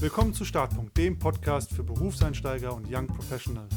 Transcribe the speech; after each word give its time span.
Willkommen 0.00 0.32
zu 0.32 0.44
Startpunkt, 0.44 0.96
dem 0.96 1.18
Podcast 1.18 1.74
für 1.74 1.82
Berufseinsteiger 1.82 2.72
und 2.72 2.86
Young 2.88 3.08
Professionals. 3.08 3.74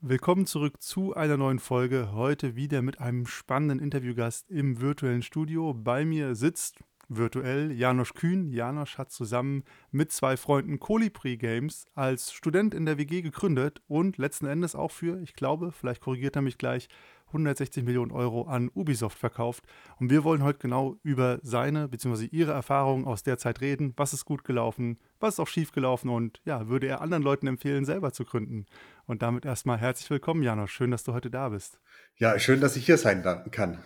Willkommen 0.00 0.46
zurück 0.46 0.80
zu 0.80 1.16
einer 1.16 1.36
neuen 1.36 1.58
Folge. 1.58 2.12
Heute 2.12 2.54
wieder 2.54 2.82
mit 2.82 3.00
einem 3.00 3.26
spannenden 3.26 3.80
Interviewgast 3.80 4.48
im 4.48 4.80
virtuellen 4.80 5.22
Studio. 5.22 5.74
Bei 5.74 6.04
mir 6.04 6.36
sitzt 6.36 6.84
virtuell 7.08 7.72
Janosch 7.72 8.14
Kühn. 8.14 8.52
Janosch 8.52 8.96
hat 8.96 9.10
zusammen 9.10 9.64
mit 9.90 10.12
zwei 10.12 10.36
Freunden 10.36 10.78
Colibri 10.78 11.36
Games 11.36 11.86
als 11.94 12.32
Student 12.32 12.74
in 12.74 12.86
der 12.86 12.96
WG 12.96 13.22
gegründet 13.22 13.82
und 13.88 14.18
letzten 14.18 14.46
Endes 14.46 14.76
auch 14.76 14.92
für, 14.92 15.20
ich 15.20 15.34
glaube, 15.34 15.72
vielleicht 15.72 16.00
korrigiert 16.00 16.36
er 16.36 16.42
mich 16.42 16.58
gleich, 16.58 16.88
160 17.28 17.84
Millionen 17.84 18.12
Euro 18.12 18.42
an 18.42 18.70
Ubisoft 18.74 19.18
verkauft. 19.18 19.64
Und 19.98 20.10
wir 20.10 20.24
wollen 20.24 20.42
heute 20.42 20.58
genau 20.58 20.96
über 21.02 21.38
seine 21.42 21.88
bzw. 21.88 22.26
ihre 22.26 22.52
Erfahrungen 22.52 23.04
aus 23.04 23.22
der 23.22 23.38
Zeit 23.38 23.60
reden. 23.60 23.92
Was 23.96 24.12
ist 24.12 24.24
gut 24.24 24.44
gelaufen, 24.44 24.98
was 25.20 25.34
ist 25.34 25.40
auch 25.40 25.48
schief 25.48 25.72
gelaufen 25.72 26.08
und 26.08 26.40
ja, 26.44 26.68
würde 26.68 26.86
er 26.86 27.00
anderen 27.00 27.22
Leuten 27.22 27.46
empfehlen, 27.46 27.84
selber 27.84 28.12
zu 28.12 28.24
gründen. 28.24 28.66
Und 29.06 29.22
damit 29.22 29.44
erstmal 29.44 29.78
herzlich 29.78 30.08
willkommen, 30.10 30.42
Janosch. 30.42 30.72
Schön, 30.72 30.90
dass 30.90 31.04
du 31.04 31.12
heute 31.12 31.30
da 31.30 31.48
bist. 31.48 31.80
Ja, 32.16 32.38
schön, 32.38 32.60
dass 32.60 32.76
ich 32.76 32.86
hier 32.86 32.98
sein 32.98 33.22
kann. 33.50 33.78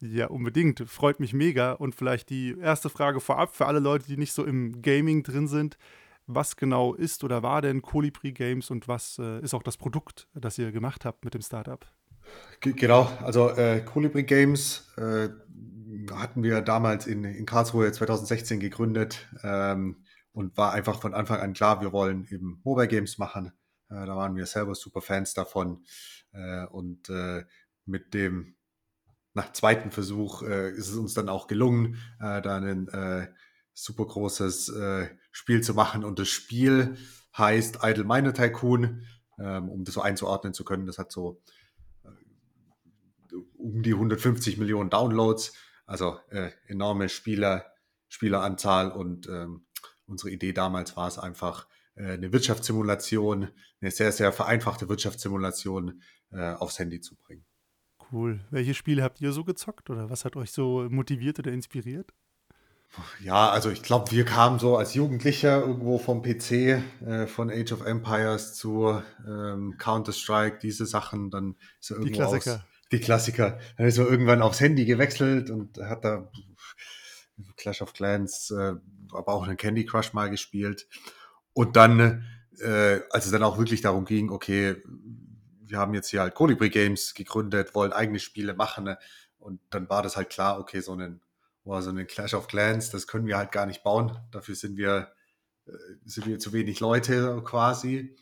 Ja, 0.00 0.28
unbedingt. 0.28 0.80
Freut 0.88 1.20
mich 1.20 1.34
mega. 1.34 1.72
Und 1.72 1.94
vielleicht 1.94 2.30
die 2.30 2.56
erste 2.58 2.88
Frage 2.88 3.20
vorab 3.20 3.54
für 3.54 3.66
alle 3.66 3.80
Leute, 3.80 4.06
die 4.06 4.16
nicht 4.16 4.32
so 4.32 4.44
im 4.44 4.80
Gaming 4.80 5.22
drin 5.22 5.46
sind. 5.46 5.76
Was 6.26 6.56
genau 6.56 6.94
ist 6.94 7.24
oder 7.24 7.42
war 7.42 7.60
denn 7.60 7.82
Colibri 7.82 8.32
Games 8.32 8.70
und 8.70 8.88
was 8.88 9.18
äh, 9.18 9.40
ist 9.40 9.52
auch 9.52 9.62
das 9.62 9.76
Produkt, 9.76 10.28
das 10.32 10.58
ihr 10.58 10.70
gemacht 10.72 11.04
habt 11.04 11.24
mit 11.24 11.34
dem 11.34 11.42
Startup? 11.42 11.84
Genau, 12.60 13.10
also 13.22 13.50
äh, 13.50 13.80
Colibri 13.80 14.24
Games 14.24 14.92
äh, 14.98 15.30
hatten 16.12 16.42
wir 16.42 16.60
damals 16.60 17.06
in, 17.06 17.24
in 17.24 17.46
Karlsruhe 17.46 17.90
2016 17.90 18.60
gegründet 18.60 19.26
ähm, 19.42 20.04
und 20.32 20.56
war 20.56 20.72
einfach 20.72 21.00
von 21.00 21.14
Anfang 21.14 21.40
an 21.40 21.54
klar, 21.54 21.80
wir 21.80 21.92
wollen 21.92 22.26
eben 22.30 22.60
Mobile 22.62 22.88
Games 22.88 23.16
machen. 23.16 23.52
Äh, 23.88 24.04
da 24.06 24.14
waren 24.14 24.36
wir 24.36 24.44
selber 24.46 24.74
super 24.74 25.00
Fans 25.00 25.32
davon 25.32 25.84
äh, 26.32 26.66
und 26.66 27.08
äh, 27.08 27.44
mit 27.86 28.12
dem 28.12 28.56
nach 29.32 29.52
zweiten 29.52 29.90
Versuch 29.90 30.42
äh, 30.42 30.70
ist 30.70 30.88
es 30.88 30.96
uns 30.96 31.14
dann 31.14 31.28
auch 31.28 31.46
gelungen, 31.46 31.96
äh, 32.20 32.42
da 32.42 32.56
ein 32.56 33.28
super 33.72 34.04
großes 34.04 34.72
Spiel 35.30 35.62
zu 35.62 35.72
machen 35.72 36.04
und 36.04 36.18
das 36.18 36.28
Spiel 36.28 36.98
heißt 37.38 37.78
Idle 37.82 38.04
Miner 38.04 38.34
Tycoon, 38.34 39.06
ähm, 39.38 39.68
um 39.68 39.84
das 39.84 39.94
so 39.94 40.02
einzuordnen 40.02 40.52
zu 40.52 40.64
können. 40.64 40.86
Das 40.86 40.98
hat 40.98 41.12
so 41.12 41.40
um 43.62 43.82
die 43.82 43.94
150 43.94 44.58
Millionen 44.58 44.90
Downloads, 44.90 45.54
also 45.86 46.18
äh, 46.30 46.50
enorme 46.66 47.08
Spieler, 47.08 47.66
Spieleranzahl 48.08 48.90
und 48.90 49.28
ähm, 49.28 49.66
unsere 50.06 50.30
Idee 50.30 50.52
damals 50.52 50.96
war 50.96 51.08
es 51.08 51.18
einfach, 51.18 51.66
äh, 51.94 52.12
eine 52.12 52.32
Wirtschaftssimulation, 52.32 53.48
eine 53.80 53.90
sehr, 53.90 54.12
sehr 54.12 54.32
vereinfachte 54.32 54.88
Wirtschaftssimulation 54.88 56.02
äh, 56.32 56.52
aufs 56.52 56.78
Handy 56.78 57.00
zu 57.00 57.16
bringen. 57.16 57.44
Cool. 58.12 58.40
Welche 58.50 58.74
Spiele 58.74 59.02
habt 59.02 59.20
ihr 59.20 59.32
so 59.32 59.44
gezockt 59.44 59.90
oder 59.90 60.10
was 60.10 60.24
hat 60.24 60.36
euch 60.36 60.50
so 60.50 60.88
motiviert 60.90 61.38
oder 61.38 61.52
inspiriert? 61.52 62.12
Ja, 63.22 63.50
also 63.50 63.70
ich 63.70 63.84
glaube, 63.84 64.10
wir 64.10 64.24
kamen 64.24 64.58
so 64.58 64.76
als 64.76 64.94
Jugendlicher 64.94 65.60
irgendwo 65.60 65.98
vom 65.98 66.22
PC, 66.22 66.50
äh, 67.06 67.26
von 67.28 67.48
Age 67.48 67.72
of 67.72 67.86
Empires 67.86 68.54
zu 68.54 69.00
ähm, 69.24 69.76
Counter-Strike, 69.78 70.58
diese 70.60 70.86
Sachen, 70.86 71.30
dann 71.30 71.54
so 71.78 71.94
irgendwo 71.94 72.08
Die 72.08 72.14
Klassiker. 72.16 72.64
Die 72.92 73.00
Klassiker. 73.00 73.58
Dann 73.76 73.86
ist 73.86 73.98
er 73.98 74.08
irgendwann 74.08 74.42
aufs 74.42 74.60
Handy 74.60 74.84
gewechselt 74.84 75.50
und 75.50 75.78
hat 75.78 76.04
da 76.04 76.30
Clash 77.56 77.82
of 77.82 77.92
Clans, 77.92 78.50
äh, 78.50 78.74
aber 79.12 79.32
auch 79.32 79.46
einen 79.46 79.56
Candy 79.56 79.84
Crush 79.84 80.12
mal 80.12 80.30
gespielt. 80.30 80.88
Und 81.52 81.76
dann, 81.76 82.24
äh, 82.60 83.00
als 83.10 83.26
es 83.26 83.32
dann 83.32 83.42
auch 83.42 83.58
wirklich 83.58 83.80
darum 83.80 84.04
ging, 84.04 84.30
okay, 84.30 84.76
wir 85.70 85.78
haben 85.78 85.94
jetzt 85.94 86.08
hier 86.08 86.20
halt 86.20 86.34
Colibri 86.34 86.68
Games 86.68 87.14
gegründet, 87.14 87.74
wollen 87.74 87.92
eigene 87.92 88.18
Spiele 88.18 88.54
machen. 88.54 88.84
Ne? 88.84 88.98
Und 89.38 89.60
dann 89.70 89.88
war 89.88 90.02
das 90.02 90.16
halt 90.16 90.30
klar, 90.30 90.58
okay, 90.58 90.80
so 90.80 90.92
einen, 90.92 91.20
so 91.64 91.72
einen 91.72 92.06
Clash 92.06 92.34
of 92.34 92.48
Clans, 92.48 92.90
das 92.90 93.06
können 93.06 93.26
wir 93.26 93.36
halt 93.36 93.52
gar 93.52 93.66
nicht 93.66 93.82
bauen. 93.82 94.18
Dafür 94.32 94.54
sind 94.54 94.76
wir, 94.76 95.12
äh, 95.66 95.72
sind 96.04 96.26
wir 96.26 96.38
zu 96.38 96.52
wenig 96.52 96.80
Leute 96.80 97.42
quasi. 97.44 98.16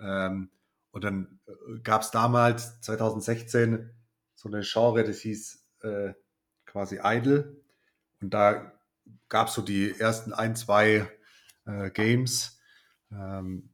Ähm, 0.00 0.50
und 0.92 1.04
dann 1.04 1.40
äh, 1.46 1.80
gab 1.82 2.02
es 2.02 2.10
damals, 2.10 2.80
2016, 2.82 3.90
so 4.42 4.48
eine 4.48 4.62
Genre, 4.62 5.04
das 5.04 5.20
hieß 5.20 5.64
äh, 5.82 6.14
quasi 6.66 6.98
Idle. 7.02 7.56
Und 8.20 8.34
da 8.34 8.72
gab 9.28 9.48
es 9.48 9.54
so 9.54 9.62
die 9.62 9.94
ersten 9.98 10.32
ein, 10.32 10.56
zwei 10.56 11.08
äh, 11.64 11.90
Games, 11.90 12.60
ähm, 13.12 13.70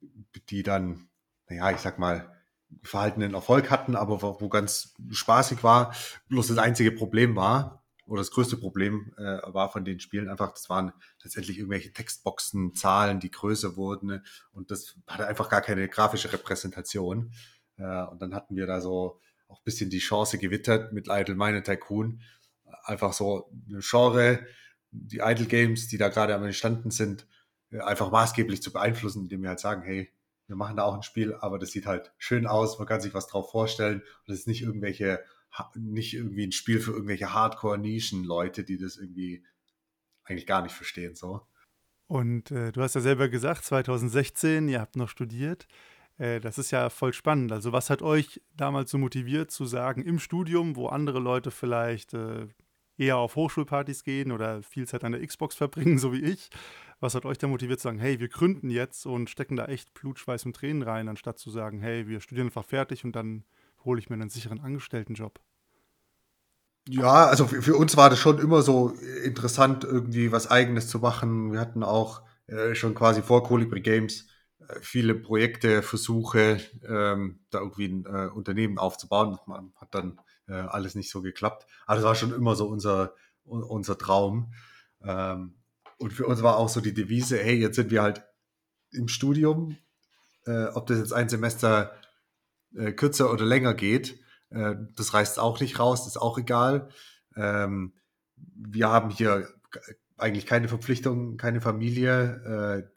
die 0.51 0.63
dann, 0.63 1.09
naja, 1.49 1.71
ich 1.71 1.79
sag 1.79 1.99
mal, 1.99 2.35
verhaltenen 2.83 3.33
Erfolg 3.33 3.71
hatten, 3.71 3.97
aber 3.97 4.21
wo, 4.21 4.41
wo 4.43 4.49
ganz 4.51 4.95
spaßig 5.11 5.65
war. 5.65 5.95
Bloß 6.29 6.49
das 6.49 6.59
einzige 6.59 6.93
Problem 6.93 7.35
war, 7.35 7.83
oder 8.05 8.21
das 8.21 8.31
größte 8.31 8.59
Problem 8.59 9.15
äh, 9.17 9.39
war 9.47 9.71
von 9.71 9.87
den 9.87 10.01
Spielen 10.01 10.29
einfach, 10.29 10.53
das 10.53 10.69
waren 10.69 10.93
letztendlich 11.23 11.59
irgendwelche 11.59 11.93
Textboxen, 11.93 12.75
Zahlen, 12.75 13.21
die 13.21 13.31
größer 13.31 13.77
wurden 13.77 14.23
und 14.53 14.71
das 14.71 14.97
hatte 15.07 15.27
einfach 15.27 15.49
gar 15.49 15.61
keine 15.63 15.89
grafische 15.89 16.33
Repräsentation. 16.33 17.33
Äh, 17.77 18.03
und 18.05 18.21
dann 18.21 18.35
hatten 18.35 18.57
wir 18.57 18.67
da 18.67 18.81
so 18.81 19.21
auch 19.49 19.59
ein 19.59 19.65
bisschen 19.65 19.91
die 19.91 19.99
Chance 19.99 20.39
gewittert 20.39 20.93
mit 20.93 21.09
Idle 21.11 21.35
Mine 21.35 21.63
Tycoon. 21.63 22.23
Einfach 22.85 23.13
so 23.13 23.51
eine 23.69 23.81
Genre, 23.81 24.47
die 24.91 25.19
Idle 25.19 25.47
Games, 25.47 25.89
die 25.89 25.99
da 25.99 26.09
gerade 26.09 26.35
am 26.35 26.45
entstanden 26.45 26.91
sind, 26.91 27.27
einfach 27.71 28.11
maßgeblich 28.11 28.63
zu 28.63 28.73
beeinflussen, 28.73 29.23
indem 29.23 29.43
wir 29.43 29.51
halt 29.51 29.61
sagen, 29.61 29.83
hey, 29.83 30.13
wir 30.47 30.57
machen 30.57 30.77
da 30.77 30.85
auch 30.85 30.95
ein 30.95 31.03
Spiel, 31.03 31.35
aber 31.35 31.59
das 31.59 31.73
sieht 31.73 31.87
halt 31.87 32.13
schön 32.17 32.47
aus, 32.47 32.79
man 32.79 32.89
kann 32.89 33.03
sich 33.03 33.13
was 33.13 33.27
drauf 33.27 33.51
vorstellen 33.51 34.03
und 34.27 34.33
es 34.33 34.41
ist 34.41 34.47
nicht 34.47 34.63
irgendwelche, 34.63 35.23
nicht 35.75 36.15
irgendwie 36.15 36.47
ein 36.47 36.53
Spiel 36.53 36.81
für 36.81 36.93
irgendwelche 36.93 37.35
Hardcore-Nischen-Leute, 37.35 38.65
die 38.65 38.79
das 38.79 38.97
irgendwie 38.97 39.45
eigentlich 40.25 40.47
gar 40.47 40.63
nicht 40.63 40.75
verstehen, 40.75 41.15
so. 41.15 41.47
Und 42.07 42.51
äh, 42.51 42.73
du 42.73 42.81
hast 42.81 42.95
ja 42.95 43.03
selber 43.03 43.29
gesagt, 43.29 43.65
2016, 43.67 44.69
ihr 44.69 44.81
habt 44.81 44.97
noch 44.97 45.11
studiert. 45.11 45.69
Äh, 46.19 46.41
das 46.41 46.59
ist 46.59 46.71
ja 46.71 46.91
voll 46.91 47.13
spannend. 47.13 47.53
Also, 47.53 47.73
was 47.73 47.91
hat 47.91 48.03
euch 48.03 48.41
damals 48.57 48.91
so 48.91 48.99
motiviert 48.99 49.51
zu 49.51 49.65
sagen, 49.65 50.03
im 50.03 50.19
Studium, 50.19 50.77
wo 50.77 50.89
andere 50.89 51.21
Leute 51.21 51.51
vielleicht 51.51 52.15
äh, 52.15 52.49
eher 52.99 53.17
auf 53.17 53.37
Hochschulpartys 53.37 54.03
gehen 54.03 54.33
oder 54.33 54.63
viel 54.63 54.87
Zeit 54.87 55.05
an 55.05 55.13
der 55.13 55.25
Xbox 55.27 55.55
verbringen, 55.55 55.99
so 55.99 56.13
wie 56.13 56.23
ich, 56.23 56.51
was 57.01 57.15
hat 57.15 57.25
euch 57.25 57.39
da 57.39 57.47
motiviert 57.47 57.79
zu 57.79 57.85
sagen, 57.85 57.99
hey, 57.99 58.19
wir 58.19 58.29
gründen 58.29 58.71
jetzt 58.71 59.07
und 59.07 59.31
stecken 59.31 59.57
da 59.57 59.67
echt 59.67 59.95
Blut, 59.95 60.19
Schweiß 60.19 60.45
und 60.47 60.57
Tränen 60.57 60.83
rein, 60.83 61.09
anstatt 61.09 61.39
zu 61.39 61.51
sagen, 61.51 61.81
hey, 61.81 62.09
wir 62.09 62.21
studieren 62.21 62.49
einfach 62.49 62.65
fertig 62.65 63.05
und 63.05 63.15
dann 63.15 63.45
hole 63.85 64.01
ich 64.01 64.11
mir 64.11 64.17
einen 64.17 64.31
sicheren 64.31 64.61
Angestelltenjob? 64.61 65.39
Ja, 66.89 67.27
also 67.27 67.47
für, 67.47 67.63
für, 67.63 67.77
uns 67.77 67.97
war 67.97 68.09
das 68.11 68.19
schon 68.19 68.39
immer 68.39 68.63
so 68.63 68.95
interessant, 69.23 69.85
irgendwie 69.85 70.33
was 70.33 70.51
Eigenes 70.51 70.89
zu 70.89 70.99
machen. 71.01 71.53
Wir 71.53 71.61
hatten 71.61 71.83
auch 71.83 72.23
äh, 72.47 72.75
schon 72.75 72.95
quasi 72.95 73.21
vor 73.21 73.45
Colibri 73.45 73.83
Games 73.83 74.27
viele 74.81 75.15
Projekte, 75.15 75.83
Versuche, 75.83 76.61
ähm, 76.87 77.41
da 77.51 77.61
irgendwie 77.61 77.87
ein 77.87 78.05
äh, 78.07 78.29
Unternehmen 78.29 78.79
aufzubauen. 78.79 79.39
Man 79.47 79.73
hat 79.77 79.95
dann 79.95 80.21
äh, 80.47 80.53
alles 80.53 80.95
nicht 80.95 81.11
so 81.11 81.23
geklappt. 81.23 81.67
Aber 81.87 81.97
das 81.97 82.05
war 82.05 82.15
schon 82.15 82.35
immer 82.35 82.55
so 82.55 82.67
unser, 82.69 83.15
unser 83.45 83.99
Traum. 83.99 84.53
Ähm, 85.03 85.55
und 85.99 86.13
für 86.13 86.27
uns 86.27 86.43
war 86.43 86.57
auch 86.57 86.69
so 86.69 86.81
die 86.81 86.95
Devise, 86.95 87.39
hey, 87.39 87.57
jetzt 87.57 87.77
sind 87.77 87.91
wir 87.91 88.03
halt 88.03 88.25
im 88.93 89.09
Studium, 89.09 89.77
äh, 90.47 90.67
ob 90.67 90.87
das 90.87 90.99
jetzt 90.99 91.13
ein 91.13 91.29
Semester 91.29 91.93
äh, 92.75 92.93
kürzer 92.93 93.33
oder 93.33 93.45
länger 93.45 93.75
geht, 93.75 94.21
äh, 94.51 94.77
das 94.97 95.15
reißt 95.15 95.39
auch 95.39 95.61
nicht 95.61 95.79
raus, 95.79 96.07
ist 96.07 96.17
auch 96.17 96.39
egal. 96.39 96.89
Ähm, 97.37 97.95
wir 98.37 98.89
haben 98.89 99.11
hier 99.11 99.49
eigentlich 100.17 100.47
keine 100.47 100.69
Verpflichtungen, 100.69 101.37
keine 101.37 101.61
Familie. 101.61 102.91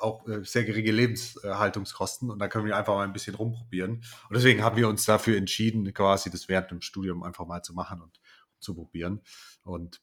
Auch 0.00 0.26
äh, 0.28 0.44
sehr 0.44 0.64
geringe 0.64 0.90
Lebenshaltungskosten 0.90 2.30
und 2.30 2.38
da 2.38 2.48
können 2.48 2.66
wir 2.66 2.76
einfach 2.76 2.94
mal 2.94 3.04
ein 3.04 3.12
bisschen 3.12 3.34
rumprobieren. 3.34 4.04
Und 4.28 4.36
deswegen 4.36 4.62
haben 4.62 4.76
wir 4.76 4.88
uns 4.88 5.04
dafür 5.04 5.36
entschieden, 5.36 5.92
quasi 5.94 6.30
das 6.30 6.48
während 6.48 6.70
dem 6.70 6.80
Studium 6.80 7.22
einfach 7.22 7.46
mal 7.46 7.62
zu 7.62 7.74
machen 7.74 8.00
und 8.00 8.20
zu 8.58 8.74
probieren. 8.74 9.22
Und 9.62 10.00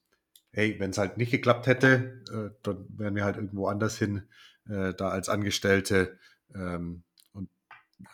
hey, 0.52 0.80
wenn 0.80 0.92
es 0.92 0.98
halt 0.98 1.18
nicht 1.18 1.32
geklappt 1.32 1.68
hätte, 1.68 2.24
äh, 2.32 2.56
dann 2.64 2.86
wären 2.90 3.16
wir 3.16 3.24
halt 3.24 3.38
irgendwo 3.38 3.68
anders 3.68 3.98
hin, 3.98 4.28
äh, 4.70 4.94
da 4.94 5.10
als 5.10 5.30
Angestellte. 5.30 6.20
Ähm, 6.54 7.04
und 7.34 7.50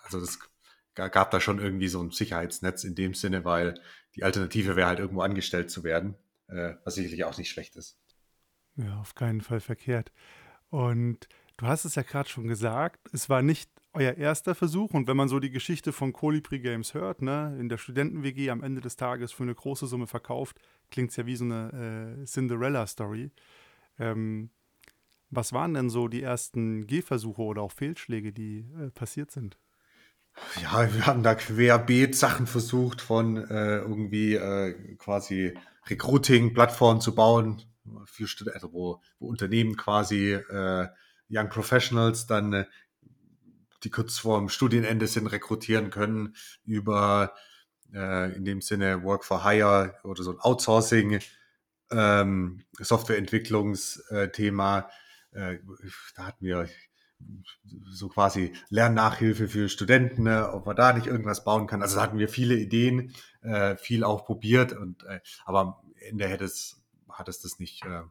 also 0.04 0.20
das 0.20 0.40
gab 0.96 1.32
da 1.32 1.40
schon 1.40 1.60
irgendwie 1.60 1.88
so 1.88 2.02
ein 2.02 2.12
Sicherheitsnetz 2.12 2.84
in 2.84 2.96
dem 2.96 3.14
Sinne, 3.14 3.46
weil 3.46 3.80
die 4.16 4.24
Alternative 4.24 4.76
wäre 4.76 4.88
halt 4.88 5.00
irgendwo 5.00 5.22
angestellt 5.22 5.72
zu 5.72 5.86
werden, 5.86 6.16
was 6.84 6.96
sicherlich 6.96 7.24
auch 7.24 7.38
nicht 7.38 7.50
schlecht 7.50 7.78
ist. 7.78 7.98
Ja, 8.76 9.00
auf 9.00 9.16
keinen 9.16 9.40
Fall 9.40 9.62
verkehrt. 9.62 10.12
Und 10.70 11.30
Du 11.60 11.68
hast 11.68 11.84
es 11.84 11.96
ja 11.96 12.04
gerade 12.04 12.30
schon 12.30 12.48
gesagt, 12.48 13.10
es 13.12 13.28
war 13.28 13.42
nicht 13.42 13.70
euer 13.92 14.14
erster 14.14 14.56
Versuch 14.56 14.92
und 14.92 15.10
wenn 15.10 15.18
man 15.18 15.28
so 15.28 15.42
die 15.42 15.50
Geschichte 15.50 15.92
von 15.92 16.14
Colibri 16.14 16.60
Games 16.60 16.94
hört, 16.94 17.22
ne, 17.22 17.54
in 17.60 17.68
der 17.68 17.78
Studenten-WG 17.78 18.50
am 18.50 18.64
Ende 18.64 18.80
des 18.80 18.96
Tages 18.96 19.34
für 19.34 19.44
eine 19.44 19.56
große 19.56 19.86
Summe 19.86 20.08
verkauft, 20.08 20.58
klingt 20.90 21.10
es 21.10 21.18
ja 21.18 21.26
wie 21.26 21.36
so 21.36 21.44
eine 21.44 22.22
äh, 22.22 22.26
Cinderella-Story. 22.26 23.32
Ähm, 24.00 24.52
was 25.32 25.52
waren 25.52 25.74
denn 25.74 25.90
so 25.90 26.08
die 26.08 26.24
ersten 26.24 26.88
Gehversuche 26.88 27.42
oder 27.42 27.62
auch 27.62 27.74
Fehlschläge, 27.74 28.32
die 28.32 28.66
äh, 28.80 28.90
passiert 28.92 29.30
sind? 29.30 29.58
Ja, 30.62 30.94
wir 30.94 31.08
haben 31.08 31.24
da 31.24 31.36
querbeet 31.36 32.16
Sachen 32.16 32.48
versucht, 32.48 33.02
von 33.02 33.36
äh, 33.36 33.80
irgendwie 33.80 34.36
äh, 34.36 34.96
quasi 34.96 35.54
Recruiting-Plattformen 35.90 37.02
zu 37.02 37.14
bauen, 37.14 37.62
für 38.06 38.28
Studenten, 38.28 38.56
also 38.56 38.72
wo, 38.72 39.02
wo 39.20 39.28
Unternehmen 39.28 39.76
quasi 39.76 40.32
äh, 40.32 40.88
Young 41.30 41.50
Professionals 41.50 42.28
dann, 42.28 42.54
äh, 42.54 42.66
die 43.84 43.90
kurz 43.90 44.18
vorm 44.18 44.50
Studienende 44.50 45.08
sind, 45.08 45.28
rekrutieren 45.28 45.90
können 45.90 46.36
über 46.66 47.34
äh, 47.94 48.36
in 48.36 48.46
dem 48.46 48.62
Sinne 48.62 49.04
Work 49.04 49.26
for 49.26 49.44
Hire 49.44 49.96
oder 50.04 50.24
so 50.24 50.32
ein 50.32 50.40
Outsourcing, 50.40 51.20
ähm, 51.92 52.64
Softwareentwicklungsthema. 52.80 54.90
Äh, 55.32 55.60
da 56.16 56.26
hatten 56.26 56.46
wir 56.46 56.68
so 57.90 58.08
quasi 58.08 58.54
Lernnachhilfe 58.70 59.48
für 59.48 59.70
Studenten, 59.70 60.24
ne, 60.24 60.52
ob 60.54 60.66
man 60.66 60.76
da 60.76 60.94
nicht 60.94 61.08
irgendwas 61.08 61.44
bauen 61.44 61.68
kann. 61.68 61.82
Also 61.82 61.98
da 61.98 62.04
hatten 62.04 62.18
wir 62.18 62.30
viele 62.30 62.56
Ideen, 62.56 63.14
äh, 63.42 63.76
viel 63.78 64.04
auch 64.04 64.26
probiert 64.26 64.74
und 64.74 65.04
äh, 65.04 65.20
aber 65.46 65.60
am 65.60 65.76
Ende 66.00 66.28
hätte 66.28 66.46
es, 66.46 66.82
hat 67.10 67.28
es 67.28 67.42
das 67.42 67.60
nicht, 67.60 67.86
äh, 67.86 68.04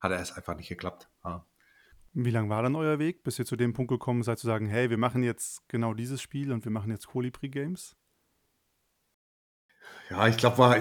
hat 0.00 0.12
es 0.12 0.32
einfach 0.32 0.56
nicht 0.56 0.68
geklappt. 0.68 1.08
Ja. 1.24 1.46
Wie 2.14 2.30
lang 2.30 2.50
war 2.50 2.62
dann 2.62 2.76
euer 2.76 2.98
Weg, 2.98 3.24
bis 3.24 3.38
ihr 3.38 3.46
zu 3.46 3.56
dem 3.56 3.72
Punkt 3.72 3.90
gekommen 3.90 4.22
seid, 4.22 4.38
zu 4.38 4.46
sagen, 4.46 4.66
hey, 4.66 4.90
wir 4.90 4.98
machen 4.98 5.22
jetzt 5.22 5.66
genau 5.68 5.94
dieses 5.94 6.20
Spiel 6.20 6.52
und 6.52 6.64
wir 6.64 6.72
machen 6.72 6.90
jetzt 6.90 7.06
Colibri 7.06 7.48
Games? 7.48 7.96
Ja, 10.10 10.28
ich 10.28 10.36
glaube, 10.36 10.58
war, 10.58 10.76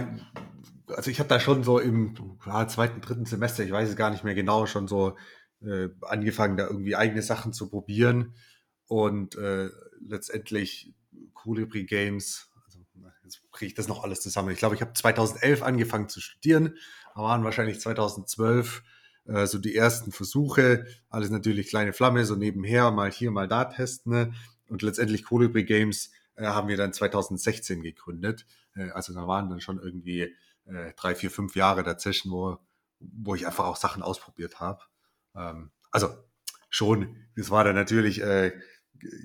also 0.87 1.09
ich 1.09 1.19
habe 1.19 1.29
da 1.29 1.39
schon 1.39 1.63
so 1.63 1.79
im 1.79 2.37
ja, 2.45 2.67
zweiten, 2.67 2.99
dritten 2.99 3.25
Semester, 3.25 3.63
ich 3.63 3.71
weiß 3.71 3.89
es 3.89 3.95
gar 3.95 4.09
nicht 4.09 4.25
mehr 4.25 4.35
genau, 4.35 4.65
schon 4.65 4.89
so 4.89 5.17
äh, 5.61 5.87
angefangen, 6.01 6.57
da 6.57 6.67
irgendwie 6.67 6.97
eigene 6.97 7.21
Sachen 7.21 7.53
zu 7.53 7.69
probieren 7.69 8.35
und 8.87 9.35
äh, 9.35 9.69
letztendlich 10.01 10.93
Colibri 11.33 11.85
Games, 11.85 12.51
also 12.65 12.79
jetzt 13.23 13.41
kriege 13.51 13.67
ich 13.67 13.73
das 13.73 13.87
noch 13.87 14.03
alles 14.03 14.19
zusammen. 14.19 14.49
Ich 14.49 14.57
glaube, 14.57 14.75
ich 14.75 14.81
habe 14.81 14.91
2011 14.91 15.63
angefangen 15.63 16.09
zu 16.09 16.19
studieren, 16.19 16.75
waren 17.15 17.45
wahrscheinlich 17.45 17.79
2012 17.79 18.83
äh, 19.25 19.45
so 19.47 19.59
die 19.59 19.75
ersten 19.75 20.11
Versuche, 20.11 20.85
alles 21.09 21.29
natürlich 21.29 21.67
kleine 21.67 21.93
Flamme, 21.93 22.25
so 22.25 22.35
nebenher, 22.35 22.91
mal 22.91 23.11
hier, 23.11 23.31
mal 23.31 23.47
da 23.47 23.65
testen. 23.65 24.11
Ne? 24.11 24.33
Und 24.67 24.81
letztendlich 24.81 25.25
Colibri 25.25 25.63
Games 25.63 26.11
äh, 26.35 26.45
haben 26.45 26.67
wir 26.67 26.77
dann 26.77 26.93
2016 26.93 27.81
gegründet. 27.81 28.45
Äh, 28.75 28.89
also 28.91 29.13
da 29.13 29.27
waren 29.27 29.49
dann 29.49 29.61
schon 29.61 29.79
irgendwie 29.79 30.35
äh, 30.65 30.93
drei, 30.95 31.15
vier, 31.15 31.31
fünf 31.31 31.55
Jahre 31.55 31.83
dazwischen, 31.83 32.31
wo, 32.31 32.57
wo 32.99 33.35
ich 33.35 33.45
einfach 33.45 33.65
auch 33.65 33.77
Sachen 33.77 34.01
ausprobiert 34.01 34.59
habe. 34.59 34.81
Ähm, 35.35 35.71
also 35.91 36.09
schon, 36.69 37.17
das 37.35 37.49
war 37.51 37.63
dann 37.63 37.75
natürlich 37.75 38.21
äh, 38.21 38.53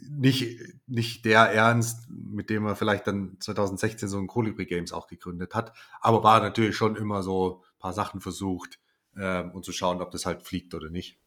nicht, 0.08 0.60
nicht 0.86 1.24
der 1.24 1.52
Ernst, 1.52 2.08
mit 2.08 2.50
dem 2.50 2.66
er 2.66 2.76
vielleicht 2.76 3.06
dann 3.06 3.36
2016 3.40 4.08
so 4.08 4.18
ein 4.18 4.26
Colibri 4.26 4.66
Games 4.66 4.92
auch 4.92 5.06
gegründet 5.06 5.54
hat, 5.54 5.72
aber 6.00 6.22
war 6.22 6.40
natürlich 6.40 6.76
schon 6.76 6.96
immer 6.96 7.22
so 7.22 7.62
ein 7.62 7.78
paar 7.78 7.92
Sachen 7.92 8.20
versucht 8.20 8.78
ähm, 9.18 9.50
und 9.52 9.64
zu 9.64 9.72
schauen, 9.72 10.00
ob 10.00 10.10
das 10.10 10.26
halt 10.26 10.42
fliegt 10.42 10.74
oder 10.74 10.90
nicht. 10.90 11.18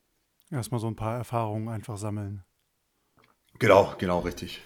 Erstmal 0.52 0.80
so 0.80 0.88
ein 0.88 0.96
paar 0.96 1.18
Erfahrungen 1.18 1.70
einfach 1.70 1.98
sammeln. 1.98 2.44
Genau, 3.60 3.94
genau, 3.98 4.20
richtig. 4.20 4.62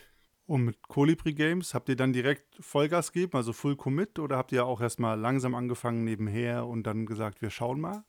Und 0.46 0.66
mit 0.66 0.81
Colibri 0.88 1.34
Games 1.34 1.74
habt 1.74 1.90
ihr 1.90 1.96
dann 1.96 2.14
direkt 2.14 2.58
Vollgas 2.60 3.12
gegeben, 3.12 3.38
also 3.38 3.54
Full 3.54 3.75
Commit, 3.75 4.20
oder 4.20 4.38
habt 4.38 4.52
ihr 4.52 4.66
auch 4.66 4.81
erstmal 4.81 5.20
langsam 5.20 5.56
angefangen 5.56 6.04
nebenher 6.04 6.68
und 6.68 6.84
dann 6.84 7.06
gesagt, 7.06 7.42
wir 7.42 7.50
schauen 7.50 7.80
mal? 7.80 8.04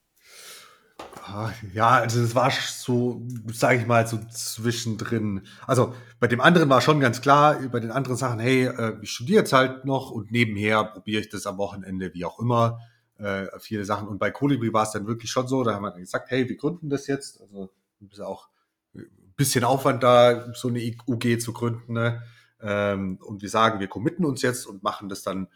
Ah, 1.23 1.53
ja, 1.73 1.89
also 1.89 2.21
das 2.21 2.35
war 2.35 2.51
so, 2.51 3.23
sage 3.53 3.81
ich 3.81 3.87
mal, 3.87 4.07
so 4.07 4.19
zwischendrin. 4.31 5.47
Also 5.67 5.95
bei 6.21 6.27
dem 6.27 6.41
anderen 6.41 6.69
war 6.69 6.81
schon 6.81 7.01
ganz 7.01 7.21
klar, 7.21 7.59
bei 7.73 7.81
den 7.81 7.91
anderen 7.91 8.17
Sachen, 8.17 8.41
hey, 8.41 8.67
äh, 8.67 8.99
ich 9.01 9.11
studiere 9.11 9.41
jetzt 9.41 9.53
halt 9.53 9.85
noch 9.85 10.11
und 10.11 10.31
nebenher 10.31 10.85
probiere 10.85 11.21
ich 11.21 11.31
das 11.31 11.47
am 11.47 11.57
Wochenende, 11.57 12.13
wie 12.15 12.25
auch 12.25 12.39
immer, 12.41 12.81
äh, 13.25 13.59
viele 13.59 13.85
Sachen. 13.85 14.09
Und 14.09 14.19
bei 14.19 14.31
Colibri 14.31 14.73
war 14.73 14.82
es 14.82 14.93
dann 14.93 15.06
wirklich 15.06 15.31
schon 15.31 15.49
so, 15.49 15.65
da 15.65 15.75
haben 15.75 15.82
wir 15.82 15.91
dann 15.91 16.00
gesagt, 16.00 16.31
hey, 16.31 16.49
wir 16.49 16.56
gründen 16.56 16.91
das 16.91 17.06
jetzt. 17.06 17.41
Also 17.41 17.73
ist 18.11 18.21
auch 18.21 18.49
ein 18.94 19.35
bisschen 19.37 19.65
Aufwand 19.65 20.03
da, 20.03 20.53
so 20.55 20.69
eine 20.69 20.81
UG 21.06 21.38
zu 21.41 21.53
gründen. 21.55 21.94
Ne? 21.94 22.23
Ähm, 22.61 23.19
und 23.23 23.41
wir 23.41 23.49
sagen, 23.49 23.81
wir 23.81 23.88
committen 23.88 24.26
uns 24.26 24.43
jetzt 24.43 24.67
und 24.67 24.82
machen 24.82 25.09
das 25.09 25.23
dann 25.23 25.49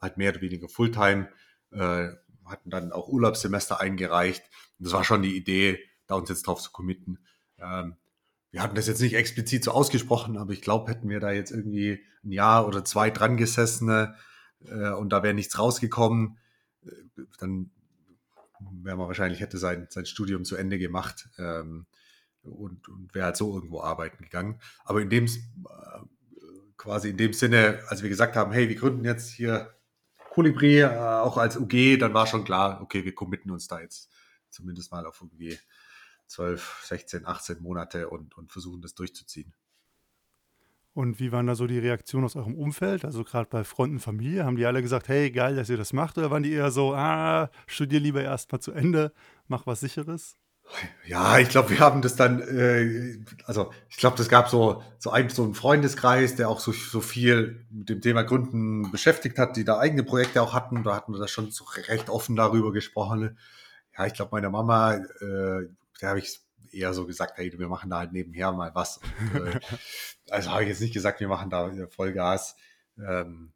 halt 0.00 0.18
mehr 0.18 0.32
oder 0.32 0.42
weniger 0.42 0.68
Fulltime. 0.68 1.28
Äh, 1.70 2.08
hatten 2.44 2.68
dann 2.68 2.92
auch 2.92 3.08
Urlaubssemester 3.08 3.80
eingereicht. 3.80 4.42
Und 4.78 4.86
das 4.86 4.92
war 4.92 5.02
schon 5.02 5.22
die 5.22 5.34
Idee, 5.34 5.78
da 6.06 6.16
uns 6.16 6.28
jetzt 6.28 6.46
drauf 6.46 6.60
zu 6.60 6.72
committen. 6.72 7.20
Ähm, 7.58 7.96
wir 8.50 8.62
hatten 8.62 8.74
das 8.74 8.86
jetzt 8.86 9.00
nicht 9.00 9.14
explizit 9.14 9.64
so 9.64 9.70
ausgesprochen, 9.70 10.36
aber 10.36 10.52
ich 10.52 10.60
glaube, 10.60 10.90
hätten 10.90 11.08
wir 11.08 11.20
da 11.20 11.32
jetzt 11.32 11.50
irgendwie 11.50 12.04
ein 12.22 12.32
Jahr 12.32 12.68
oder 12.68 12.84
zwei 12.84 13.10
dran 13.10 13.38
gesessen 13.38 14.14
äh, 14.66 14.90
und 14.90 15.08
da 15.08 15.22
wäre 15.22 15.34
nichts 15.34 15.58
rausgekommen, 15.58 16.36
dann 17.38 17.70
wäre 18.82 18.96
man 18.96 19.08
wahrscheinlich 19.08 19.40
hätte 19.40 19.58
sein, 19.58 19.86
sein 19.90 20.06
Studium 20.06 20.44
zu 20.44 20.56
Ende 20.56 20.78
gemacht 20.78 21.28
ähm, 21.38 21.86
und, 22.42 22.88
und 22.88 23.14
wäre 23.14 23.26
halt 23.26 23.36
so 23.36 23.54
irgendwo 23.54 23.80
arbeiten 23.80 24.22
gegangen. 24.22 24.60
Aber 24.84 25.00
in 25.00 25.10
dem 25.10 25.26
äh, 25.26 25.30
quasi 26.76 27.10
in 27.10 27.16
dem 27.16 27.32
Sinne, 27.32 27.82
als 27.88 28.02
wir 28.02 28.08
gesagt 28.08 28.36
haben, 28.36 28.52
hey, 28.52 28.68
wir 28.68 28.76
gründen 28.76 29.04
jetzt 29.04 29.30
hier 29.30 29.74
Kolibri 30.30 30.80
äh, 30.80 30.88
auch 30.88 31.38
als 31.38 31.56
UG, 31.56 31.98
dann 31.98 32.14
war 32.14 32.26
schon 32.26 32.44
klar, 32.44 32.80
okay, 32.82 33.04
wir 33.04 33.14
committen 33.14 33.50
uns 33.50 33.68
da 33.68 33.80
jetzt 33.80 34.10
zumindest 34.50 34.92
mal 34.92 35.06
auf 35.06 35.20
irgendwie 35.20 35.58
12, 36.26 36.84
16, 36.84 37.26
18 37.26 37.62
Monate 37.62 38.08
und, 38.08 38.36
und 38.36 38.52
versuchen 38.52 38.80
das 38.80 38.94
durchzuziehen. 38.94 39.54
Und 40.94 41.18
wie 41.18 41.32
waren 41.32 41.48
da 41.48 41.56
so 41.56 41.66
die 41.66 41.80
Reaktionen 41.80 42.24
aus 42.24 42.36
eurem 42.36 42.54
Umfeld? 42.54 43.04
Also 43.04 43.24
gerade 43.24 43.48
bei 43.50 43.64
Freunden, 43.64 43.98
Familie, 43.98 44.44
haben 44.44 44.56
die 44.56 44.64
alle 44.64 44.80
gesagt, 44.80 45.08
hey, 45.08 45.30
geil, 45.32 45.56
dass 45.56 45.68
ihr 45.68 45.76
das 45.76 45.92
macht? 45.92 46.16
Oder 46.18 46.30
waren 46.30 46.44
die 46.44 46.52
eher 46.52 46.70
so, 46.70 46.94
ah, 46.94 47.50
studier 47.66 47.98
lieber 47.98 48.22
erstmal 48.22 48.60
zu 48.60 48.70
Ende, 48.70 49.12
mach 49.48 49.66
was 49.66 49.80
sicheres? 49.80 50.36
Ja, 51.04 51.38
ich 51.38 51.48
glaube, 51.48 51.70
wir 51.70 51.80
haben 51.80 52.00
das 52.00 52.16
dann, 52.16 52.40
äh, 52.40 53.18
also 53.44 53.72
ich 53.90 53.96
glaube, 53.96 54.16
das 54.16 54.28
gab 54.28 54.48
so, 54.48 54.82
so, 54.98 55.10
ein, 55.10 55.28
so 55.28 55.44
einen 55.44 55.54
Freundeskreis, 55.54 56.36
der 56.36 56.48
auch 56.48 56.60
so, 56.60 56.72
so 56.72 57.00
viel 57.00 57.66
mit 57.70 57.88
dem 57.88 58.00
Thema 58.00 58.22
Gründen 58.22 58.90
beschäftigt 58.90 59.38
hat, 59.38 59.56
die 59.56 59.64
da 59.64 59.78
eigene 59.78 60.04
Projekte 60.04 60.40
auch 60.42 60.54
hatten. 60.54 60.84
Da 60.84 60.94
hatten 60.94 61.12
wir 61.12 61.18
da 61.18 61.28
schon 61.28 61.50
so 61.50 61.64
recht 61.64 62.08
offen 62.08 62.36
darüber 62.36 62.72
gesprochen. 62.72 63.36
Ja, 63.98 64.06
ich 64.06 64.14
glaube, 64.14 64.30
meiner 64.32 64.50
Mama, 64.50 64.94
äh, 64.94 65.68
da 66.00 66.08
habe 66.08 66.20
ich 66.20 66.40
eher 66.76 66.94
so 66.94 67.06
gesagt, 67.06 67.38
hey, 67.38 67.52
wir 67.58 67.68
machen 67.68 67.90
da 67.90 67.98
halt 67.98 68.12
nebenher 68.12 68.52
mal 68.52 68.74
was. 68.74 69.00
Und, 69.32 69.46
äh, 69.46 69.60
also 70.30 70.50
habe 70.50 70.62
ich 70.62 70.68
jetzt 70.68 70.80
nicht 70.80 70.94
gesagt, 70.94 71.20
wir 71.20 71.28
machen 71.28 71.50
da 71.50 71.70
Vollgas. 71.88 72.56
Ähm, 72.98 73.52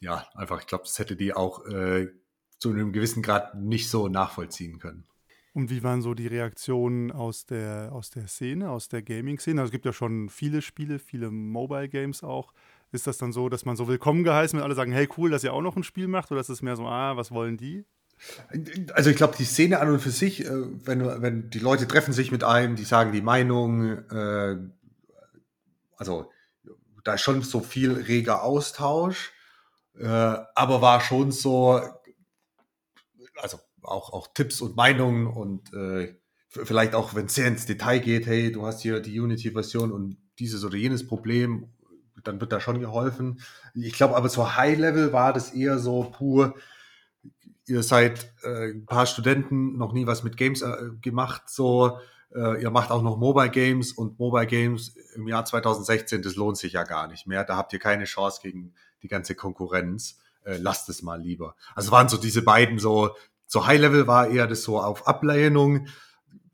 ja, 0.00 0.26
einfach, 0.34 0.60
ich 0.60 0.66
glaube, 0.66 0.84
das 0.84 0.98
hätte 0.98 1.16
die 1.16 1.34
auch 1.34 1.64
äh, 1.66 2.08
zu 2.58 2.70
einem 2.70 2.92
gewissen 2.92 3.22
Grad 3.22 3.54
nicht 3.54 3.90
so 3.90 4.08
nachvollziehen 4.08 4.78
können. 4.78 5.06
Und 5.54 5.68
wie 5.68 5.82
waren 5.82 6.00
so 6.00 6.14
die 6.14 6.28
Reaktionen 6.28 7.12
aus 7.12 7.44
der, 7.44 7.90
aus 7.92 8.08
der 8.08 8.26
Szene, 8.26 8.70
aus 8.70 8.88
der 8.88 9.02
Gaming-Szene? 9.02 9.60
Also 9.60 9.68
es 9.68 9.72
gibt 9.72 9.84
ja 9.84 9.92
schon 9.92 10.30
viele 10.30 10.62
Spiele, 10.62 10.98
viele 10.98 11.30
Mobile-Games 11.30 12.22
auch. 12.22 12.54
Ist 12.90 13.06
das 13.06 13.18
dann 13.18 13.32
so, 13.32 13.48
dass 13.50 13.66
man 13.66 13.76
so 13.76 13.86
willkommen 13.86 14.24
geheißen 14.24 14.56
wird, 14.56 14.64
alle 14.64 14.74
sagen, 14.74 14.92
hey 14.92 15.08
cool, 15.16 15.30
dass 15.30 15.44
ihr 15.44 15.52
auch 15.52 15.60
noch 15.60 15.76
ein 15.76 15.82
Spiel 15.82 16.08
macht? 16.08 16.30
Oder 16.30 16.40
ist 16.40 16.48
es 16.48 16.62
mehr 16.62 16.76
so, 16.76 16.86
ah, 16.86 17.16
was 17.16 17.32
wollen 17.32 17.58
die? 17.58 17.84
Also 18.94 19.10
ich 19.10 19.16
glaube, 19.16 19.36
die 19.36 19.44
Szene 19.44 19.80
an 19.80 19.88
und 19.88 20.00
für 20.00 20.10
sich, 20.10 20.44
äh, 20.44 20.50
wenn, 20.86 21.04
wenn 21.22 21.50
die 21.50 21.58
Leute 21.58 21.88
treffen 21.88 22.12
sich 22.12 22.30
mit 22.30 22.44
einem, 22.44 22.76
die 22.76 22.84
sagen 22.84 23.12
die 23.12 23.22
Meinung, 23.22 23.98
äh, 24.10 24.56
also 25.96 26.30
da 27.04 27.14
ist 27.14 27.22
schon 27.22 27.42
so 27.42 27.60
viel 27.60 27.92
reger 27.92 28.42
Austausch, 28.42 29.32
äh, 29.98 30.06
aber 30.06 30.80
war 30.80 31.00
schon 31.00 31.32
so, 31.32 31.80
also 33.40 33.58
auch, 33.82 34.12
auch 34.12 34.28
Tipps 34.34 34.60
und 34.60 34.76
Meinungen 34.76 35.26
und 35.26 35.72
äh, 35.74 36.14
vielleicht 36.48 36.94
auch, 36.94 37.14
wenn 37.14 37.26
es 37.26 37.34
sehr 37.34 37.48
ins 37.48 37.66
Detail 37.66 37.98
geht, 37.98 38.26
hey, 38.26 38.52
du 38.52 38.66
hast 38.66 38.82
hier 38.82 39.00
die 39.00 39.18
Unity-Version 39.18 39.90
und 39.90 40.16
dieses 40.38 40.64
oder 40.64 40.76
jenes 40.76 41.06
Problem, 41.06 41.72
dann 42.24 42.40
wird 42.40 42.52
da 42.52 42.60
schon 42.60 42.80
geholfen. 42.80 43.40
Ich 43.74 43.94
glaube 43.94 44.16
aber 44.16 44.28
so 44.28 44.54
High-Level 44.54 45.12
war 45.12 45.32
das 45.32 45.52
eher 45.52 45.78
so 45.78 46.04
pur, 46.04 46.54
ihr 47.66 47.82
seid 47.82 48.32
äh, 48.42 48.72
ein 48.72 48.86
paar 48.86 49.06
Studenten, 49.06 49.76
noch 49.76 49.92
nie 49.92 50.06
was 50.06 50.22
mit 50.22 50.36
Games 50.36 50.62
äh, 50.62 50.90
gemacht, 51.00 51.42
so, 51.46 51.98
äh, 52.34 52.62
ihr 52.62 52.70
macht 52.70 52.90
auch 52.90 53.02
noch 53.02 53.16
Mobile 53.16 53.50
Games 53.50 53.92
und 53.92 54.18
Mobile 54.18 54.46
Games 54.46 54.96
im 55.14 55.28
Jahr 55.28 55.44
2016, 55.44 56.22
das 56.22 56.36
lohnt 56.36 56.56
sich 56.56 56.72
ja 56.72 56.84
gar 56.84 57.08
nicht 57.08 57.26
mehr. 57.26 57.44
Da 57.44 57.56
habt 57.56 57.72
ihr 57.72 57.78
keine 57.78 58.04
Chance 58.04 58.40
gegen 58.42 58.74
die 59.02 59.08
ganze 59.08 59.34
Konkurrenz. 59.34 60.18
Äh, 60.44 60.56
lasst 60.56 60.88
es 60.88 61.02
mal 61.02 61.20
lieber. 61.20 61.54
Also 61.74 61.92
waren 61.92 62.08
so 62.08 62.16
diese 62.16 62.42
beiden 62.42 62.78
so 62.78 63.14
so 63.52 63.66
High 63.66 63.80
Level 63.80 64.06
war 64.06 64.28
eher 64.28 64.46
das 64.46 64.62
so 64.62 64.80
auf 64.80 65.06
Ablehnung. 65.06 65.86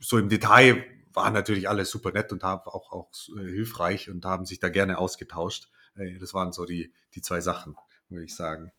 So 0.00 0.18
im 0.18 0.28
Detail 0.28 0.84
waren 1.12 1.32
natürlich 1.32 1.68
alle 1.68 1.84
super 1.84 2.10
nett 2.10 2.32
und 2.32 2.42
haben 2.42 2.62
auch, 2.66 2.90
auch 2.90 3.08
äh, 3.38 3.44
hilfreich 3.44 4.10
und 4.10 4.24
haben 4.24 4.44
sich 4.44 4.58
da 4.58 4.68
gerne 4.68 4.98
ausgetauscht. 4.98 5.70
Äh, 5.94 6.18
das 6.18 6.34
waren 6.34 6.52
so 6.52 6.64
die, 6.64 6.92
die 7.14 7.22
zwei 7.22 7.40
Sachen, 7.40 7.76
würde 8.08 8.24
ich 8.24 8.34
sagen. 8.34 8.72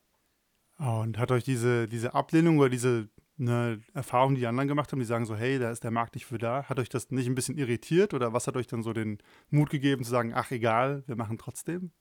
Und 0.79 1.17
hat 1.17 1.31
euch 1.31 1.43
diese, 1.43 1.88
diese 1.88 2.13
Ablehnung 2.13 2.57
oder 2.57 2.69
diese 2.69 3.09
eine 3.38 3.81
Erfahrung, 3.93 4.36
die 4.36 4.41
die 4.41 4.48
anderen 4.48 4.67
gemacht 4.67 4.91
haben, 4.91 5.00
die 5.00 5.05
sagen 5.05 5.25
so, 5.25 5.36
hey, 5.36 5.59
da 5.59 5.71
ist 5.71 5.83
der 5.83 5.91
Markt 5.91 6.15
nicht 6.15 6.25
für 6.25 6.38
da. 6.38 6.63
Hat 6.63 6.79
euch 6.79 6.89
das 6.89 7.12
nicht 7.12 7.27
ein 7.27 7.36
bisschen 7.36 7.57
irritiert 7.57 8.13
oder 8.13 8.33
was 8.33 8.48
hat 8.48 8.55
euch 8.55 8.67
dann 8.67 8.83
so 8.83 8.93
den 8.93 9.19
Mut 9.50 9.69
gegeben 9.69 10.03
zu 10.03 10.12
sagen, 10.12 10.33
ach 10.33 10.51
egal, 10.51 11.03
wir 11.05 11.15
machen 11.15 11.38
trotzdem? 11.38 11.91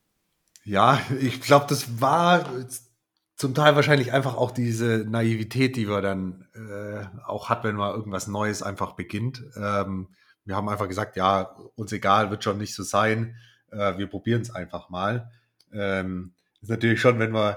Ja, 0.65 1.01
ich 1.21 1.41
glaube, 1.41 1.67
das 1.69 2.01
war 2.01 2.45
zum 3.37 3.55
Teil 3.55 3.77
wahrscheinlich 3.77 4.13
einfach 4.13 4.37
auch 4.37 4.51
diese 4.51 5.07
Naivität, 5.09 5.77
die 5.77 5.89
wir 5.89 6.01
dann 6.01 6.47
äh, 6.55 7.05
auch 7.25 7.49
hat, 7.49 7.65
wenn 7.65 7.77
man 7.77 7.95
irgendwas 7.95 8.27
Neues 8.27 8.63
einfach 8.63 8.93
beginnt. 8.93 9.45
Ähm, 9.57 10.09
wir 10.45 10.57
haben 10.57 10.69
einfach 10.69 10.89
gesagt, 10.89 11.17
ja, 11.17 11.43
uns 11.77 11.93
egal, 11.93 12.31
wird 12.31 12.43
schon 12.43 12.59
nicht 12.59 12.75
so 12.75 12.83
sein. 12.83 13.37
Äh, 13.71 13.97
wir 13.99 14.09
probieren 14.09 14.43
es 14.43 14.51
einfach 14.51 14.89
mal. 14.89 15.31
Ähm, 15.73 16.33
ist 16.61 16.71
natürlich 16.71 17.01
schon, 17.01 17.19
wenn 17.19 17.31
man 17.31 17.55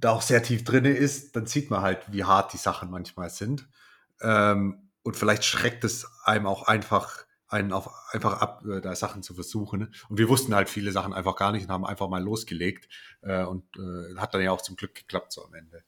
da 0.00 0.10
auch 0.12 0.22
sehr 0.22 0.42
tief 0.42 0.64
drin 0.64 0.84
ist, 0.84 1.34
dann 1.36 1.46
sieht 1.46 1.70
man 1.70 1.82
halt, 1.82 2.00
wie 2.12 2.24
hart 2.24 2.52
die 2.52 2.58
Sachen 2.58 2.90
manchmal 2.90 3.30
sind. 3.30 3.68
Ähm, 4.20 4.90
und 5.02 5.16
vielleicht 5.16 5.44
schreckt 5.44 5.84
es 5.84 6.06
einem 6.24 6.46
auch 6.46 6.64
einfach 6.64 7.24
einen 7.48 7.72
auf, 7.72 7.90
einfach 8.12 8.40
ab, 8.40 8.64
äh, 8.66 8.80
da 8.80 8.94
Sachen 8.94 9.22
zu 9.22 9.34
versuchen. 9.34 9.94
Und 10.08 10.18
wir 10.18 10.28
wussten 10.28 10.54
halt 10.54 10.68
viele 10.68 10.92
Sachen 10.92 11.14
einfach 11.14 11.34
gar 11.36 11.52
nicht 11.52 11.64
und 11.64 11.70
haben 11.70 11.86
einfach 11.86 12.08
mal 12.08 12.22
losgelegt. 12.22 12.88
Äh, 13.22 13.44
und 13.44 13.64
äh, 13.76 14.16
hat 14.16 14.34
dann 14.34 14.42
ja 14.42 14.52
auch 14.52 14.60
zum 14.60 14.76
Glück 14.76 14.94
geklappt 14.94 15.32
so 15.32 15.44
am 15.44 15.54
Ende. 15.54 15.82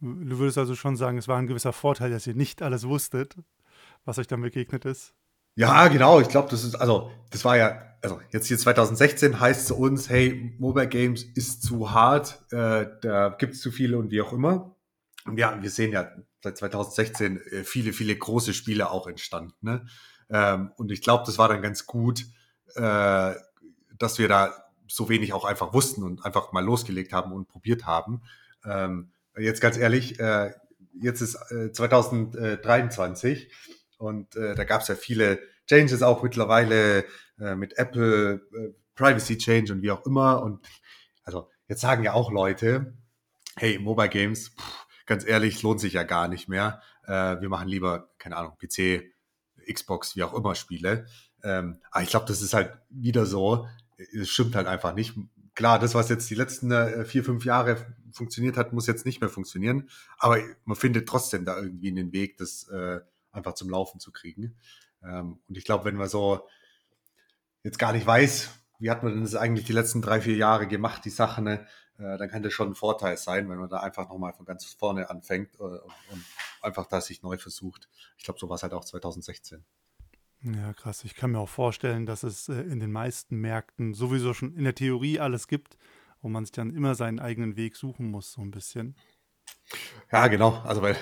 Du 0.00 0.38
würdest 0.38 0.58
also 0.58 0.74
schon 0.74 0.96
sagen, 0.96 1.18
es 1.18 1.28
war 1.28 1.38
ein 1.38 1.46
gewisser 1.46 1.72
Vorteil, 1.72 2.10
dass 2.10 2.26
ihr 2.26 2.34
nicht 2.34 2.62
alles 2.62 2.88
wusstet, 2.88 3.36
was 4.04 4.18
euch 4.18 4.26
dann 4.26 4.40
begegnet 4.40 4.84
ist. 4.84 5.14
Ja, 5.54 5.88
genau. 5.88 6.20
Ich 6.20 6.28
glaube, 6.28 6.48
das 6.50 6.64
ist, 6.64 6.74
also, 6.74 7.10
das 7.30 7.44
war 7.44 7.56
ja, 7.56 7.82
also 8.02 8.20
jetzt 8.30 8.46
hier 8.46 8.58
2016 8.58 9.40
heißt 9.40 9.66
zu 9.66 9.76
uns, 9.76 10.08
hey, 10.08 10.54
Mobile 10.58 10.88
Games 10.88 11.22
ist 11.22 11.62
zu 11.62 11.92
hart, 11.92 12.40
äh, 12.50 12.86
da 13.02 13.30
gibt 13.38 13.54
es 13.54 13.60
zu 13.60 13.70
viele 13.70 13.98
und 13.98 14.10
wie 14.10 14.22
auch 14.22 14.32
immer. 14.32 14.74
Und 15.26 15.38
ja, 15.38 15.60
wir 15.60 15.70
sehen 15.70 15.92
ja 15.92 16.10
seit 16.42 16.56
2016 16.56 17.40
äh, 17.40 17.64
viele, 17.64 17.92
viele 17.92 18.16
große 18.16 18.54
Spiele 18.54 18.90
auch 18.90 19.06
entstanden. 19.06 19.54
Ne? 19.60 19.86
Ähm, 20.30 20.72
und 20.76 20.90
ich 20.90 21.02
glaube, 21.02 21.24
das 21.26 21.38
war 21.38 21.48
dann 21.48 21.62
ganz 21.62 21.86
gut, 21.86 22.24
äh, 22.74 23.34
dass 23.98 24.18
wir 24.18 24.28
da 24.28 24.54
so 24.88 25.08
wenig 25.08 25.32
auch 25.32 25.44
einfach 25.44 25.72
wussten 25.72 26.02
und 26.02 26.24
einfach 26.24 26.52
mal 26.52 26.64
losgelegt 26.64 27.12
haben 27.12 27.32
und 27.32 27.48
probiert 27.48 27.86
haben. 27.86 28.22
Ähm, 28.64 29.12
jetzt 29.36 29.60
ganz 29.60 29.76
ehrlich, 29.76 30.18
äh, 30.18 30.52
jetzt 31.00 31.20
ist 31.20 31.36
äh, 31.50 31.70
2023 31.72 33.52
und 34.00 34.34
äh, 34.34 34.54
da 34.54 34.64
gab 34.64 34.80
es 34.80 34.88
ja 34.88 34.94
viele 34.94 35.40
Changes 35.68 36.02
auch 36.02 36.22
mittlerweile 36.22 37.04
äh, 37.38 37.54
mit 37.54 37.76
Apple, 37.76 38.40
äh, 38.54 38.72
Privacy 38.94 39.36
Change 39.36 39.74
und 39.74 39.82
wie 39.82 39.90
auch 39.90 40.06
immer. 40.06 40.42
Und 40.42 40.66
also 41.22 41.50
jetzt 41.68 41.82
sagen 41.82 42.02
ja 42.02 42.14
auch 42.14 42.32
Leute, 42.32 42.94
hey, 43.56 43.78
Mobile 43.78 44.08
Games, 44.08 44.54
pff, 44.58 44.86
ganz 45.04 45.26
ehrlich, 45.26 45.62
lohnt 45.62 45.80
sich 45.80 45.92
ja 45.92 46.04
gar 46.04 46.28
nicht 46.28 46.48
mehr. 46.48 46.80
Äh, 47.04 47.42
wir 47.42 47.50
machen 47.50 47.68
lieber, 47.68 48.08
keine 48.16 48.38
Ahnung, 48.38 48.56
PC, 48.56 49.02
Xbox, 49.70 50.16
wie 50.16 50.22
auch 50.22 50.32
immer 50.32 50.54
Spiele. 50.54 51.04
Ähm, 51.42 51.80
aber 51.90 52.02
ich 52.02 52.08
glaube, 52.08 52.26
das 52.26 52.40
ist 52.40 52.54
halt 52.54 52.72
wieder 52.88 53.26
so. 53.26 53.68
Es 54.18 54.30
stimmt 54.30 54.56
halt 54.56 54.66
einfach 54.66 54.94
nicht. 54.94 55.14
Klar, 55.54 55.78
das, 55.78 55.94
was 55.94 56.08
jetzt 56.08 56.30
die 56.30 56.36
letzten 56.36 56.72
äh, 56.72 57.04
vier, 57.04 57.22
fünf 57.22 57.44
Jahre 57.44 57.76
funktioniert 58.12 58.56
hat, 58.56 58.72
muss 58.72 58.86
jetzt 58.86 59.04
nicht 59.04 59.20
mehr 59.20 59.28
funktionieren. 59.28 59.90
Aber 60.16 60.38
man 60.64 60.76
findet 60.76 61.06
trotzdem 61.06 61.44
da 61.44 61.58
irgendwie 61.58 61.90
einen 61.90 62.14
Weg, 62.14 62.38
das 62.38 62.66
äh, 62.68 63.00
einfach 63.32 63.54
zum 63.54 63.70
Laufen 63.70 64.00
zu 64.00 64.12
kriegen. 64.12 64.56
Ähm, 65.02 65.40
und 65.48 65.56
ich 65.56 65.64
glaube, 65.64 65.84
wenn 65.84 65.96
man 65.96 66.08
so 66.08 66.46
jetzt 67.62 67.78
gar 67.78 67.92
nicht 67.92 68.06
weiß, 68.06 68.50
wie 68.78 68.90
hat 68.90 69.02
man 69.02 69.12
denn 69.12 69.22
das 69.22 69.34
eigentlich 69.34 69.66
die 69.66 69.72
letzten 69.72 70.02
drei, 70.02 70.20
vier 70.20 70.36
Jahre 70.36 70.66
gemacht, 70.66 71.04
die 71.04 71.10
Sachen, 71.10 71.44
ne, 71.44 71.66
äh, 71.98 72.16
dann 72.16 72.30
kann 72.30 72.42
das 72.42 72.52
schon 72.52 72.68
ein 72.68 72.74
Vorteil 72.74 73.16
sein, 73.16 73.48
wenn 73.50 73.58
man 73.58 73.68
da 73.68 73.80
einfach 73.80 74.08
nochmal 74.08 74.32
von 74.32 74.46
ganz 74.46 74.64
vorne 74.64 75.10
anfängt 75.10 75.54
äh, 75.60 75.62
und 75.62 76.24
einfach 76.62 76.86
da 76.86 77.00
sich 77.00 77.22
neu 77.22 77.36
versucht. 77.36 77.88
Ich 78.16 78.24
glaube, 78.24 78.40
so 78.40 78.48
war 78.48 78.56
es 78.56 78.62
halt 78.62 78.72
auch 78.72 78.84
2016. 78.84 79.64
Ja, 80.42 80.72
krass. 80.72 81.04
Ich 81.04 81.14
kann 81.14 81.32
mir 81.32 81.38
auch 81.38 81.48
vorstellen, 81.50 82.06
dass 82.06 82.22
es 82.22 82.48
äh, 82.48 82.54
in 82.54 82.80
den 82.80 82.90
meisten 82.90 83.36
Märkten 83.36 83.92
sowieso 83.92 84.32
schon 84.32 84.54
in 84.54 84.64
der 84.64 84.74
Theorie 84.74 85.20
alles 85.20 85.48
gibt, 85.48 85.76
wo 86.22 86.28
man 86.28 86.46
sich 86.46 86.52
dann 86.52 86.74
immer 86.74 86.94
seinen 86.94 87.20
eigenen 87.20 87.56
Weg 87.56 87.76
suchen 87.76 88.10
muss, 88.10 88.32
so 88.32 88.40
ein 88.40 88.50
bisschen. 88.50 88.96
Ja, 90.10 90.28
genau. 90.28 90.58
Also, 90.64 90.80
weil, 90.80 90.96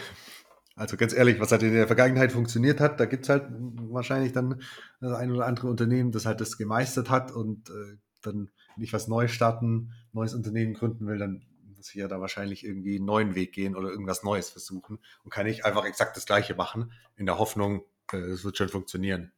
also 0.78 0.96
ganz 0.96 1.12
ehrlich, 1.12 1.40
was 1.40 1.50
halt 1.50 1.62
in 1.64 1.72
der 1.72 1.86
Vergangenheit 1.86 2.32
funktioniert 2.32 2.80
hat, 2.80 3.00
da 3.00 3.06
gibt 3.06 3.24
es 3.24 3.28
halt 3.28 3.48
wahrscheinlich 3.50 4.32
dann 4.32 4.62
das 5.00 5.12
ein 5.12 5.32
oder 5.32 5.46
andere 5.46 5.66
Unternehmen, 5.66 6.12
das 6.12 6.24
halt 6.24 6.40
das 6.40 6.56
gemeistert 6.56 7.10
hat 7.10 7.32
und 7.32 7.68
äh, 7.70 7.96
dann 8.22 8.50
nicht 8.76 8.92
was 8.92 9.08
Neues 9.08 9.32
starten, 9.32 9.92
neues 10.12 10.34
Unternehmen 10.34 10.74
gründen 10.74 11.06
will, 11.06 11.18
dann 11.18 11.44
muss 11.76 11.90
ich 11.90 11.96
ja 11.96 12.08
da 12.08 12.20
wahrscheinlich 12.20 12.64
irgendwie 12.64 12.96
einen 12.96 13.06
neuen 13.06 13.34
Weg 13.34 13.52
gehen 13.52 13.76
oder 13.76 13.90
irgendwas 13.90 14.22
Neues 14.22 14.50
versuchen 14.50 14.98
und 15.24 15.30
kann 15.30 15.46
nicht 15.46 15.64
einfach 15.64 15.84
exakt 15.84 16.16
das 16.16 16.26
Gleiche 16.26 16.54
machen, 16.54 16.92
in 17.16 17.26
der 17.26 17.38
Hoffnung, 17.38 17.82
äh, 18.12 18.18
es 18.18 18.44
wird 18.44 18.56
schon 18.56 18.68
funktionieren. 18.68 19.32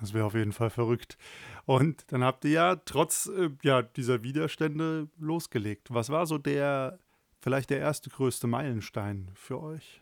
Das 0.00 0.14
wäre 0.14 0.24
auf 0.24 0.34
jeden 0.34 0.52
Fall 0.52 0.70
verrückt. 0.70 1.16
Und 1.64 2.10
dann 2.12 2.24
habt 2.24 2.44
ihr 2.44 2.50
ja 2.50 2.76
trotz 2.76 3.26
äh, 3.26 3.50
ja, 3.62 3.82
dieser 3.82 4.22
Widerstände 4.22 5.08
losgelegt. 5.18 5.92
Was 5.92 6.10
war 6.10 6.26
so 6.26 6.38
der, 6.38 6.98
vielleicht 7.40 7.70
der 7.70 7.78
erste 7.78 8.10
größte 8.10 8.46
Meilenstein 8.46 9.30
für 9.34 9.60
euch? 9.60 10.01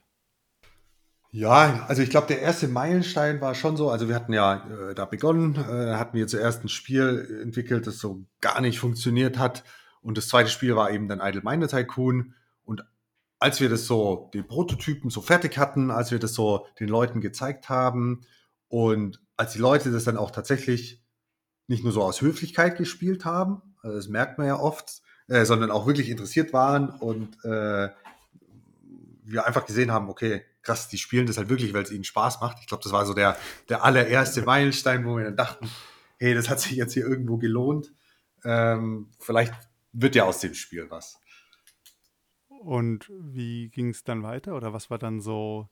Ja, 1.33 1.85
also 1.87 2.03
ich 2.03 2.11
glaube, 2.11 2.27
der 2.27 2.41
erste 2.41 2.67
Meilenstein 2.67 3.41
war 3.41 3.55
schon 3.55 3.77
so, 3.77 3.91
also 3.91 4.09
wir 4.09 4.17
hatten 4.17 4.33
ja 4.33 4.91
äh, 4.91 4.95
da 4.95 5.05
begonnen, 5.05 5.55
äh, 5.55 5.95
hatten 5.95 6.17
wir 6.17 6.27
zuerst 6.27 6.65
ein 6.65 6.69
Spiel 6.69 7.41
entwickelt, 7.43 7.87
das 7.87 7.99
so 7.99 8.25
gar 8.41 8.61
nicht 8.61 8.81
funktioniert 8.81 9.39
hat. 9.39 9.63
Und 10.03 10.19
das 10.19 10.27
zweite 10.27 10.51
Spiel 10.51 10.75
war 10.75 10.91
eben 10.91 11.07
dann 11.07 11.21
Idle 11.21 11.43
Miner 11.45 11.69
Tycoon. 11.69 12.35
Und 12.65 12.85
als 13.39 13.61
wir 13.61 13.69
das 13.69 13.87
so, 13.87 14.29
den 14.35 14.47
Prototypen 14.49 15.09
so 15.09 15.21
fertig 15.21 15.57
hatten, 15.57 15.93
als 15.93 16.11
wir 16.11 16.19
das 16.19 16.35
so 16.35 16.67
den 16.81 16.89
Leuten 16.89 17.21
gezeigt 17.21 17.69
haben 17.69 18.23
und 18.69 19.21
als 19.37 19.53
die 19.53 19.61
Leute 19.61 19.93
das 19.93 20.05
dann 20.05 20.17
auch 20.17 20.33
tatsächlich 20.33 21.01
nicht 21.69 21.85
nur 21.85 21.93
so 21.93 22.03
aus 22.03 22.21
Höflichkeit 22.23 22.77
gespielt 22.77 23.25
haben, 23.25 23.63
also 23.83 23.97
das 23.97 24.09
merkt 24.09 24.39
man 24.39 24.49
ja 24.49 24.59
oft, 24.59 25.01
äh, 25.29 25.45
sondern 25.45 25.71
auch 25.71 25.87
wirklich 25.87 26.11
interessiert 26.11 26.53
waren 26.53 26.91
und 26.91 27.37
äh, 27.45 27.89
wir 29.23 29.47
einfach 29.47 29.65
gesehen 29.65 29.93
haben, 29.93 30.09
okay, 30.09 30.45
krass, 30.63 30.89
die 30.89 30.99
spielen 30.99 31.27
das 31.27 31.39
halt 31.39 31.49
wirklich, 31.49 31.73
weil 31.75 31.83
es 31.83 31.91
ihnen 31.91 32.05
Spaß 32.05 32.41
macht. 32.41 32.59
Ich 32.61 32.67
glaube, 32.67 32.83
das 32.83 32.93
war 32.93 33.07
so 33.07 33.15
der, 33.15 33.37
der 33.69 33.85
allererste 33.85 34.43
Meilenstein, 34.43 35.05
wo 35.05 35.17
wir 35.17 35.25
dann 35.25 35.37
dachten, 35.37 35.71
hey, 36.19 36.35
das 36.35 36.51
hat 36.51 36.61
sich 36.61 36.73
jetzt 36.73 36.95
hier 36.95 37.07
irgendwo 37.07 37.39
gelohnt. 37.39 37.93
Ähm, 38.45 39.11
vielleicht 39.19 39.55
wird 39.93 40.15
ja 40.15 40.25
aus 40.25 40.41
dem 40.41 40.55
Spiel 40.55 40.91
was. 40.91 41.19
Und 42.49 43.11
wie 43.19 43.71
ging 43.71 43.89
es 43.89 44.05
dann 44.05 44.23
weiter? 44.23 44.55
Oder 44.55 44.73
was 44.73 44.91
war 44.91 44.99
dann 44.99 45.21
so 45.21 45.69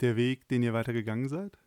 der 0.00 0.16
Weg, 0.16 0.48
den 0.48 0.62
ihr 0.62 0.72
weitergegangen 0.72 1.28
seid? 1.28 1.58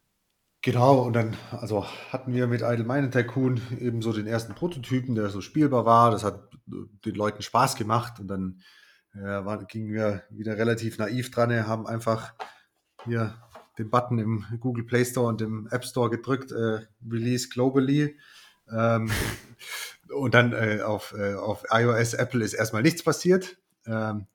Genau, 0.62 1.01
und 1.03 1.13
dann 1.13 1.38
also 1.51 1.86
hatten 2.10 2.34
wir 2.34 2.48
mit 2.48 2.62
Idle 2.63 2.86
Mine 2.86 3.12
Tycoon 3.12 3.62
eben 3.79 4.01
so 4.01 4.12
den 4.12 4.25
ersten 4.25 4.55
Prototypen, 4.55 5.13
der 5.13 5.29
so 5.29 5.41
spielbar 5.41 5.86
war. 5.86 6.10
Das 6.10 6.24
hat 6.24 6.50
den 6.65 7.13
Leuten 7.13 7.44
Spaß 7.44 7.75
gemacht 7.75 8.20
und 8.20 8.27
dann 8.27 8.62
ja, 9.15 9.45
war, 9.45 9.63
gingen 9.65 9.93
wir 9.93 10.24
wieder 10.29 10.57
relativ 10.57 10.98
naiv 10.98 11.31
dran, 11.31 11.67
haben 11.67 11.88
einfach 11.88 12.34
hier 13.05 13.36
den 13.77 13.89
Button 13.89 14.19
im 14.19 14.45
Google 14.60 14.86
Play 14.86 15.05
Store 15.05 15.27
und 15.27 15.41
im 15.41 15.67
App 15.72 15.86
Store 15.86 16.10
gedrückt, 16.10 16.51
äh, 16.51 16.79
Release 17.10 17.50
globally. 17.50 18.17
Ähm, 18.72 19.12
und 20.10 20.34
dann 20.34 20.53
äh, 20.53 20.81
auf, 20.81 21.13
äh, 21.17 21.36
auf 21.36 21.65
iOS, 21.72 22.13
Apple 22.13 22.43
ist 22.43 22.53
erstmal 22.53 22.81
nichts 22.81 23.03
passiert. 23.03 23.57
Ähm, 23.86 24.27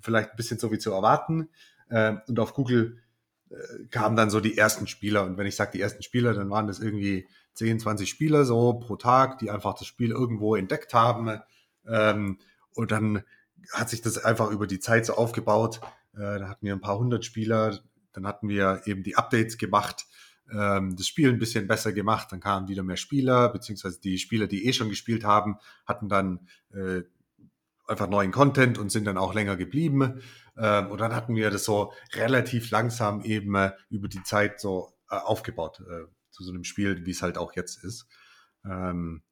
vielleicht 0.00 0.30
ein 0.30 0.36
bisschen 0.36 0.58
so 0.58 0.70
wie 0.72 0.78
zu 0.78 0.92
erwarten. 0.92 1.48
Ähm, 1.90 2.20
und 2.26 2.38
auf 2.40 2.54
Google 2.54 2.98
äh, 3.50 3.86
kamen 3.90 4.16
dann 4.16 4.30
so 4.30 4.40
die 4.40 4.56
ersten 4.56 4.86
Spieler. 4.86 5.24
Und 5.24 5.36
wenn 5.36 5.46
ich 5.46 5.56
sage 5.56 5.72
die 5.72 5.80
ersten 5.80 6.02
Spieler, 6.02 6.34
dann 6.34 6.50
waren 6.50 6.66
das 6.66 6.80
irgendwie 6.80 7.28
10, 7.54 7.80
20 7.80 8.08
Spieler 8.08 8.44
so 8.44 8.74
pro 8.74 8.96
Tag, 8.96 9.38
die 9.38 9.50
einfach 9.50 9.74
das 9.74 9.86
Spiel 9.86 10.10
irgendwo 10.10 10.56
entdeckt 10.56 10.94
haben. 10.94 11.40
Ähm, 11.86 12.38
und 12.74 12.92
dann 12.92 13.24
hat 13.72 13.90
sich 13.90 14.02
das 14.02 14.24
einfach 14.24 14.50
über 14.50 14.66
die 14.66 14.80
Zeit 14.80 15.06
so 15.06 15.14
aufgebaut. 15.14 15.80
Äh, 16.14 16.38
da 16.38 16.48
hatten 16.48 16.66
wir 16.66 16.72
ein 16.72 16.80
paar 16.80 16.98
hundert 16.98 17.24
Spieler, 17.24 17.78
dann 18.12 18.26
hatten 18.26 18.48
wir 18.48 18.82
eben 18.86 19.02
die 19.02 19.16
Updates 19.16 19.58
gemacht, 19.58 20.06
ähm, 20.52 20.96
das 20.96 21.06
Spiel 21.06 21.28
ein 21.28 21.38
bisschen 21.38 21.66
besser 21.66 21.92
gemacht, 21.92 22.28
dann 22.30 22.40
kamen 22.40 22.68
wieder 22.68 22.82
mehr 22.82 22.96
Spieler, 22.96 23.50
beziehungsweise 23.50 24.00
die 24.00 24.18
Spieler, 24.18 24.46
die 24.46 24.66
eh 24.66 24.72
schon 24.72 24.88
gespielt 24.88 25.24
haben, 25.24 25.58
hatten 25.86 26.08
dann 26.08 26.48
äh, 26.72 27.02
einfach 27.86 28.08
neuen 28.08 28.32
Content 28.32 28.78
und 28.78 28.90
sind 28.90 29.04
dann 29.06 29.18
auch 29.18 29.34
länger 29.34 29.56
geblieben. 29.56 30.22
Ähm, 30.56 30.90
und 30.90 31.00
dann 31.00 31.14
hatten 31.14 31.34
wir 31.34 31.50
das 31.50 31.64
so 31.64 31.92
relativ 32.14 32.70
langsam 32.70 33.22
eben 33.22 33.54
äh, 33.54 33.72
über 33.90 34.08
die 34.08 34.22
Zeit 34.22 34.60
so 34.60 34.92
äh, 35.10 35.16
aufgebaut 35.16 35.80
äh, 35.80 36.04
zu 36.30 36.44
so 36.44 36.52
einem 36.52 36.64
Spiel, 36.64 37.04
wie 37.06 37.10
es 37.10 37.22
halt 37.22 37.38
auch 37.38 37.54
jetzt 37.54 37.82
ist. 37.84 38.06
Ähm, 38.64 39.22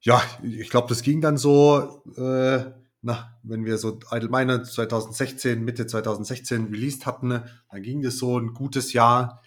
ja, 0.00 0.22
ich 0.42 0.70
glaube, 0.70 0.88
das 0.88 1.02
ging 1.02 1.20
dann 1.20 1.36
so 1.36 2.04
äh, 2.16 2.70
na, 3.06 3.38
wenn 3.44 3.64
wir 3.64 3.78
so 3.78 4.00
Idle 4.10 4.28
Miner 4.28 4.64
2016, 4.64 5.64
Mitte 5.64 5.86
2016 5.86 6.66
released 6.72 7.06
hatten, 7.06 7.40
dann 7.70 7.82
ging 7.82 8.02
das 8.02 8.18
so 8.18 8.36
ein 8.36 8.52
gutes 8.52 8.92
Jahr, 8.92 9.42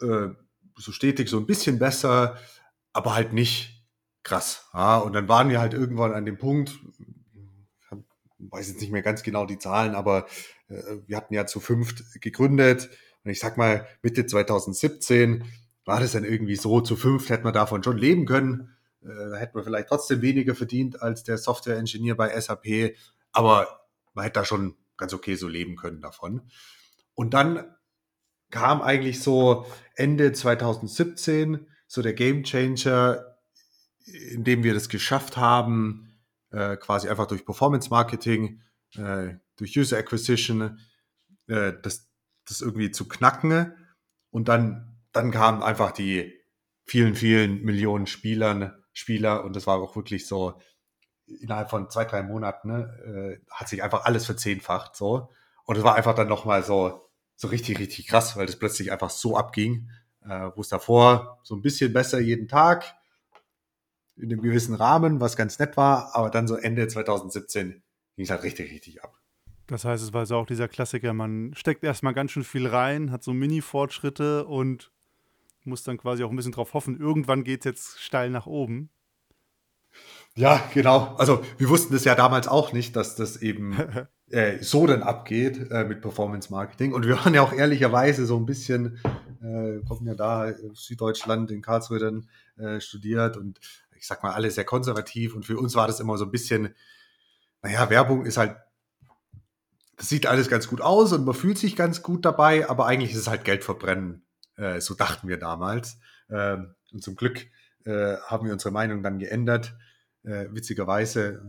äh, 0.00 0.28
so 0.76 0.90
stetig, 0.90 1.28
so 1.28 1.36
ein 1.36 1.44
bisschen 1.44 1.78
besser, 1.78 2.38
aber 2.94 3.14
halt 3.14 3.34
nicht 3.34 3.86
krass. 4.22 4.70
Ja? 4.72 4.96
Und 4.96 5.12
dann 5.12 5.28
waren 5.28 5.50
wir 5.50 5.60
halt 5.60 5.74
irgendwann 5.74 6.14
an 6.14 6.24
dem 6.24 6.38
Punkt, 6.38 6.72
ich 7.90 8.50
weiß 8.50 8.68
jetzt 8.68 8.80
nicht 8.80 8.92
mehr 8.92 9.02
ganz 9.02 9.22
genau 9.22 9.44
die 9.44 9.58
Zahlen, 9.58 9.94
aber 9.94 10.26
äh, 10.68 10.96
wir 11.06 11.18
hatten 11.18 11.34
ja 11.34 11.46
zu 11.46 11.60
fünft 11.60 12.02
gegründet 12.22 12.88
und 13.24 13.30
ich 13.30 13.40
sag 13.40 13.58
mal 13.58 13.86
Mitte 14.00 14.24
2017 14.24 15.44
war 15.84 16.00
das 16.00 16.12
dann 16.12 16.24
irgendwie 16.24 16.56
so, 16.56 16.80
zu 16.80 16.96
fünft 16.96 17.28
hätte 17.28 17.44
man 17.44 17.52
davon 17.52 17.84
schon 17.84 17.98
leben 17.98 18.24
können 18.24 18.73
da 19.04 19.36
hätte 19.36 19.56
man 19.56 19.64
vielleicht 19.64 19.88
trotzdem 19.88 20.22
weniger 20.22 20.54
verdient 20.54 21.02
als 21.02 21.24
der 21.24 21.38
Software-Engineer 21.38 22.14
bei 22.14 22.40
SAP, 22.40 22.96
aber 23.32 23.86
man 24.14 24.24
hätte 24.24 24.40
da 24.40 24.44
schon 24.44 24.76
ganz 24.96 25.12
okay 25.12 25.34
so 25.34 25.48
leben 25.48 25.76
können 25.76 26.00
davon. 26.00 26.42
Und 27.14 27.34
dann 27.34 27.74
kam 28.50 28.82
eigentlich 28.82 29.20
so 29.20 29.66
Ende 29.94 30.32
2017 30.32 31.66
so 31.86 32.02
der 32.02 32.14
Game 32.14 32.44
Changer, 32.44 33.36
in 34.06 34.44
dem 34.44 34.62
wir 34.62 34.74
das 34.74 34.88
geschafft 34.88 35.36
haben, 35.36 36.20
äh, 36.50 36.76
quasi 36.76 37.08
einfach 37.08 37.26
durch 37.26 37.44
Performance 37.44 37.90
Marketing, 37.90 38.62
äh, 38.96 39.34
durch 39.56 39.76
User 39.76 39.98
Acquisition, 39.98 40.78
äh, 41.46 41.72
das, 41.82 42.08
das 42.46 42.60
irgendwie 42.60 42.90
zu 42.90 43.08
knacken. 43.08 43.72
Und 44.30 44.48
dann, 44.48 44.98
dann 45.12 45.30
kamen 45.30 45.62
einfach 45.62 45.92
die 45.92 46.32
vielen, 46.84 47.14
vielen 47.14 47.62
Millionen 47.62 48.06
Spielern 48.06 48.83
Spieler 48.94 49.44
und 49.44 49.54
das 49.54 49.66
war 49.66 49.78
auch 49.78 49.94
wirklich 49.94 50.26
so, 50.26 50.58
innerhalb 51.26 51.70
von 51.70 51.90
zwei, 51.90 52.04
drei 52.04 52.22
Monaten 52.22 52.68
ne, 52.68 53.40
äh, 53.42 53.46
hat 53.50 53.68
sich 53.68 53.82
einfach 53.82 54.04
alles 54.04 54.26
verzehnfacht 54.26 54.96
so. 54.96 55.30
Und 55.64 55.76
es 55.76 55.84
war 55.84 55.94
einfach 55.94 56.14
dann 56.14 56.28
nochmal 56.28 56.62
so, 56.62 57.10
so 57.36 57.48
richtig, 57.48 57.78
richtig 57.78 58.06
krass, 58.06 58.36
weil 58.36 58.46
das 58.46 58.58
plötzlich 58.58 58.92
einfach 58.92 59.10
so 59.10 59.36
abging, 59.36 59.90
äh, 60.22 60.50
wo 60.54 60.60
es 60.60 60.68
davor 60.68 61.40
so 61.42 61.54
ein 61.54 61.62
bisschen 61.62 61.92
besser 61.92 62.20
jeden 62.20 62.48
Tag 62.48 62.94
in 64.16 64.30
einem 64.30 64.42
gewissen 64.42 64.74
Rahmen, 64.74 65.20
was 65.20 65.36
ganz 65.36 65.58
nett 65.58 65.76
war, 65.76 66.14
aber 66.14 66.30
dann 66.30 66.46
so 66.46 66.56
Ende 66.56 66.86
2017 66.86 67.82
ging 68.16 68.24
es 68.24 68.30
halt 68.30 68.44
richtig, 68.44 68.70
richtig 68.70 69.02
ab. 69.02 69.18
Das 69.66 69.84
heißt, 69.84 70.04
es 70.04 70.12
war 70.12 70.26
so 70.26 70.36
auch 70.36 70.46
dieser 70.46 70.68
Klassiker, 70.68 71.14
man 71.14 71.52
steckt 71.54 71.82
erstmal 71.82 72.14
ganz 72.14 72.30
schön 72.30 72.44
viel 72.44 72.66
rein, 72.68 73.10
hat 73.10 73.24
so 73.24 73.32
Mini-Fortschritte 73.32 74.44
und 74.44 74.92
muss 75.66 75.82
dann 75.82 75.98
quasi 75.98 76.24
auch 76.24 76.30
ein 76.30 76.36
bisschen 76.36 76.52
drauf 76.52 76.74
hoffen, 76.74 76.98
irgendwann 76.98 77.44
geht 77.44 77.60
es 77.60 77.64
jetzt 77.64 78.00
steil 78.00 78.30
nach 78.30 78.46
oben. 78.46 78.90
Ja, 80.36 80.60
genau. 80.72 81.14
Also 81.16 81.44
wir 81.58 81.68
wussten 81.68 81.92
das 81.92 82.04
ja 82.04 82.14
damals 82.16 82.48
auch 82.48 82.72
nicht, 82.72 82.96
dass 82.96 83.14
das 83.14 83.36
eben 83.36 83.76
äh, 84.30 84.62
so 84.62 84.86
dann 84.86 85.02
abgeht 85.02 85.70
äh, 85.70 85.84
mit 85.84 86.00
Performance 86.00 86.50
Marketing. 86.50 86.92
Und 86.92 87.06
wir 87.06 87.16
waren 87.16 87.34
ja 87.34 87.42
auch 87.42 87.52
ehrlicherweise 87.52 88.26
so 88.26 88.36
ein 88.36 88.46
bisschen, 88.46 88.98
äh, 89.40 89.78
kommen 89.86 90.06
ja 90.06 90.14
da 90.14 90.48
äh, 90.48 90.56
Süddeutschland 90.74 91.50
in 91.52 91.62
Karlsruhe 91.62 92.00
dann 92.00 92.28
äh, 92.56 92.80
studiert 92.80 93.36
und 93.36 93.60
ich 93.96 94.06
sag 94.06 94.22
mal 94.24 94.32
alle 94.32 94.50
sehr 94.50 94.64
konservativ. 94.64 95.34
Und 95.36 95.46
für 95.46 95.56
uns 95.56 95.76
war 95.76 95.86
das 95.86 96.00
immer 96.00 96.18
so 96.18 96.24
ein 96.24 96.32
bisschen, 96.32 96.74
naja, 97.62 97.88
Werbung 97.88 98.26
ist 98.26 98.36
halt, 98.36 98.56
das 99.96 100.08
sieht 100.08 100.26
alles 100.26 100.48
ganz 100.48 100.66
gut 100.66 100.80
aus 100.80 101.12
und 101.12 101.24
man 101.24 101.34
fühlt 101.34 101.58
sich 101.58 101.76
ganz 101.76 102.02
gut 102.02 102.24
dabei, 102.24 102.68
aber 102.68 102.86
eigentlich 102.86 103.12
ist 103.12 103.18
es 103.18 103.28
halt 103.28 103.44
Geld 103.44 103.62
verbrennen 103.62 104.24
äh, 104.56 104.80
so 104.80 104.94
dachten 104.94 105.28
wir 105.28 105.38
damals. 105.38 105.98
Ähm, 106.30 106.74
und 106.92 107.02
zum 107.02 107.16
Glück 107.16 107.46
äh, 107.84 108.16
haben 108.26 108.46
wir 108.46 108.52
unsere 108.52 108.72
Meinung 108.72 109.02
dann 109.02 109.18
geändert. 109.18 109.76
Äh, 110.22 110.46
witzigerweise, 110.50 111.42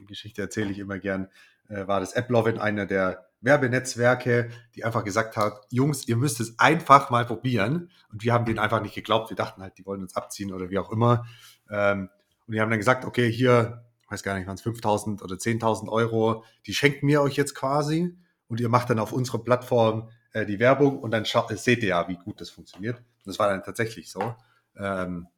die 0.00 0.06
Geschichte 0.06 0.42
erzähle 0.42 0.70
ich 0.70 0.78
immer 0.78 0.98
gern, 0.98 1.28
war 1.72 2.00
das 2.00 2.16
AppLovin 2.16 2.58
einer 2.58 2.84
der 2.84 3.30
Werbenetzwerke, 3.40 4.50
die 4.74 4.84
einfach 4.84 5.04
gesagt 5.04 5.36
hat, 5.36 5.66
Jungs, 5.70 6.06
ihr 6.06 6.16
müsst 6.16 6.40
es 6.40 6.58
einfach 6.58 7.10
mal 7.10 7.24
probieren. 7.24 7.90
Und 8.12 8.24
wir 8.24 8.32
haben 8.32 8.44
denen 8.44 8.58
einfach 8.58 8.82
nicht 8.82 8.94
geglaubt. 8.94 9.30
Wir 9.30 9.36
dachten 9.36 9.62
halt, 9.62 9.78
die 9.78 9.86
wollen 9.86 10.02
uns 10.02 10.16
abziehen 10.16 10.52
oder 10.52 10.70
wie 10.70 10.78
auch 10.78 10.90
immer. 10.90 11.26
Ähm, 11.70 12.10
und 12.46 12.54
die 12.54 12.60
haben 12.60 12.70
dann 12.70 12.78
gesagt, 12.78 13.04
okay, 13.04 13.30
hier, 13.30 13.84
weiß 14.08 14.22
gar 14.22 14.36
nicht, 14.36 14.46
waren 14.46 14.56
es 14.56 14.64
5.000 14.64 15.22
oder 15.22 15.36
10.000 15.36 15.88
Euro, 15.88 16.44
die 16.66 16.74
schenken 16.74 17.06
wir 17.06 17.22
euch 17.22 17.36
jetzt 17.36 17.54
quasi. 17.54 18.16
Und 18.48 18.60
ihr 18.60 18.68
macht 18.68 18.90
dann 18.90 18.98
auf 18.98 19.12
unserer 19.12 19.38
Plattform 19.38 20.10
äh, 20.32 20.46
die 20.46 20.58
Werbung 20.58 20.98
und 20.98 21.10
dann 21.10 21.24
schaut, 21.24 21.56
seht 21.58 21.82
ihr 21.82 21.90
ja, 21.90 22.08
wie 22.08 22.16
gut 22.16 22.40
das 22.40 22.50
funktioniert. 22.50 22.98
Und 22.98 23.26
das 23.26 23.38
war 23.38 23.48
dann 23.48 23.62
tatsächlich 23.62 24.10
so. 24.10 24.34
Ähm, 24.76 25.28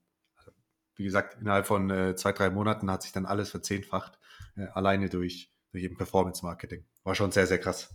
wie 0.96 1.04
gesagt, 1.04 1.40
innerhalb 1.40 1.66
von 1.66 1.90
äh, 1.90 2.14
zwei, 2.16 2.32
drei 2.32 2.50
Monaten 2.50 2.90
hat 2.90 3.02
sich 3.02 3.12
dann 3.12 3.26
alles 3.26 3.50
verzehnfacht, 3.50 4.18
äh, 4.56 4.66
alleine 4.74 5.08
durch, 5.08 5.50
durch 5.72 5.84
eben 5.84 5.96
Performance-Marketing. 5.96 6.84
War 7.04 7.14
schon 7.14 7.32
sehr, 7.32 7.46
sehr 7.46 7.58
krass. 7.58 7.94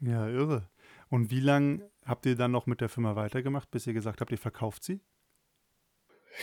Ja, 0.00 0.26
irre. 0.26 0.68
Und 1.10 1.30
wie 1.30 1.40
lange 1.40 1.90
habt 2.04 2.26
ihr 2.26 2.36
dann 2.36 2.50
noch 2.50 2.66
mit 2.66 2.80
der 2.80 2.88
Firma 2.88 3.14
weitergemacht, 3.14 3.70
bis 3.70 3.86
ihr 3.86 3.92
gesagt 3.92 4.20
habt, 4.20 4.32
ihr 4.32 4.38
verkauft 4.38 4.82
sie? 4.82 5.00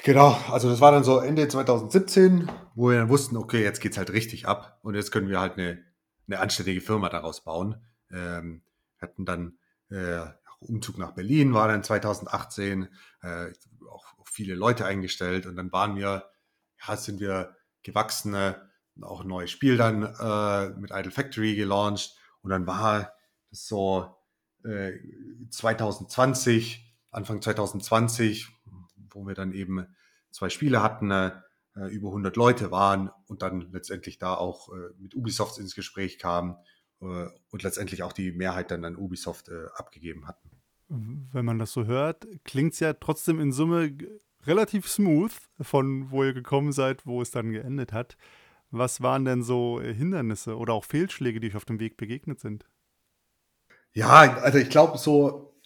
Genau, 0.04 0.38
also 0.52 0.70
das 0.70 0.82
war 0.82 0.92
dann 0.92 1.04
so 1.04 1.20
Ende 1.20 1.48
2017, 1.48 2.50
wo 2.76 2.90
wir 2.90 3.00
dann 3.00 3.10
wussten, 3.10 3.36
okay, 3.36 3.64
jetzt 3.64 3.82
geht 3.82 3.94
es 3.94 3.98
halt 3.98 4.14
richtig 4.14 4.48
ab 4.48 4.80
und 4.84 4.94
jetzt 4.94 5.12
können 5.12 5.28
wir 5.30 5.40
halt 5.40 5.58
eine, 5.58 5.84
eine 6.28 6.40
anständige 6.40 6.80
Firma 6.80 7.10
daraus 7.10 7.44
bauen. 7.44 7.82
Ähm, 8.12 8.62
hatten 9.02 9.26
dann 9.26 9.58
äh, 9.90 10.26
Umzug 10.60 10.98
nach 10.98 11.12
Berlin 11.12 11.54
war 11.54 11.68
dann 11.68 11.84
2018, 11.84 12.90
äh, 13.22 13.52
auch, 13.90 14.06
auch, 14.20 14.28
viele 14.28 14.56
Leute 14.56 14.86
eingestellt 14.86 15.46
und 15.46 15.56
dann 15.56 15.72
waren 15.72 15.96
wir, 15.96 16.30
ja, 16.86 16.96
sind 16.96 17.20
wir 17.20 17.56
gewachsen, 17.82 18.36
auch 19.02 19.22
ein 19.22 19.28
neues 19.28 19.52
Spiel 19.52 19.78
dann 19.78 20.04
äh, 20.04 20.70
mit 20.80 20.92
Idle 20.92 21.12
Factory 21.12 21.56
gelauncht 21.56 22.16
und 22.42 22.52
dann 22.52 22.68
war 22.68 23.14
das 23.50 23.68
so 23.68 24.16
äh, 24.64 24.92
2020, 25.50 26.96
Anfang 27.12 27.42
2020, 27.42 28.48
wo 29.12 29.26
wir 29.26 29.34
dann 29.34 29.54
eben 29.54 29.88
zwei 30.32 30.50
Spiele 30.50 30.84
hatten, 30.84 31.12
äh, 31.12 31.32
über 31.90 32.10
100 32.10 32.36
Leute 32.36 32.72
waren 32.72 33.10
und 33.28 33.42
dann 33.42 33.72
letztendlich 33.72 34.20
da 34.20 34.34
auch 34.36 34.70
äh, 34.74 34.94
mit 34.98 35.16
Ubisoft 35.16 35.58
ins 35.58 35.76
Gespräch 35.76 36.20
kamen 36.20 36.58
und 37.00 37.64
letztendlich 37.64 38.04
auch 38.04 38.14
die 38.14 38.32
Mehrheit 38.32 38.72
dann 38.72 38.84
an 38.86 38.96
Ubisoft 38.96 39.50
äh, 39.50 39.68
abgegeben 39.76 40.28
hatten. 40.28 40.50
Wenn 40.90 41.46
man 41.46 41.60
das 41.60 41.72
so 41.72 41.86
hört, 41.86 42.28
klingt 42.44 42.74
es 42.74 42.80
ja 42.80 42.94
trotzdem 42.94 43.40
in 43.40 43.52
Summe 43.52 43.96
relativ 44.46 44.88
smooth, 44.88 45.32
von 45.62 46.10
wo 46.10 46.24
ihr 46.24 46.34
gekommen 46.34 46.72
seid, 46.72 47.06
wo 47.06 47.22
es 47.22 47.32
dann 47.32 47.52
geendet 47.52 47.94
hat. 47.94 48.18
Was 48.72 49.02
waren 49.02 49.26
denn 49.26 49.44
so 49.44 49.82
Hindernisse 49.82 50.58
oder 50.58 50.74
auch 50.74 50.84
Fehlschläge, 50.84 51.40
die 51.40 51.50
euch 51.50 51.56
auf 51.56 51.66
dem 51.66 51.80
Weg 51.80 51.98
begegnet 51.98 52.40
sind? 52.40 52.66
Ja, 53.94 54.34
also 54.42 54.58
ich 54.58 54.70
glaube, 54.70 54.98
so, 54.98 55.60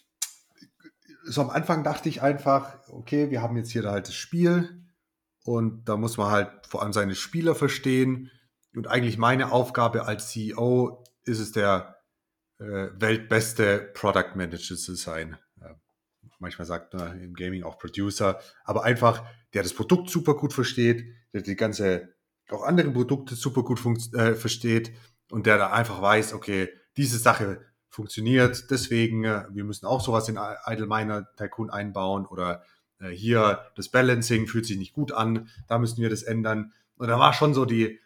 so 1.24 1.42
am 1.42 1.50
Anfang 1.50 1.84
dachte 1.84 2.08
ich 2.08 2.22
einfach, 2.22 2.78
okay, 2.88 3.30
wir 3.30 3.42
haben 3.42 3.56
jetzt 3.56 3.70
hier 3.70 3.84
halt 3.84 4.08
das 4.08 4.14
Spiel 4.14 4.82
und 5.44 5.84
da 5.88 5.96
muss 5.96 6.16
man 6.16 6.30
halt 6.30 6.66
vor 6.66 6.82
allem 6.82 6.92
seine 6.92 7.14
Spieler 7.14 7.54
verstehen. 7.54 8.30
Und 8.74 8.88
eigentlich 8.88 9.18
meine 9.18 9.52
Aufgabe 9.52 10.06
als 10.06 10.30
CEO 10.30 11.03
ist 11.24 11.38
es 11.38 11.52
der 11.52 11.96
äh, 12.58 12.88
weltbeste 12.94 13.90
Product 13.94 14.34
Manager 14.34 14.76
zu 14.76 14.94
sein. 14.94 15.36
Ja, 15.60 15.74
manchmal 16.38 16.66
sagt 16.66 16.94
man 16.94 17.20
im 17.20 17.34
Gaming 17.34 17.62
auch 17.62 17.78
Producer, 17.78 18.40
aber 18.64 18.84
einfach, 18.84 19.24
der 19.52 19.62
das 19.62 19.74
Produkt 19.74 20.10
super 20.10 20.34
gut 20.34 20.52
versteht, 20.52 21.04
der 21.32 21.42
die 21.42 21.56
ganze, 21.56 22.14
auch 22.50 22.62
andere 22.62 22.90
Produkte 22.90 23.34
super 23.34 23.62
gut 23.62 23.80
äh, 24.14 24.34
versteht 24.34 24.92
und 25.30 25.46
der 25.46 25.58
da 25.58 25.70
einfach 25.72 26.00
weiß, 26.00 26.34
okay, 26.34 26.68
diese 26.96 27.18
Sache 27.18 27.64
funktioniert, 27.88 28.70
deswegen, 28.70 29.24
äh, 29.24 29.44
wir 29.50 29.64
müssen 29.64 29.86
auch 29.86 30.00
sowas 30.00 30.28
in 30.28 30.38
Idle 30.66 30.86
Miner 30.86 31.28
Tycoon 31.36 31.70
einbauen 31.70 32.26
oder 32.26 32.62
äh, 32.98 33.10
hier 33.10 33.70
das 33.76 33.88
Balancing 33.88 34.46
fühlt 34.46 34.66
sich 34.66 34.78
nicht 34.78 34.92
gut 34.92 35.12
an, 35.12 35.48
da 35.68 35.78
müssen 35.78 36.02
wir 36.02 36.10
das 36.10 36.22
ändern. 36.22 36.72
Und 36.96 37.08
da 37.08 37.18
war 37.18 37.32
schon 37.32 37.54
so 37.54 37.64
die 37.64 38.00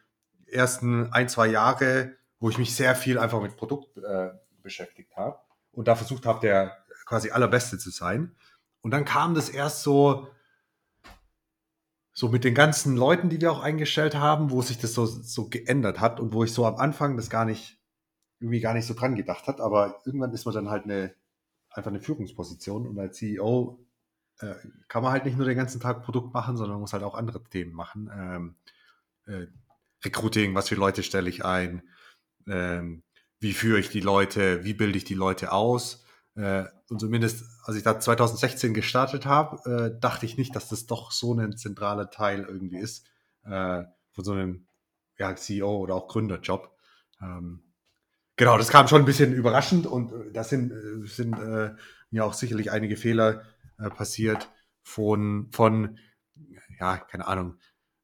ersten 0.46 1.12
ein, 1.12 1.28
zwei 1.28 1.48
Jahre 1.48 2.16
wo 2.40 2.50
ich 2.50 2.58
mich 2.58 2.74
sehr 2.74 2.94
viel 2.94 3.18
einfach 3.18 3.40
mit 3.40 3.56
Produkt 3.56 3.96
äh, 3.98 4.30
beschäftigt 4.62 5.16
habe 5.16 5.38
und 5.72 5.88
da 5.88 5.94
versucht 5.94 6.26
habe, 6.26 6.40
der 6.40 6.76
quasi 7.06 7.30
allerbeste 7.30 7.78
zu 7.78 7.90
sein. 7.90 8.36
Und 8.80 8.90
dann 8.90 9.04
kam 9.04 9.34
das 9.34 9.48
erst 9.48 9.82
so, 9.82 10.28
so 12.12 12.28
mit 12.28 12.44
den 12.44 12.54
ganzen 12.54 12.96
Leuten, 12.96 13.28
die 13.28 13.40
wir 13.40 13.52
auch 13.52 13.62
eingestellt 13.62 14.14
haben, 14.14 14.50
wo 14.50 14.62
sich 14.62 14.78
das 14.78 14.92
so, 14.92 15.06
so 15.06 15.48
geändert 15.48 16.00
hat 16.00 16.20
und 16.20 16.32
wo 16.32 16.44
ich 16.44 16.52
so 16.52 16.66
am 16.66 16.76
Anfang 16.76 17.16
das 17.16 17.30
gar 17.30 17.44
nicht, 17.44 17.78
irgendwie 18.40 18.60
gar 18.60 18.74
nicht 18.74 18.86
so 18.86 18.94
dran 18.94 19.14
gedacht 19.14 19.46
hat. 19.46 19.60
Aber 19.60 20.00
irgendwann 20.04 20.32
ist 20.32 20.44
man 20.44 20.54
dann 20.54 20.70
halt 20.70 20.84
eine, 20.84 21.14
einfach 21.70 21.90
eine 21.90 22.00
Führungsposition 22.00 22.86
und 22.86 22.98
als 22.98 23.16
CEO 23.16 23.84
äh, 24.40 24.54
kann 24.88 25.02
man 25.02 25.12
halt 25.12 25.24
nicht 25.24 25.36
nur 25.36 25.46
den 25.46 25.56
ganzen 25.56 25.80
Tag 25.80 26.02
Produkt 26.02 26.34
machen, 26.34 26.56
sondern 26.56 26.74
man 26.74 26.82
muss 26.82 26.92
halt 26.92 27.02
auch 27.02 27.14
andere 27.14 27.42
Themen 27.44 27.72
machen. 27.72 28.10
Ähm, 28.12 28.56
äh, 29.26 29.46
Recruiting, 30.04 30.54
was 30.54 30.68
für 30.68 30.76
Leute 30.76 31.02
stelle 31.02 31.28
ich 31.28 31.44
ein, 31.44 31.82
ähm, 32.48 33.02
wie 33.40 33.52
führe 33.52 33.78
ich 33.78 33.90
die 33.90 34.00
Leute, 34.00 34.64
wie 34.64 34.74
bilde 34.74 34.98
ich 34.98 35.04
die 35.04 35.14
Leute 35.14 35.52
aus. 35.52 36.04
Äh, 36.34 36.64
und 36.88 37.00
zumindest, 37.00 37.44
als 37.64 37.76
ich 37.76 37.82
da 37.82 38.00
2016 38.00 38.74
gestartet 38.74 39.26
habe, 39.26 39.92
äh, 39.94 40.00
dachte 40.00 40.26
ich 40.26 40.38
nicht, 40.38 40.56
dass 40.56 40.68
das 40.68 40.86
doch 40.86 41.12
so 41.12 41.34
ein 41.34 41.56
zentraler 41.56 42.10
Teil 42.10 42.44
irgendwie 42.44 42.78
ist 42.78 43.06
äh, 43.44 43.84
von 44.12 44.24
so 44.24 44.32
einem 44.32 44.66
ja, 45.18 45.34
CEO 45.34 45.78
oder 45.78 45.94
auch 45.94 46.08
Gründerjob. 46.08 46.74
Ähm, 47.20 47.62
genau, 48.36 48.56
das 48.56 48.68
kam 48.68 48.88
schon 48.88 49.02
ein 49.02 49.06
bisschen 49.06 49.32
überraschend 49.32 49.86
und 49.86 50.12
äh, 50.12 50.32
da 50.32 50.44
sind, 50.44 50.72
äh, 50.72 51.06
sind 51.06 51.38
äh, 51.38 51.74
ja 52.10 52.24
auch 52.24 52.34
sicherlich 52.34 52.70
einige 52.70 52.96
Fehler 52.96 53.42
äh, 53.78 53.90
passiert 53.90 54.50
von, 54.82 55.48
von, 55.52 55.98
ja, 56.78 56.96
keine 56.96 57.26
Ahnung, 57.26 57.58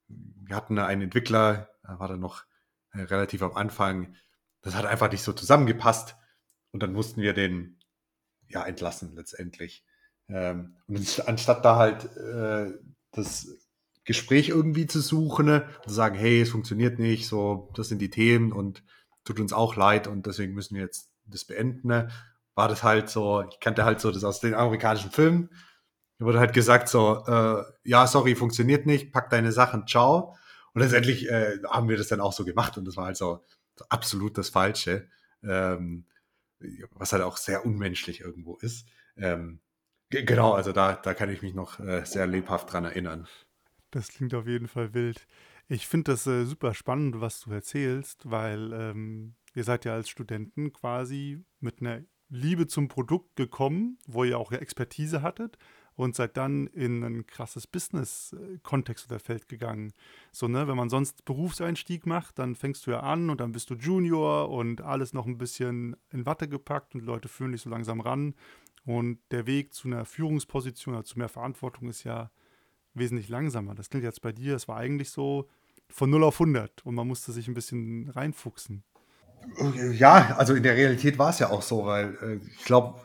wir 0.08 0.54
hatten 0.54 0.78
einen 0.78 1.02
Entwickler, 1.02 1.70
war 1.82 2.08
dann 2.08 2.20
noch 2.20 2.44
äh, 2.92 3.02
relativ 3.02 3.42
am 3.42 3.54
Anfang, 3.54 4.14
das 4.64 4.74
hat 4.74 4.86
einfach 4.86 5.12
nicht 5.12 5.22
so 5.22 5.32
zusammengepasst 5.32 6.16
und 6.72 6.82
dann 6.82 6.92
mussten 6.92 7.20
wir 7.20 7.34
den 7.34 7.78
ja 8.48 8.64
entlassen 8.64 9.14
letztendlich. 9.14 9.84
Ähm, 10.28 10.76
und 10.88 11.28
anstatt 11.28 11.64
da 11.64 11.76
halt 11.76 12.04
äh, 12.16 12.72
das 13.12 13.46
Gespräch 14.04 14.48
irgendwie 14.48 14.86
zu 14.86 15.00
suchen 15.00 15.46
ne, 15.46 15.68
und 15.82 15.88
zu 15.90 15.94
sagen, 15.94 16.16
hey, 16.16 16.40
es 16.40 16.50
funktioniert 16.50 16.98
nicht, 16.98 17.28
so, 17.28 17.70
das 17.76 17.88
sind 17.88 18.00
die 18.00 18.10
Themen 18.10 18.52
und 18.52 18.82
tut 19.24 19.38
uns 19.38 19.52
auch 19.52 19.76
leid 19.76 20.06
und 20.06 20.26
deswegen 20.26 20.54
müssen 20.54 20.74
wir 20.74 20.82
jetzt 20.82 21.10
das 21.26 21.44
beenden, 21.44 21.88
ne, 21.88 22.08
war 22.54 22.68
das 22.68 22.82
halt 22.82 23.10
so, 23.10 23.42
ich 23.50 23.60
kannte 23.60 23.84
halt 23.84 24.00
so 24.00 24.10
das 24.10 24.24
aus 24.24 24.40
den 24.40 24.54
amerikanischen 24.54 25.10
Filmen, 25.10 25.50
da 26.18 26.24
wurde 26.24 26.38
halt 26.38 26.54
gesagt 26.54 26.88
so, 26.88 27.24
äh, 27.26 27.62
ja, 27.82 28.06
sorry, 28.06 28.34
funktioniert 28.34 28.86
nicht, 28.86 29.12
pack 29.12 29.30
deine 29.30 29.52
Sachen, 29.52 29.86
ciao. 29.86 30.36
Und 30.72 30.80
letztendlich 30.80 31.28
äh, 31.28 31.58
haben 31.68 31.88
wir 31.88 31.96
das 31.96 32.08
dann 32.08 32.20
auch 32.20 32.32
so 32.32 32.44
gemacht 32.44 32.78
und 32.78 32.84
das 32.84 32.96
war 32.96 33.06
halt 33.06 33.16
so 33.16 33.44
absolut 33.88 34.38
das 34.38 34.48
Falsche, 34.50 35.08
ähm, 35.42 36.06
was 36.92 37.12
halt 37.12 37.22
auch 37.22 37.36
sehr 37.36 37.64
unmenschlich 37.64 38.20
irgendwo 38.20 38.56
ist. 38.56 38.86
Ähm, 39.16 39.60
genau, 40.10 40.52
also 40.52 40.72
da, 40.72 40.94
da 40.94 41.14
kann 41.14 41.30
ich 41.30 41.42
mich 41.42 41.54
noch 41.54 41.80
äh, 41.80 42.04
sehr 42.04 42.26
lebhaft 42.26 42.72
dran 42.72 42.84
erinnern. 42.84 43.26
Das 43.90 44.08
klingt 44.08 44.34
auf 44.34 44.46
jeden 44.46 44.68
Fall 44.68 44.94
wild. 44.94 45.26
Ich 45.68 45.86
finde 45.86 46.12
das 46.12 46.26
äh, 46.26 46.44
super 46.44 46.74
spannend, 46.74 47.20
was 47.20 47.40
du 47.40 47.52
erzählst, 47.52 48.30
weil 48.30 48.72
ähm, 48.72 49.34
ihr 49.54 49.64
seid 49.64 49.84
ja 49.84 49.94
als 49.94 50.08
Studenten 50.08 50.72
quasi 50.72 51.44
mit 51.60 51.80
einer 51.80 52.02
Liebe 52.28 52.66
zum 52.66 52.88
Produkt 52.88 53.36
gekommen, 53.36 53.98
wo 54.06 54.24
ihr 54.24 54.38
auch 54.38 54.52
Expertise 54.52 55.22
hattet 55.22 55.58
und 55.96 56.14
seid 56.16 56.36
dann 56.36 56.66
in 56.68 57.02
ein 57.04 57.26
krasses 57.26 57.66
Business-Kontext 57.66 59.06
oder 59.06 59.20
Feld 59.20 59.48
gegangen. 59.48 59.92
So, 60.32 60.48
ne, 60.48 60.66
wenn 60.66 60.76
man 60.76 60.90
sonst 60.90 61.24
Berufseinstieg 61.24 62.06
macht, 62.06 62.38
dann 62.38 62.54
fängst 62.54 62.86
du 62.86 62.90
ja 62.90 63.00
an 63.00 63.30
und 63.30 63.40
dann 63.40 63.52
bist 63.52 63.70
du 63.70 63.74
Junior 63.74 64.50
und 64.50 64.80
alles 64.80 65.12
noch 65.12 65.26
ein 65.26 65.38
bisschen 65.38 65.96
in 66.10 66.26
Watte 66.26 66.48
gepackt 66.48 66.94
und 66.94 67.02
Leute 67.02 67.28
fühlen 67.28 67.52
dich 67.52 67.62
so 67.62 67.70
langsam 67.70 68.00
ran. 68.00 68.34
Und 68.84 69.18
der 69.30 69.46
Weg 69.46 69.72
zu 69.72 69.88
einer 69.88 70.04
Führungsposition 70.04 70.94
oder 70.94 71.04
zu 71.04 71.18
mehr 71.18 71.28
Verantwortung 71.28 71.88
ist 71.88 72.04
ja 72.04 72.30
wesentlich 72.92 73.28
langsamer. 73.28 73.74
Das 73.74 73.88
klingt 73.88 74.04
jetzt 74.04 74.20
bei 74.20 74.32
dir, 74.32 74.54
es 74.56 74.68
war 74.68 74.76
eigentlich 74.76 75.10
so 75.10 75.48
von 75.88 76.10
0 76.10 76.24
auf 76.24 76.40
100 76.40 76.84
und 76.84 76.94
man 76.94 77.06
musste 77.06 77.32
sich 77.32 77.48
ein 77.48 77.54
bisschen 77.54 78.10
reinfuchsen. 78.10 78.82
Ja, 79.92 80.36
also 80.36 80.54
in 80.54 80.62
der 80.62 80.74
Realität 80.74 81.18
war 81.18 81.30
es 81.30 81.38
ja 81.38 81.50
auch 81.50 81.62
so, 81.62 81.84
weil 81.84 82.16
äh, 82.22 82.46
ich 82.46 82.64
glaube, 82.64 82.98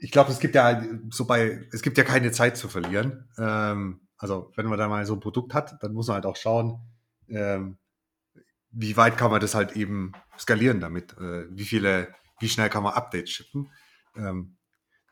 ich 0.00 0.10
glaube, 0.10 0.32
es 0.32 0.40
gibt 0.40 0.54
ja 0.54 0.82
so 1.10 1.26
bei, 1.26 1.66
es 1.72 1.82
gibt 1.82 1.98
ja 1.98 2.04
keine 2.04 2.32
Zeit 2.32 2.56
zu 2.56 2.68
verlieren. 2.68 3.28
Ähm, 3.38 4.00
also 4.16 4.50
wenn 4.56 4.66
man 4.66 4.78
da 4.78 4.88
mal 4.88 5.04
so 5.06 5.14
ein 5.14 5.20
Produkt 5.20 5.54
hat, 5.54 5.82
dann 5.82 5.92
muss 5.92 6.08
man 6.08 6.16
halt 6.16 6.26
auch 6.26 6.36
schauen, 6.36 6.80
ähm, 7.28 7.78
wie 8.70 8.96
weit 8.96 9.16
kann 9.16 9.30
man 9.30 9.40
das 9.40 9.54
halt 9.54 9.76
eben 9.76 10.12
skalieren 10.38 10.80
damit, 10.80 11.12
äh, 11.18 11.46
wie 11.50 11.64
viele, 11.64 12.08
wie 12.38 12.48
schnell 12.48 12.70
kann 12.70 12.82
man 12.82 12.94
Updates 12.94 13.30
schippen. 13.30 13.70
Ähm, 14.16 14.56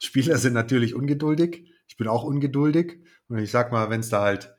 Spieler 0.00 0.38
sind 0.38 0.54
natürlich 0.54 0.94
ungeduldig. 0.94 1.70
Ich 1.86 1.96
bin 1.96 2.08
auch 2.08 2.24
ungeduldig. 2.24 3.00
Und 3.28 3.38
ich 3.38 3.50
sag 3.50 3.72
mal, 3.72 3.90
wenn 3.90 4.00
es 4.00 4.08
da 4.08 4.22
halt, 4.22 4.54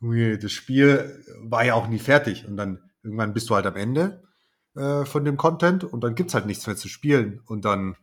das 0.00 0.52
Spiel 0.52 1.24
war 1.40 1.64
ja 1.64 1.74
auch 1.74 1.88
nie 1.88 1.98
fertig. 1.98 2.46
Und 2.46 2.56
dann 2.56 2.90
irgendwann 3.02 3.32
bist 3.32 3.48
du 3.50 3.54
halt 3.54 3.66
am 3.66 3.76
Ende 3.76 4.22
äh, 4.74 5.04
von 5.04 5.24
dem 5.24 5.36
Content 5.36 5.84
und 5.84 6.02
dann 6.02 6.14
gibt's 6.14 6.34
halt 6.34 6.46
nichts 6.46 6.66
mehr 6.66 6.76
zu 6.76 6.88
spielen. 6.88 7.40
Und 7.46 7.64
dann, 7.64 7.96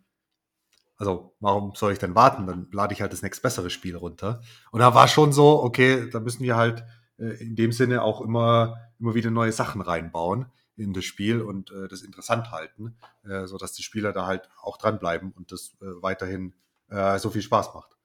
also 0.99 1.33
warum 1.39 1.73
soll 1.75 1.93
ich 1.93 1.99
denn 1.99 2.13
warten? 2.13 2.45
Dann 2.45 2.67
lade 2.71 2.93
ich 2.93 3.01
halt 3.01 3.13
das 3.13 3.21
nächst 3.21 3.41
bessere 3.41 3.69
Spiel 3.69 3.95
runter. 3.95 4.41
Und 4.71 4.81
da 4.81 4.93
war 4.93 5.07
schon 5.07 5.31
so, 5.31 5.63
okay, 5.63 6.09
da 6.09 6.19
müssen 6.19 6.43
wir 6.43 6.57
halt 6.57 6.83
äh, 7.17 7.41
in 7.41 7.55
dem 7.55 7.71
Sinne 7.71 8.03
auch 8.03 8.19
immer, 8.19 8.75
immer 8.99 9.15
wieder 9.15 9.31
neue 9.31 9.53
Sachen 9.53 9.81
reinbauen 9.81 10.47
in 10.75 10.93
das 10.93 11.05
Spiel 11.05 11.41
und 11.41 11.71
äh, 11.71 11.87
das 11.87 12.01
interessant 12.01 12.51
halten, 12.51 12.97
äh, 13.23 13.45
so 13.45 13.57
dass 13.57 13.71
die 13.71 13.83
Spieler 13.83 14.11
da 14.11 14.27
halt 14.27 14.49
auch 14.61 14.77
dranbleiben 14.77 15.31
und 15.31 15.53
das 15.53 15.77
äh, 15.81 15.85
weiterhin 16.01 16.53
äh, 16.89 17.17
so 17.17 17.29
viel 17.29 17.41
Spaß 17.41 17.73
macht. 17.73 17.95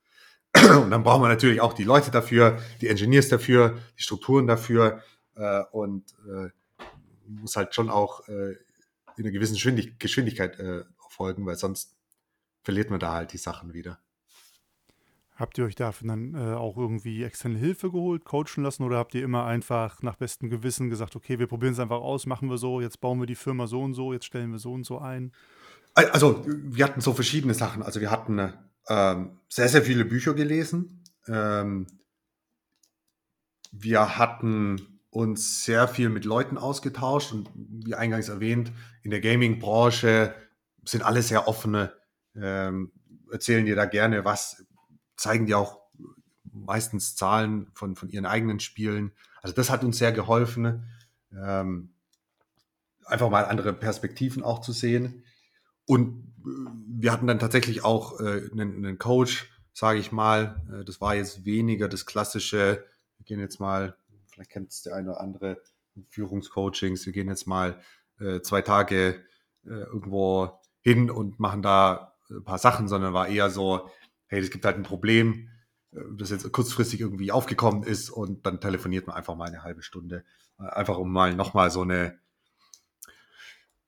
Und 0.83 0.89
dann 0.89 1.03
brauchen 1.03 1.21
wir 1.21 1.27
natürlich 1.27 1.59
auch 1.59 1.73
die 1.73 1.83
Leute 1.83 2.11
dafür, 2.11 2.59
die 2.79 2.87
Engineers 2.87 3.27
dafür, 3.27 3.77
die 3.97 4.03
Strukturen 4.03 4.47
dafür 4.47 5.01
äh, 5.35 5.63
und 5.73 6.15
äh, 6.29 6.49
muss 7.27 7.57
halt 7.57 7.75
schon 7.75 7.89
auch 7.89 8.25
äh, 8.29 8.55
in 9.17 9.25
einer 9.25 9.31
gewissen 9.31 9.55
Geschwindigkeit 9.99 10.57
äh, 10.59 10.85
folgen, 11.09 11.45
weil 11.45 11.57
sonst 11.57 11.97
verliert 12.65 12.89
man 12.89 12.99
da 12.99 13.13
halt 13.13 13.31
die 13.31 13.37
Sachen 13.37 13.73
wieder. 13.73 13.99
Habt 15.35 15.57
ihr 15.57 15.65
euch 15.65 15.75
dafür 15.75 16.07
dann 16.07 16.33
äh, 16.33 16.53
auch 16.55 16.77
irgendwie 16.77 17.23
externe 17.23 17.57
Hilfe 17.57 17.91
geholt, 17.91 18.23
coachen 18.23 18.63
lassen 18.63 18.83
oder 18.83 18.97
habt 18.97 19.13
ihr 19.15 19.23
immer 19.23 19.45
einfach 19.45 20.01
nach 20.01 20.15
bestem 20.15 20.49
Gewissen 20.49 20.89
gesagt, 20.89 21.15
okay, 21.15 21.39
wir 21.39 21.47
probieren 21.47 21.73
es 21.73 21.79
einfach 21.79 22.01
aus, 22.01 22.25
machen 22.25 22.49
wir 22.49 22.57
so, 22.57 22.79
jetzt 22.81 23.01
bauen 23.01 23.19
wir 23.19 23.27
die 23.27 23.35
Firma 23.35 23.67
so 23.67 23.81
und 23.81 23.93
so, 23.93 24.13
jetzt 24.13 24.25
stellen 24.25 24.51
wir 24.51 24.59
so 24.59 24.73
und 24.73 24.85
so 24.85 24.99
ein? 24.99 25.31
Also 25.93 26.43
wir 26.47 26.83
hatten 26.83 27.01
so 27.01 27.13
verschiedene 27.13 27.53
Sachen. 27.53 27.83
Also 27.83 28.01
wir 28.01 28.11
hatten 28.11 28.53
ähm, 28.89 29.39
sehr, 29.47 29.69
sehr 29.69 29.81
viele 29.81 30.05
Bücher 30.05 30.33
gelesen. 30.33 31.03
Ähm, 31.27 31.87
wir 33.71 34.17
hatten 34.17 34.99
uns 35.09 35.63
sehr 35.63 35.87
viel 35.87 36.09
mit 36.09 36.25
Leuten 36.25 36.57
ausgetauscht 36.57 37.31
und 37.31 37.49
wie 37.55 37.95
eingangs 37.95 38.29
erwähnt, 38.29 38.71
in 39.03 39.11
der 39.11 39.21
Gaming-Branche 39.21 40.33
sind 40.83 41.03
alle 41.03 41.21
sehr 41.21 41.47
offene, 41.47 41.93
ähm, 42.39 42.91
erzählen 43.31 43.65
dir 43.65 43.75
da 43.75 43.85
gerne 43.85 44.25
was, 44.25 44.65
zeigen 45.15 45.45
dir 45.45 45.57
auch 45.57 45.79
meistens 46.43 47.15
Zahlen 47.15 47.67
von, 47.73 47.95
von 47.95 48.09
ihren 48.09 48.25
eigenen 48.25 48.59
Spielen. 48.59 49.11
Also 49.41 49.55
das 49.55 49.69
hat 49.69 49.83
uns 49.83 49.97
sehr 49.97 50.11
geholfen, 50.11 50.89
ähm, 51.31 51.93
einfach 53.05 53.29
mal 53.29 53.45
andere 53.45 53.73
Perspektiven 53.73 54.43
auch 54.43 54.61
zu 54.61 54.71
sehen. 54.71 55.23
Und 55.85 56.33
wir 56.87 57.11
hatten 57.11 57.27
dann 57.27 57.39
tatsächlich 57.39 57.83
auch 57.83 58.19
äh, 58.19 58.49
einen, 58.51 58.85
einen 58.85 58.97
Coach, 58.97 59.51
sage 59.73 59.99
ich 59.99 60.11
mal. 60.11 60.63
Äh, 60.71 60.85
das 60.85 61.01
war 61.01 61.15
jetzt 61.15 61.45
weniger 61.45 61.87
das 61.87 62.05
klassische, 62.05 62.85
wir 63.17 63.25
gehen 63.25 63.39
jetzt 63.39 63.59
mal, 63.59 63.95
vielleicht 64.27 64.51
kennt 64.51 64.71
es 64.71 64.81
der 64.81 64.95
eine 64.95 65.11
oder 65.11 65.21
andere, 65.21 65.61
Führungscoachings, 66.09 67.05
wir 67.05 67.13
gehen 67.13 67.29
jetzt 67.29 67.47
mal 67.47 67.79
äh, 68.19 68.41
zwei 68.41 68.61
Tage 68.61 69.23
äh, 69.65 69.69
irgendwo 69.69 70.59
hin 70.81 71.09
und 71.09 71.39
machen 71.39 71.61
da 71.61 72.14
ein 72.29 72.43
paar 72.43 72.57
Sachen, 72.57 72.87
sondern 72.87 73.13
war 73.13 73.27
eher 73.27 73.49
so, 73.49 73.89
hey, 74.27 74.39
es 74.39 74.51
gibt 74.51 74.65
halt 74.65 74.77
ein 74.77 74.83
Problem, 74.83 75.49
äh, 75.91 75.99
das 76.17 76.29
jetzt 76.29 76.51
kurzfristig 76.51 77.01
irgendwie 77.01 77.31
aufgekommen 77.31 77.83
ist 77.83 78.09
und 78.09 78.45
dann 78.45 78.59
telefoniert 78.59 79.07
man 79.07 79.15
einfach 79.15 79.35
mal 79.35 79.47
eine 79.47 79.63
halbe 79.63 79.83
Stunde, 79.83 80.23
äh, 80.59 80.67
einfach 80.67 80.97
um 80.97 81.11
mal 81.11 81.35
nochmal 81.35 81.71
so 81.71 81.81
eine 81.81 82.19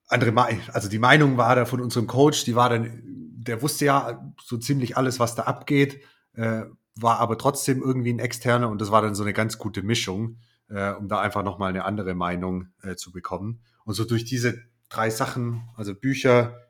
andere 0.08 0.32
Meinung, 0.32 0.62
also 0.72 0.90
die 0.90 1.00
Meinung 1.00 1.38
war 1.38 1.56
da 1.56 1.66
von 1.66 1.82
unserem 1.82 2.08
Coach, 2.08 2.46
die 2.46 2.56
war 2.56 2.70
dann, 2.70 3.02
der 3.04 3.62
wusste 3.62 3.86
ja 3.86 4.34
so 4.42 4.58
ziemlich 4.58 4.96
alles, 4.96 5.20
was 5.20 5.36
da 5.36 5.44
abgeht, 5.44 6.02
äh, 6.34 6.64
war 6.96 7.20
aber 7.20 7.38
trotzdem 7.38 7.82
irgendwie 7.82 8.14
ein 8.14 8.20
externer 8.20 8.70
und 8.70 8.80
das 8.82 8.92
war 8.92 9.02
dann 9.02 9.16
so 9.16 9.24
eine 9.24 9.34
ganz 9.34 9.58
gute 9.58 9.84
Mischung, 9.84 10.38
äh, 10.70 10.92
um 10.94 11.08
da 11.08 11.20
einfach 11.20 11.44
nochmal 11.44 11.70
eine 11.70 11.86
andere 11.86 12.16
Meinung 12.16 12.70
äh, 12.82 12.96
zu 12.96 13.12
bekommen. 13.12 13.62
Und 13.86 13.94
so 13.94 14.06
durch 14.06 14.26
diese 14.26 14.64
drei 14.90 15.10
Sachen, 15.10 15.70
also 15.76 15.94
Bücher, 15.94 16.67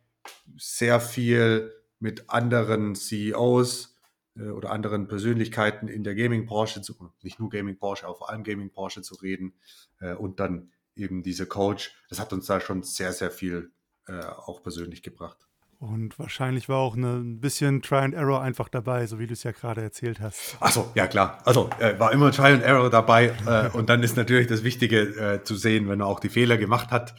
sehr 0.57 0.99
viel 0.99 1.73
mit 1.99 2.29
anderen 2.29 2.95
CEOs 2.95 3.95
äh, 4.35 4.49
oder 4.49 4.71
anderen 4.71 5.07
Persönlichkeiten 5.07 5.87
in 5.87 6.03
der 6.03 6.15
Gaming-Branche, 6.15 6.81
nicht 7.21 7.39
nur 7.39 7.49
Gaming-Branche, 7.49 8.05
aber 8.05 8.15
vor 8.15 8.29
allem 8.29 8.43
Gaming-Branche 8.43 9.01
zu 9.01 9.15
reden 9.15 9.53
äh, 9.99 10.13
und 10.13 10.39
dann 10.39 10.71
eben 10.95 11.23
diese 11.23 11.45
Coach, 11.45 11.95
das 12.09 12.19
hat 12.19 12.33
uns 12.33 12.47
da 12.47 12.59
schon 12.59 12.83
sehr, 12.83 13.13
sehr 13.13 13.31
viel 13.31 13.71
äh, 14.07 14.23
auch 14.23 14.63
persönlich 14.63 15.03
gebracht. 15.03 15.47
Und 15.79 16.17
wahrscheinlich 16.17 16.69
war 16.69 16.77
auch 16.77 16.95
eine, 16.95 17.17
ein 17.17 17.39
bisschen 17.39 17.83
Try 17.83 17.97
and 17.97 18.15
Error 18.15 18.41
einfach 18.41 18.67
dabei, 18.67 19.05
so 19.05 19.19
wie 19.19 19.27
du 19.27 19.33
es 19.33 19.43
ja 19.43 19.51
gerade 19.51 19.81
erzählt 19.83 20.19
hast. 20.19 20.57
Achso, 20.59 20.89
ja 20.95 21.05
klar. 21.05 21.39
Also 21.45 21.69
äh, 21.79 21.99
war 21.99 22.11
immer 22.11 22.31
Try 22.31 22.53
and 22.53 22.63
Error 22.63 22.89
dabei. 22.89 23.35
Äh, 23.45 23.69
und 23.77 23.87
dann 23.87 24.01
ist 24.01 24.17
natürlich 24.17 24.47
das 24.47 24.63
Wichtige 24.63 25.01
äh, 25.01 25.43
zu 25.43 25.55
sehen, 25.55 25.87
wenn 25.87 25.99
er 25.99 26.07
auch 26.07 26.19
die 26.19 26.29
Fehler 26.29 26.57
gemacht 26.57 26.89
hat. 26.89 27.13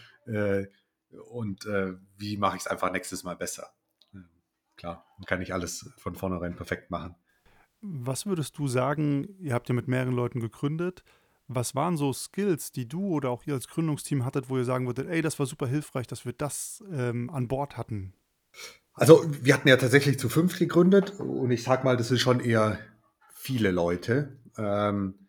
Und 1.31 1.67
äh, 1.67 1.95
wie 2.17 2.37
mache 2.37 2.57
ich 2.57 2.63
es 2.63 2.67
einfach 2.67 2.93
nächstes 2.93 3.25
Mal 3.25 3.37
besser. 3.37 3.71
klar, 4.77 5.07
man 5.19 5.27
kann 5.27 5.39
nicht 5.39 5.53
alles 5.53 5.91
von 5.99 6.15
vornherein 6.15 6.55
perfekt 6.55 6.91
machen. 6.91 7.17
Was 7.81 8.27
würdest 8.27 8.59
du 8.59 8.69
sagen, 8.69 9.29
ihr 9.39 9.55
habt 9.55 9.69
ja 9.69 9.75
mit 9.75 9.89
mehreren 9.89 10.15
Leuten 10.15 10.41
gegründet, 10.41 11.05
was 11.47 11.75
waren 11.75 11.97
so 11.97 12.13
Skills, 12.13 12.73
die 12.73 12.87
du 12.89 13.09
oder 13.09 13.31
auch 13.31 13.45
ihr 13.47 13.55
als 13.55 13.69
Gründungsteam 13.69 14.25
hattet, 14.25 14.51
wo 14.51 14.59
ihr 14.59 14.65
sagen 14.65 14.87
würdet, 14.87 15.09
ey, 15.09 15.23
das 15.23 15.39
war 15.39 15.47
super 15.47 15.67
hilfreich, 15.67 16.07
dass 16.07 16.25
wir 16.25 16.33
das 16.33 16.85
ähm, 16.91 17.31
an 17.31 17.49
Bord 17.49 17.77
hatten? 17.77 18.13
Also 18.95 19.25
wir 19.43 19.55
hatten 19.55 19.69
ja 19.69 19.77
tatsächlich 19.77 20.19
zu 20.19 20.29
fünf 20.29 20.59
gegründet 20.59 21.19
und 21.21 21.51
ich 21.51 21.63
sag 21.63 21.85
mal, 21.85 21.97
das 21.97 22.09
sind 22.09 22.19
schon 22.19 22.41
eher 22.41 22.79
viele 23.33 23.71
Leute. 23.71 24.39
Ähm, 24.57 25.29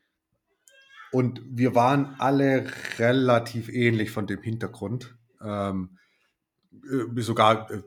Und 1.12 1.42
wir 1.46 1.76
waren 1.76 2.16
alle 2.20 2.72
relativ 2.98 3.70
ähnlich 3.70 4.12
von 4.12 4.28
dem 4.28 4.42
Hintergrund. 4.42 5.18
Ähm, 5.42 5.98
äh, 6.72 7.22
sogar 7.22 7.72
äh, 7.72 7.82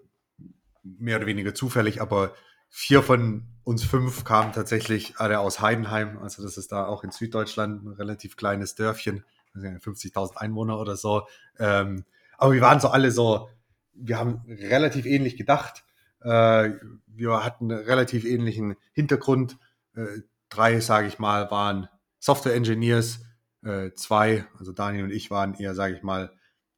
mehr 0.83 1.19
oder 1.19 1.27
weniger 1.27 1.55
zufällig, 1.55 2.01
aber 2.01 2.35
vier 2.69 3.03
von 3.03 3.47
uns 3.65 3.85
fünf 3.85 4.25
kamen 4.25 4.53
tatsächlich 4.53 5.19
alle 5.19 5.39
aus 5.41 5.61
Heidenheim. 5.61 6.19
Also 6.19 6.43
das 6.43 6.57
ist 6.57 6.73
da 6.73 6.87
auch 6.87 7.05
in 7.05 7.11
Süddeutschland 7.11 7.85
ein 7.85 7.93
relativ 7.93 8.37
kleines 8.37 8.75
Dörfchen, 8.75 9.25
50.000 9.55 10.37
Einwohner 10.37 10.79
oder 10.79 10.97
so. 10.97 11.27
Ähm, 11.59 12.05
aber 12.39 12.55
wir 12.55 12.61
waren 12.63 12.81
so 12.81 12.89
alle 12.89 13.11
so, 13.11 13.51
wir 13.93 14.19
haben 14.19 14.43
relativ 14.49 15.07
ähnlich 15.07 15.37
gedacht. 15.37 15.85
Äh, 16.23 16.71
wir 17.07 17.45
hatten 17.45 17.71
einen 17.71 17.85
relativ 17.85 18.25
ähnlichen 18.25 18.77
Hintergrund. 18.93 19.59
Äh, 19.95 20.23
drei, 20.49 20.81
sage 20.81 21.07
ich 21.07 21.19
mal, 21.19 21.51
waren 21.51 21.89
Software 22.19 22.55
Engineers. 22.55 23.21
Äh, 23.63 23.93
zwei, 23.95 24.47
also 24.59 24.73
Daniel 24.73 25.05
und 25.05 25.13
ich 25.13 25.31
waren 25.31 25.55
eher, 25.55 25.75
sage 25.75 25.95
ich 25.95 26.03
mal, 26.03 26.33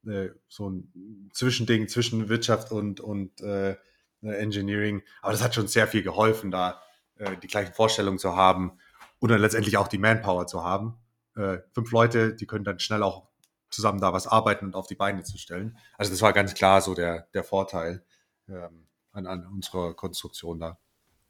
äh, 0.07 0.31
so 0.49 0.71
ein 0.71 1.31
Zwischending 1.33 1.89
zwischen 1.89 2.29
Wirtschaft 2.29 2.73
und, 2.73 3.01
und 3.01 3.41
äh, 3.41 3.77
Engineering. 4.23 5.03
Aber 5.23 5.33
das 5.33 5.43
hat 5.43 5.55
schon 5.55 5.69
sehr 5.69 5.87
viel 5.87 6.03
geholfen, 6.03 6.51
da 6.51 6.81
äh, 7.17 7.37
die 7.37 7.47
gleichen 7.47 7.75
Vorstellungen 7.75 8.19
zu 8.19 8.37
haben 8.37 8.79
und 9.19 9.31
dann 9.31 9.41
letztendlich 9.41 9.77
auch 9.77 9.89
die 9.89 9.99
Manpower 9.99 10.47
zu 10.47 10.65
haben. 10.65 10.97
Äh, 11.37 11.59
fünf 11.73 11.91
Leute, 11.93 12.35
die 12.35 12.47
können 12.47 12.65
dann 12.65 12.79
schnell 12.79 13.03
auch 13.03 13.29
zusammen 13.71 14.01
da 14.01 14.13
was 14.13 14.27
arbeiten 14.27 14.67
und 14.67 14.77
auf 14.77 14.87
die 14.87 14.95
Beine 14.95 15.25
zu 15.25 15.37
stellen. 15.39 15.77
Also 15.99 16.13
das 16.13 16.23
war 16.23 16.33
ganz 16.33 16.55
klar 16.55 16.81
so 16.81 16.95
der, 16.95 17.29
der 17.35 17.45
Vorteil 17.45 18.05
ähm, 18.49 18.87
an, 19.13 19.27
an 19.27 19.47
unserer 19.47 19.95
Konstruktion 19.95 20.61
da. 20.61 20.79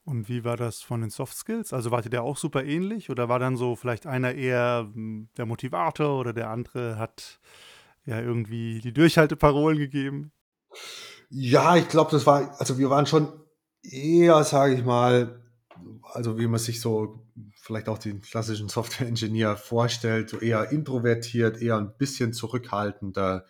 Und 0.04 0.28
wie 0.28 0.44
war 0.44 0.58
das 0.58 0.82
von 0.82 1.00
den 1.00 1.08
Soft 1.08 1.34
Skills? 1.34 1.72
Also 1.72 1.90
wart 1.90 2.12
ihr 2.12 2.22
auch 2.22 2.37
super 2.37 2.62
ähnlich 2.62 3.08
oder 3.08 3.30
war 3.30 3.38
dann 3.38 3.56
so 3.56 3.74
vielleicht 3.74 4.06
einer 4.06 4.34
eher 4.34 4.90
hm, 4.92 5.30
der 5.38 5.46
Motivator 5.46 6.20
oder 6.20 6.34
der 6.34 6.50
andere 6.50 6.98
hat 6.98 7.40
ja 8.05 8.21
irgendwie 8.21 8.81
die 8.81 8.93
Durchhalteparolen 8.93 9.79
gegeben? 9.79 10.33
Ja, 11.31 11.77
ich 11.77 11.88
glaube, 11.88 12.11
das 12.11 12.27
war, 12.27 12.59
also 12.61 12.79
wir 12.79 12.90
waren 12.90 13.07
schon 13.07 13.33
eher, 13.83 14.45
sage 14.45 14.75
ich 14.75 14.85
mal, 14.85 15.43
also 16.03 16.38
wie 16.38 16.47
man 16.47 16.61
sich 16.61 16.81
so 16.81 17.27
vielleicht 17.57 17.88
auch 17.88 17.99
den 17.99 18.21
klassischen 18.21 18.69
Software-Engineer 18.69 19.57
vorstellt, 19.57 20.31
so 20.31 20.38
eher 20.38 20.71
introvertiert, 20.71 21.61
eher 21.61 21.79
ein 21.79 21.97
bisschen 21.97 22.33
zurückhaltender, 22.33 23.47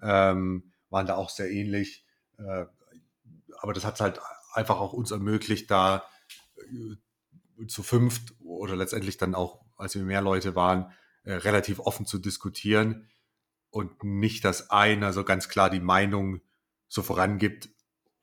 ähm, 0.00 0.72
waren 0.88 1.06
da 1.06 1.16
auch 1.16 1.30
sehr 1.30 1.50
ähnlich. 1.50 2.06
Äh, 2.38 2.66
aber 3.58 3.72
das 3.72 3.84
hat 3.84 4.00
halt 4.00 4.20
einfach 4.52 4.78
auch 4.78 4.92
uns 4.92 5.10
ermöglicht, 5.10 5.70
da 5.70 6.04
äh, 6.58 7.66
zu 7.66 7.82
fünft 7.82 8.34
oder 8.40 8.76
letztendlich 8.76 9.16
dann 9.16 9.34
auch, 9.34 9.62
als 9.76 9.94
wir 9.94 10.02
mehr 10.02 10.22
Leute 10.22 10.54
waren, 10.54 10.92
äh, 11.24 11.34
relativ 11.34 11.80
offen 11.80 12.06
zu 12.06 12.18
diskutieren 12.18 13.08
und 13.76 14.02
nicht, 14.02 14.42
dass 14.46 14.70
einer 14.70 15.12
so 15.12 15.22
ganz 15.22 15.50
klar 15.50 15.68
die 15.68 15.80
Meinung 15.80 16.40
so 16.88 17.02
vorangibt 17.02 17.68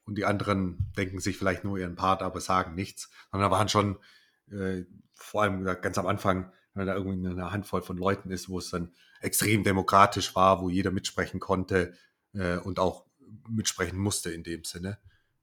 und 0.04 0.18
die 0.18 0.26
anderen 0.26 0.92
denken 0.98 1.20
sich 1.20 1.38
vielleicht 1.38 1.64
nur 1.64 1.78
ihren 1.78 1.96
Part, 1.96 2.24
aber 2.24 2.42
sagen 2.42 2.74
nichts. 2.74 3.12
Sondern 3.32 3.52
da 3.52 3.56
waren 3.56 3.70
schon, 3.70 4.00
äh, 4.50 4.86
vor 5.14 5.44
allem 5.44 5.64
ganz 5.64 6.00
am 6.00 6.08
Anfang, 6.08 6.52
wenn 6.74 6.88
da 6.88 6.96
irgendwie 6.96 7.30
eine 7.30 7.52
Handvoll 7.52 7.84
von 7.84 7.98
Leuten 7.98 8.32
ist, 8.32 8.50
wo 8.50 8.58
es 8.58 8.72
dann 8.72 8.96
extrem 9.22 9.64
demokratisch 9.64 10.34
war, 10.34 10.60
wo 10.60 10.72
jeder 10.72 10.90
mitsprechen 10.90 11.40
konnte 11.40 11.94
äh, 12.34 12.58
und 12.58 12.80
auch 12.80 13.06
mitsprechen 13.48 14.00
musste 14.00 14.32
in 14.32 14.42
dem 14.42 14.64
Sinne. 14.64 14.98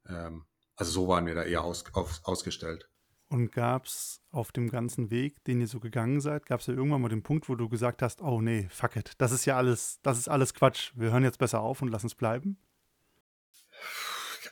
Ähm, 0.08 0.44
also 0.74 0.90
so 0.90 1.06
waren 1.06 1.26
wir 1.26 1.36
da 1.36 1.44
eher 1.44 1.62
aus, 1.62 1.84
auf, 1.92 2.18
ausgestellt. 2.24 2.90
Und 3.30 3.52
gab 3.52 3.86
es 3.86 4.20
auf 4.32 4.50
dem 4.50 4.68
ganzen 4.70 5.12
Weg, 5.12 5.44
den 5.44 5.60
ihr 5.60 5.68
so 5.68 5.78
gegangen 5.78 6.20
seid, 6.20 6.46
gab 6.46 6.60
es 6.60 6.66
ja 6.66 6.74
irgendwann 6.74 7.00
mal 7.00 7.08
den 7.08 7.22
Punkt, 7.22 7.48
wo 7.48 7.54
du 7.54 7.68
gesagt 7.68 8.02
hast, 8.02 8.20
oh 8.22 8.40
nee, 8.40 8.66
fuck 8.70 8.96
it, 8.96 9.12
das 9.18 9.30
ist 9.30 9.44
ja 9.44 9.56
alles, 9.56 10.00
das 10.02 10.18
ist 10.18 10.28
alles 10.28 10.52
Quatsch, 10.52 10.90
wir 10.96 11.12
hören 11.12 11.22
jetzt 11.22 11.38
besser 11.38 11.60
auf 11.60 11.80
und 11.80 11.88
lassen 11.88 12.08
es 12.08 12.16
bleiben? 12.16 12.58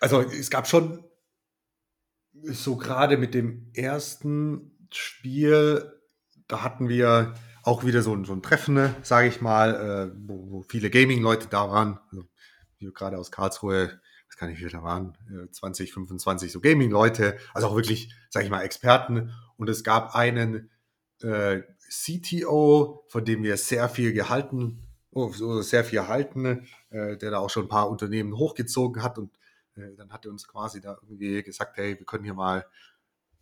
Also 0.00 0.20
es 0.20 0.48
gab 0.48 0.68
schon 0.68 1.02
so 2.44 2.76
gerade 2.76 3.16
mit 3.16 3.34
dem 3.34 3.68
ersten 3.74 4.86
Spiel, 4.92 5.92
da 6.46 6.62
hatten 6.62 6.88
wir 6.88 7.34
auch 7.64 7.84
wieder 7.84 8.02
so, 8.02 8.24
so 8.24 8.32
ein 8.32 8.42
Treffen, 8.42 8.74
ne, 8.74 8.94
sage 9.02 9.26
ich 9.26 9.40
mal, 9.40 9.74
äh, 9.74 10.18
wo, 10.26 10.50
wo, 10.52 10.62
viele 10.62 10.88
Gaming-Leute 10.88 11.48
da 11.48 11.68
waren. 11.68 11.98
Also, 12.12 12.24
wir 12.78 12.92
gerade 12.92 13.18
aus 13.18 13.32
Karlsruhe 13.32 14.00
weiß 14.28 14.36
gar 14.36 14.46
nicht, 14.46 14.56
wie 14.56 14.64
viele 14.64 14.72
da 14.72 14.82
waren, 14.82 15.16
20, 15.50 15.88
äh, 15.88 15.92
25 15.92 16.52
so 16.52 16.60
Gaming-Leute, 16.60 17.38
also 17.54 17.68
auch 17.68 17.76
wirklich, 17.76 18.14
sag 18.30 18.44
ich 18.44 18.50
mal, 18.50 18.62
Experten. 18.62 19.32
Und 19.56 19.68
es 19.68 19.82
gab 19.84 20.14
einen 20.14 20.70
äh, 21.22 21.62
CTO, 21.88 23.04
von 23.08 23.24
dem 23.24 23.42
wir 23.42 23.56
sehr 23.56 23.88
viel 23.88 24.12
gehalten, 24.12 24.82
oh, 25.10 25.30
sehr 25.62 25.84
viel 25.84 26.06
halten, 26.06 26.66
äh, 26.90 27.16
der 27.16 27.30
da 27.30 27.38
auch 27.38 27.50
schon 27.50 27.64
ein 27.64 27.68
paar 27.68 27.90
Unternehmen 27.90 28.36
hochgezogen 28.36 29.02
hat 29.02 29.18
und 29.18 29.36
äh, 29.76 29.94
dann 29.96 30.12
hat 30.12 30.24
er 30.24 30.30
uns 30.30 30.46
quasi 30.46 30.80
da 30.80 30.98
irgendwie 31.02 31.42
gesagt, 31.42 31.76
hey, 31.76 31.98
wir 31.98 32.06
können 32.06 32.24
hier 32.24 32.34
mal 32.34 32.66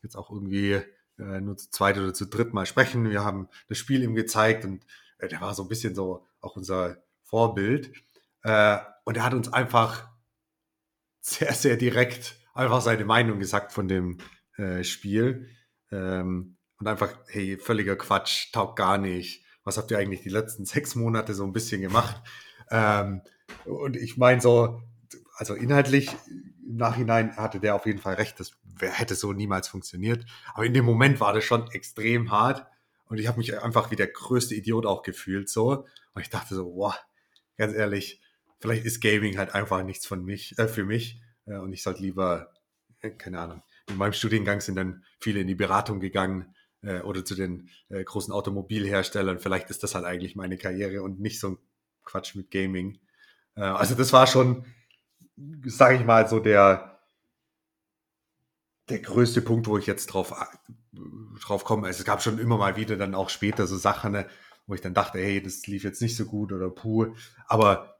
jetzt 0.02 0.16
auch 0.16 0.30
irgendwie 0.30 0.80
äh, 1.18 1.40
nur 1.40 1.56
zu 1.56 1.70
zweit 1.70 1.98
oder 1.98 2.14
zu 2.14 2.26
dritt 2.26 2.54
mal 2.54 2.66
sprechen. 2.66 3.10
Wir 3.10 3.24
haben 3.24 3.48
das 3.68 3.78
Spiel 3.78 4.02
ihm 4.02 4.14
gezeigt 4.14 4.64
und 4.64 4.84
äh, 5.18 5.28
der 5.28 5.40
war 5.40 5.54
so 5.54 5.62
ein 5.62 5.68
bisschen 5.68 5.94
so 5.94 6.24
auch 6.40 6.56
unser 6.56 6.98
Vorbild. 7.22 7.88
und 8.44 9.16
er 9.16 9.24
hat 9.24 9.34
uns 9.34 9.52
einfach 9.52 10.08
sehr, 11.26 11.52
sehr 11.52 11.76
direkt 11.76 12.36
einfach 12.54 12.80
seine 12.80 13.04
Meinung 13.04 13.40
gesagt 13.40 13.72
von 13.72 13.88
dem 13.88 14.18
äh, 14.56 14.84
Spiel. 14.84 15.48
Ähm, 15.90 16.56
und 16.78 16.86
einfach, 16.86 17.18
hey, 17.28 17.58
völliger 17.58 17.96
Quatsch, 17.96 18.52
taugt 18.52 18.76
gar 18.76 18.98
nicht. 18.98 19.44
Was 19.64 19.76
habt 19.76 19.90
ihr 19.90 19.98
eigentlich 19.98 20.22
die 20.22 20.28
letzten 20.28 20.64
sechs 20.66 20.94
Monate 20.94 21.34
so 21.34 21.44
ein 21.44 21.52
bisschen 21.52 21.80
gemacht? 21.80 22.22
Ähm, 22.70 23.22
und 23.64 23.96
ich 23.96 24.16
meine 24.16 24.40
so, 24.40 24.80
also 25.36 25.54
inhaltlich 25.54 26.10
im 26.66 26.76
Nachhinein 26.76 27.36
hatte 27.36 27.60
der 27.60 27.74
auf 27.74 27.86
jeden 27.86 28.00
Fall 28.00 28.14
recht, 28.14 28.38
das 28.38 28.52
hätte 28.80 29.14
so 29.14 29.32
niemals 29.32 29.68
funktioniert. 29.68 30.24
Aber 30.54 30.64
in 30.64 30.74
dem 30.74 30.84
Moment 30.84 31.18
war 31.20 31.32
das 31.32 31.44
schon 31.44 31.70
extrem 31.72 32.30
hart 32.30 32.66
und 33.06 33.18
ich 33.18 33.26
habe 33.26 33.38
mich 33.38 33.60
einfach 33.62 33.90
wie 33.90 33.96
der 33.96 34.08
größte 34.08 34.54
Idiot 34.54 34.86
auch 34.86 35.02
gefühlt 35.02 35.48
so. 35.48 35.86
Und 36.14 36.22
ich 36.22 36.30
dachte 36.30 36.54
so, 36.54 36.74
wow, 36.74 36.96
ganz 37.56 37.74
ehrlich, 37.74 38.20
vielleicht 38.60 38.84
ist 38.84 39.00
Gaming 39.00 39.38
halt 39.38 39.54
einfach 39.54 39.82
nichts 39.82 40.06
von 40.06 40.24
mich, 40.24 40.58
äh, 40.58 40.68
für 40.68 40.84
mich. 40.84 41.20
Äh, 41.46 41.56
und 41.56 41.72
ich 41.72 41.82
sollte 41.82 42.02
lieber, 42.02 42.52
äh, 43.00 43.10
keine 43.10 43.40
Ahnung, 43.40 43.62
in 43.88 43.96
meinem 43.96 44.12
Studiengang 44.12 44.60
sind 44.60 44.76
dann 44.76 45.04
viele 45.20 45.40
in 45.40 45.46
die 45.46 45.54
Beratung 45.54 46.00
gegangen 46.00 46.54
äh, 46.82 47.00
oder 47.00 47.24
zu 47.24 47.34
den 47.34 47.68
äh, 47.88 48.02
großen 48.02 48.32
Automobilherstellern. 48.32 49.38
Vielleicht 49.38 49.70
ist 49.70 49.82
das 49.82 49.94
halt 49.94 50.04
eigentlich 50.04 50.36
meine 50.36 50.58
Karriere 50.58 51.02
und 51.02 51.20
nicht 51.20 51.40
so 51.40 51.50
ein 51.50 51.58
Quatsch 52.04 52.34
mit 52.34 52.50
Gaming. 52.50 52.98
Äh, 53.54 53.62
also 53.62 53.94
das 53.94 54.12
war 54.12 54.26
schon, 54.26 54.64
sage 55.64 55.96
ich 55.96 56.04
mal, 56.04 56.28
so 56.28 56.40
der, 56.40 57.00
der 58.88 59.00
größte 59.00 59.42
Punkt, 59.42 59.66
wo 59.66 59.78
ich 59.78 59.86
jetzt 59.86 60.06
drauf, 60.06 60.34
drauf 61.40 61.64
komme. 61.64 61.86
Also 61.86 62.00
es 62.00 62.04
gab 62.04 62.22
schon 62.22 62.38
immer 62.38 62.56
mal 62.56 62.76
wieder 62.76 62.96
dann 62.96 63.14
auch 63.14 63.30
später 63.30 63.66
so 63.66 63.76
Sachen, 63.76 64.12
ne, 64.12 64.28
wo 64.66 64.74
ich 64.74 64.80
dann 64.80 64.94
dachte, 64.94 65.18
hey, 65.18 65.42
das 65.42 65.66
lief 65.66 65.84
jetzt 65.84 66.02
nicht 66.02 66.16
so 66.16 66.24
gut 66.24 66.52
oder 66.52 66.70
puh. 66.70 67.14
Aber 67.46 67.95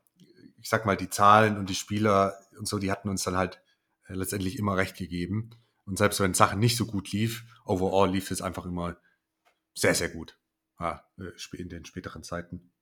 ich 0.67 0.71
sag 0.71 0.85
mal, 0.85 0.97
die 0.97 1.09
Zahlen 1.09 1.59
und 1.59 1.71
die 1.71 1.77
Spieler 1.77 2.35
und 2.59 2.67
so, 2.67 2.81
die 2.81 2.91
hatten 2.91 3.09
uns 3.09 3.23
dann 3.23 3.37
halt 3.37 3.63
äh, 4.09 4.15
letztendlich 4.15 4.59
immer 4.59 4.77
recht 4.77 4.97
gegeben. 4.97 5.51
Und 5.85 5.97
selbst 5.97 6.19
wenn 6.19 6.35
Sachen 6.35 6.59
nicht 6.59 6.77
so 6.77 6.87
gut 6.87 7.13
lief, 7.13 7.45
overall 7.65 8.11
lief 8.11 8.33
es 8.33 8.43
einfach 8.43 8.67
immer 8.67 8.97
sehr, 9.77 9.95
sehr 9.95 10.09
gut 10.09 10.37
ja, 10.81 11.05
äh, 11.21 11.57
in 11.57 11.69
den 11.69 11.85
späteren 11.85 12.25
Zeiten. 12.25 12.73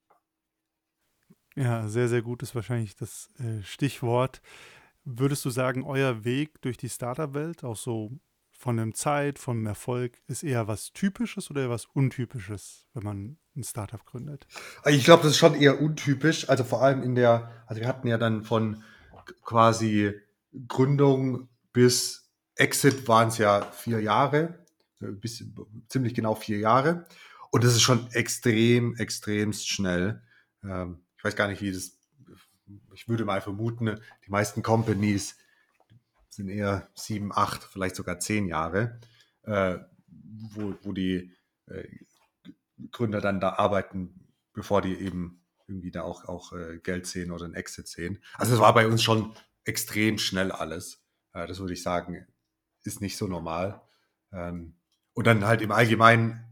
Ja, 1.56 1.86
sehr, 1.86 2.08
sehr 2.08 2.22
gut 2.22 2.42
ist 2.42 2.54
wahrscheinlich 2.54 2.96
das 2.96 3.28
äh, 3.38 3.62
Stichwort. 3.62 4.40
Würdest 5.04 5.44
du 5.44 5.50
sagen, 5.50 5.84
euer 5.84 6.24
Weg 6.24 6.62
durch 6.62 6.78
die 6.78 6.88
Startup-Welt, 6.88 7.64
auch 7.64 7.76
so 7.76 8.18
von 8.64 8.78
dem 8.78 8.94
Zeit, 8.94 9.38
vom 9.38 9.66
Erfolg, 9.66 10.22
ist 10.26 10.42
eher 10.42 10.66
was 10.66 10.94
Typisches 10.94 11.50
oder 11.50 11.64
eher 11.64 11.68
was 11.68 11.84
Untypisches, 11.84 12.86
wenn 12.94 13.02
man 13.02 13.36
ein 13.54 13.62
Startup 13.62 14.02
gründet? 14.06 14.46
Ich 14.86 15.04
glaube, 15.04 15.22
das 15.22 15.32
ist 15.32 15.38
schon 15.38 15.54
eher 15.54 15.82
untypisch. 15.82 16.48
Also 16.48 16.64
vor 16.64 16.80
allem 16.80 17.02
in 17.02 17.14
der, 17.14 17.52
also 17.66 17.82
wir 17.82 17.86
hatten 17.86 18.08
ja 18.08 18.16
dann 18.16 18.42
von 18.42 18.82
quasi 19.42 20.14
Gründung 20.66 21.50
bis 21.74 22.30
Exit 22.54 23.06
waren 23.06 23.28
es 23.28 23.36
ja 23.36 23.70
vier 23.70 24.00
Jahre, 24.00 24.64
äh, 25.02 25.08
bis, 25.08 25.44
ziemlich 25.90 26.14
genau 26.14 26.34
vier 26.34 26.56
Jahre. 26.56 27.04
Und 27.50 27.64
das 27.64 27.74
ist 27.74 27.82
schon 27.82 28.10
extrem, 28.12 28.96
extremst 28.96 29.68
schnell. 29.68 30.22
Ähm, 30.62 31.02
ich 31.18 31.24
weiß 31.24 31.36
gar 31.36 31.48
nicht, 31.48 31.60
wie 31.60 31.70
das, 31.70 31.98
ich 32.94 33.10
würde 33.10 33.26
mal 33.26 33.42
vermuten, 33.42 34.00
die 34.26 34.30
meisten 34.30 34.62
Companies 34.62 35.36
sind 36.34 36.48
eher 36.48 36.88
sieben, 36.94 37.32
acht, 37.32 37.64
vielleicht 37.64 37.96
sogar 37.96 38.18
zehn 38.18 38.46
Jahre, 38.46 39.00
äh, 39.42 39.78
wo, 40.06 40.74
wo 40.82 40.92
die 40.92 41.32
äh, 41.66 41.84
Gründer 42.90 43.20
dann 43.20 43.40
da 43.40 43.54
arbeiten, 43.54 44.32
bevor 44.52 44.82
die 44.82 44.94
eben 44.94 45.44
irgendwie 45.66 45.90
da 45.90 46.02
auch, 46.02 46.24
auch 46.24 46.52
äh, 46.52 46.78
Geld 46.78 47.06
sehen 47.06 47.30
oder 47.30 47.44
einen 47.44 47.54
Exit 47.54 47.88
sehen. 47.88 48.22
Also 48.34 48.54
es 48.54 48.60
war 48.60 48.74
bei 48.74 48.86
uns 48.86 49.02
schon 49.02 49.34
extrem 49.64 50.18
schnell 50.18 50.52
alles. 50.52 51.04
Äh, 51.32 51.46
das 51.46 51.60
würde 51.60 51.72
ich 51.72 51.82
sagen, 51.82 52.26
ist 52.82 53.00
nicht 53.00 53.16
so 53.16 53.26
normal. 53.26 53.82
Ähm, 54.32 54.76
und 55.14 55.26
dann 55.26 55.46
halt 55.46 55.62
im 55.62 55.72
Allgemeinen 55.72 56.44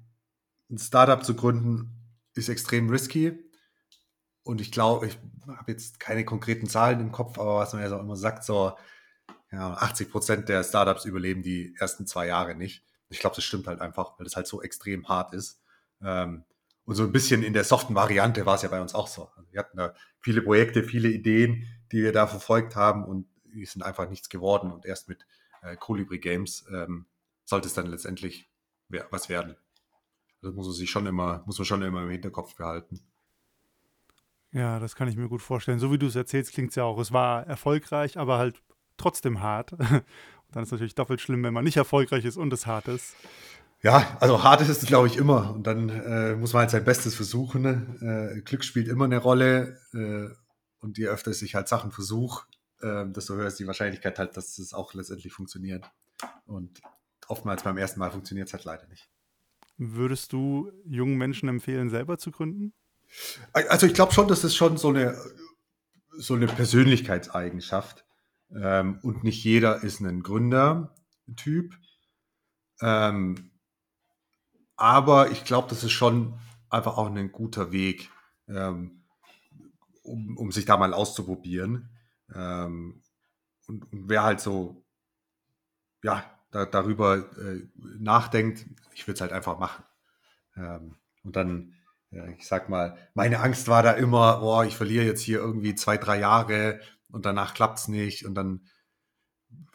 ein 0.71 0.79
Startup 0.79 1.23
zu 1.23 1.35
gründen, 1.35 1.91
ist 2.35 2.49
extrem 2.49 2.89
risky. 2.89 3.39
Und 4.45 4.61
ich 4.61 4.73
glaube, 4.73 5.07
ich 5.07 5.19
habe 5.47 5.73
jetzt 5.73 6.01
keine 6.01 6.25
konkreten 6.25 6.67
Zahlen 6.67 7.01
im 7.01 7.13
Kopf, 7.13 7.39
aber 7.39 7.57
was 7.57 7.73
man 7.75 7.83
ja 7.83 7.89
so 7.89 7.99
immer 7.99 8.17
sagt, 8.17 8.45
so 8.45 8.77
ja, 9.53 9.75
80 9.75 10.11
Prozent 10.11 10.49
der 10.49 10.65
Startups 10.65 11.05
überleben 11.05 11.43
die 11.43 11.75
ersten 11.79 12.07
zwei 12.07 12.27
Jahre 12.27 12.55
nicht. 12.55 12.83
Ich 13.11 13.19
glaube, 13.19 13.37
das 13.37 13.45
stimmt 13.45 13.67
halt 13.67 13.81
einfach, 13.81 14.19
weil 14.19 14.25
das 14.25 14.35
halt 14.35 14.47
so 14.47 14.63
extrem 14.63 15.09
hart 15.09 15.35
ist. 15.35 15.61
Ähm, 16.01 16.45
und 16.85 16.95
so 16.97 17.05
ein 17.05 17.13
bisschen 17.13 17.43
in 17.43 17.53
der 17.53 17.65
soften 17.65 17.95
Variante 17.95 18.45
war 18.47 18.57
es 18.57 18.63
ja 18.63 18.69
bei 18.71 18.81
uns 18.81 18.95
auch 18.95 19.07
so. 19.07 19.31
Also 19.37 19.53
wir 19.53 19.61
hatten 19.61 19.77
da 19.77 19.95
viele 20.21 20.43
Projekte, 20.43 20.83
viele 20.83 21.11
Ideen, 21.11 21.69
die 21.93 22.03
wir 22.03 22.13
da 22.13 22.27
verfolgt 22.27 22.75
haben 22.75 23.05
und 23.05 23.29
die 23.45 23.67
sind 23.67 23.83
einfach 23.83 24.09
nichts 24.09 24.31
geworden. 24.31 24.73
Und 24.73 24.87
erst 24.87 25.09
mit 25.09 25.27
äh, 25.61 25.77
Colibri 25.77 26.19
Games 26.19 26.65
ähm, 26.73 27.07
sollte 27.45 27.69
es 27.69 27.75
dann 27.75 27.87
letztendlich 27.87 28.49
was 29.11 29.29
werden. 29.29 29.57
Das 30.41 30.53
muss 30.55 30.67
man 30.67 30.75
sich 30.75 30.91
schon 30.91 31.07
immer, 31.07 31.43
muss 31.47 31.59
man 31.59 31.67
schon 31.67 31.83
immer 31.83 32.03
im 32.03 32.11
Hinterkopf 32.11 32.57
behalten. 32.57 33.01
Ja, 34.51 34.81
das 34.81 34.97
kann 34.97 35.09
ich 35.09 35.17
mir 35.17 35.29
gut 35.29 35.41
vorstellen. 35.41 35.79
So 35.79 35.93
wie 35.93 35.99
du 35.99 36.07
es 36.07 36.17
erzählst, 36.17 36.53
klingt 36.53 36.71
es 36.71 36.77
ja 36.77 36.85
auch. 36.85 36.99
Es 36.99 37.13
war 37.13 37.47
erfolgreich, 37.47 38.19
aber 38.19 38.39
halt 38.39 38.63
trotzdem 39.03 39.41
hart. 39.41 39.73
Und 40.53 40.57
dann 40.57 40.63
ist 40.63 40.69
es 40.69 40.73
natürlich 40.73 40.95
doppelt 40.95 41.21
schlimm, 41.21 41.43
wenn 41.43 41.55
man 41.55 41.65
nicht 41.65 41.79
erfolgreich 41.79 42.27
ist 42.27 42.37
und 42.37 42.53
es 42.53 42.67
hart 42.67 42.87
ist. 42.87 43.15
Ja, 43.83 44.17
also 44.21 44.45
hart 44.45 44.61
ist 44.61 44.69
es, 44.69 44.85
glaube 44.85 45.07
ich, 45.07 45.17
immer. 45.17 45.51
Und 45.55 45.67
dann 45.67 45.89
äh, 45.89 46.37
muss 46.37 46.53
man 46.53 46.61
halt 46.61 46.71
sein 46.71 46.85
Bestes 46.85 47.15
versuchen. 47.15 47.63
Ne? 47.63 48.35
Äh, 48.37 48.41
Glück 48.43 48.63
spielt 48.63 48.87
immer 48.87 49.07
eine 49.07 49.17
Rolle. 49.17 49.79
Äh, 49.95 50.29
und 50.81 50.99
je 50.99 51.09
öfter 51.09 51.31
ich 51.31 51.55
halt 51.55 51.69
Sachen 51.69 51.91
versuche, 51.91 52.47
äh, 52.81 53.07
desto 53.07 53.35
höher 53.35 53.47
ist 53.47 53.59
die 53.59 53.67
Wahrscheinlichkeit 53.67 54.19
halt, 54.19 54.37
dass 54.37 54.59
es 54.59 54.75
auch 54.75 54.95
letztendlich 54.95 55.33
funktioniert. 55.33 55.91
Und 56.45 56.81
oftmals 57.29 57.63
beim 57.63 57.79
ersten 57.79 57.99
Mal 58.01 58.11
funktioniert 58.11 58.49
es 58.49 58.55
halt 58.55 58.65
leider 58.65 58.87
nicht. 58.89 59.09
Würdest 59.79 60.33
du 60.33 60.71
jungen 60.85 61.17
Menschen 61.17 61.49
empfehlen, 61.49 61.89
selber 61.89 62.19
zu 62.19 62.31
gründen? 62.31 62.73
Also 63.53 63.87
ich 63.87 63.95
glaube 63.95 64.13
schon, 64.13 64.29
dass 64.29 64.45
es 64.45 64.55
schon 64.55 64.77
so 64.77 64.89
eine, 64.89 65.17
so 66.11 66.35
eine 66.35 66.47
Persönlichkeitseigenschaft. 66.47 68.05
Ähm, 68.55 68.99
und 69.03 69.25
nicht 69.25 69.45
jeder 69.45 69.83
ist 69.83 70.01
ein 70.01 70.23
Gründertyp. 70.23 71.77
Ähm, 72.81 73.51
aber 74.77 75.31
ich 75.31 75.45
glaube, 75.45 75.69
das 75.69 75.85
ist 75.85 75.93
schon 75.93 76.39
einfach 76.69 76.97
auch 76.97 77.07
ein 77.07 77.33
guter 77.33 77.71
Weg, 77.73 78.11
ähm, 78.49 79.05
um, 80.03 80.37
um 80.37 80.53
sich 80.53 80.65
da 80.65 80.77
mal 80.77 80.93
auszuprobieren. 80.95 81.91
Ähm, 82.35 83.03
und, 83.69 83.93
und, 83.93 84.09
wer 84.09 84.25
halt 84.25 84.41
so, 84.41 84.85
ja, 86.03 86.25
da, 86.51 86.67
darüber 86.67 87.19
äh, 87.39 87.63
nachdenkt, 87.99 88.67
ich 88.95 89.07
würde 89.07 89.15
es 89.15 89.21
halt 89.21 89.33
einfach 89.33 89.59
machen. 89.59 89.85
Ähm, 90.57 90.97
und 91.23 91.37
dann, 91.37 91.75
äh, 92.11 92.33
ich 92.33 92.47
sag 92.47 92.69
mal, 92.69 92.97
meine 93.15 93.41
Angst 93.41 93.69
war 93.69 93.83
da 93.83 93.93
immer, 93.93 94.41
boah, 94.41 94.65
ich 94.65 94.77
verliere 94.77 95.05
jetzt 95.05 95.23
hier 95.23 95.39
irgendwie 95.39 95.75
zwei, 95.75 95.97
drei 95.97 96.19
Jahre 96.19 96.81
und 97.13 97.27
danach 97.27 97.55
klappt 97.55 97.79
es 97.79 97.89
nicht 97.89 98.27
und 98.27 98.35
dann 98.35 98.67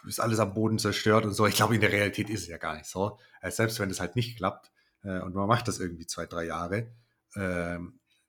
ist 0.08 0.20
alles 0.20 0.40
am 0.40 0.54
Boden 0.54 0.80
zerstört 0.80 1.26
und 1.26 1.34
so. 1.34 1.46
Ich 1.46 1.56
glaube, 1.56 1.76
in 1.76 1.82
der 1.82 1.92
Realität 1.92 2.30
ist 2.30 2.42
es 2.42 2.48
ja 2.48 2.58
gar 2.58 2.76
nicht 2.76 2.88
so. 2.88 3.20
Äh, 3.42 3.52
selbst 3.52 3.80
wenn 3.80 3.90
es 3.90 4.00
halt 4.00 4.16
nicht 4.16 4.38
klappt 4.38 4.72
äh, 5.04 5.20
und 5.20 5.36
man 5.36 5.48
macht 5.48 5.68
das 5.68 5.80
irgendwie 5.80 6.08
zwei, 6.08 6.26
drei 6.26 6.46
Jahre, 6.46 6.92
äh, 7.36 7.80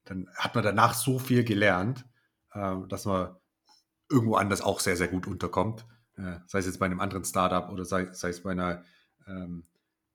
dann 0.05 0.29
hat 0.37 0.55
man 0.55 0.65
danach 0.65 0.95
so 0.95 1.19
viel 1.19 1.45
gelernt, 1.45 2.05
ähm, 2.55 2.89
dass 2.89 3.05
man 3.05 3.37
irgendwo 4.11 4.37
anders 4.37 4.63
auch 4.63 4.81
sehr, 4.81 4.97
sehr 4.97 5.09
gut 5.09 5.27
unterkommt. 5.27 5.87
Äh, 6.17 6.39
sei 6.47 6.61
es 6.61 6.67
jetzt 6.67 6.79
bei 6.79 6.87
einem 6.87 7.01
anderen 7.01 7.25
Startup 7.25 7.71
oder 7.71 7.85
sei, 7.85 8.13
sei 8.13 8.31
es 8.31 8.43
bei 8.43 8.53
einer 8.53 8.85
ähm, 9.27 9.65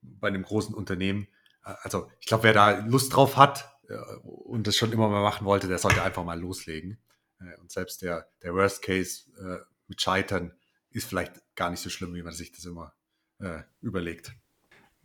bei 0.01 0.27
einem 0.27 0.43
großen 0.43 0.75
Unternehmen. 0.75 1.27
Äh, 1.65 1.73
also 1.81 2.09
ich 2.19 2.27
glaube, 2.27 2.43
wer 2.43 2.53
da 2.53 2.79
Lust 2.79 3.15
drauf 3.15 3.37
hat 3.37 3.69
äh, 3.87 3.95
und 4.23 4.67
das 4.67 4.75
schon 4.75 4.91
immer 4.91 5.09
mal 5.09 5.21
machen 5.21 5.45
wollte, 5.45 5.67
der 5.67 5.79
sollte 5.79 6.03
einfach 6.03 6.23
mal 6.23 6.39
loslegen. 6.39 6.97
Äh, 7.43 7.59
und 7.59 7.71
selbst 7.71 8.01
der, 8.01 8.27
der 8.41 8.53
Worst 8.53 8.81
Case 8.81 9.23
äh, 9.39 9.63
mit 9.87 10.01
Scheitern 10.01 10.53
ist 10.91 11.07
vielleicht 11.07 11.41
gar 11.55 11.69
nicht 11.69 11.79
so 11.79 11.89
schlimm, 11.89 12.13
wie 12.15 12.23
man 12.23 12.33
sich 12.33 12.51
das 12.51 12.65
immer 12.65 12.93
äh, 13.39 13.61
überlegt. 13.81 14.33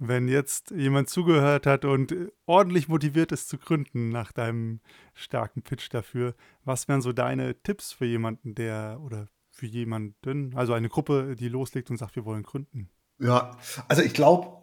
Wenn 0.00 0.28
jetzt 0.28 0.70
jemand 0.70 1.08
zugehört 1.08 1.66
hat 1.66 1.84
und 1.84 2.14
ordentlich 2.46 2.86
motiviert 2.86 3.32
ist 3.32 3.48
zu 3.48 3.58
gründen 3.58 4.10
nach 4.10 4.30
deinem 4.30 4.80
starken 5.12 5.62
Pitch 5.62 5.88
dafür, 5.90 6.36
was 6.62 6.86
wären 6.86 7.02
so 7.02 7.12
deine 7.12 7.60
Tipps 7.62 7.92
für 7.92 8.04
jemanden, 8.04 8.54
der 8.54 9.00
oder 9.02 9.28
für 9.50 9.66
jemanden, 9.66 10.54
also 10.54 10.72
eine 10.72 10.88
Gruppe, 10.88 11.34
die 11.34 11.48
loslegt 11.48 11.90
und 11.90 11.96
sagt, 11.96 12.14
wir 12.14 12.24
wollen 12.24 12.44
gründen? 12.44 12.90
Ja, 13.18 13.58
also 13.88 14.02
ich 14.02 14.14
glaube, 14.14 14.62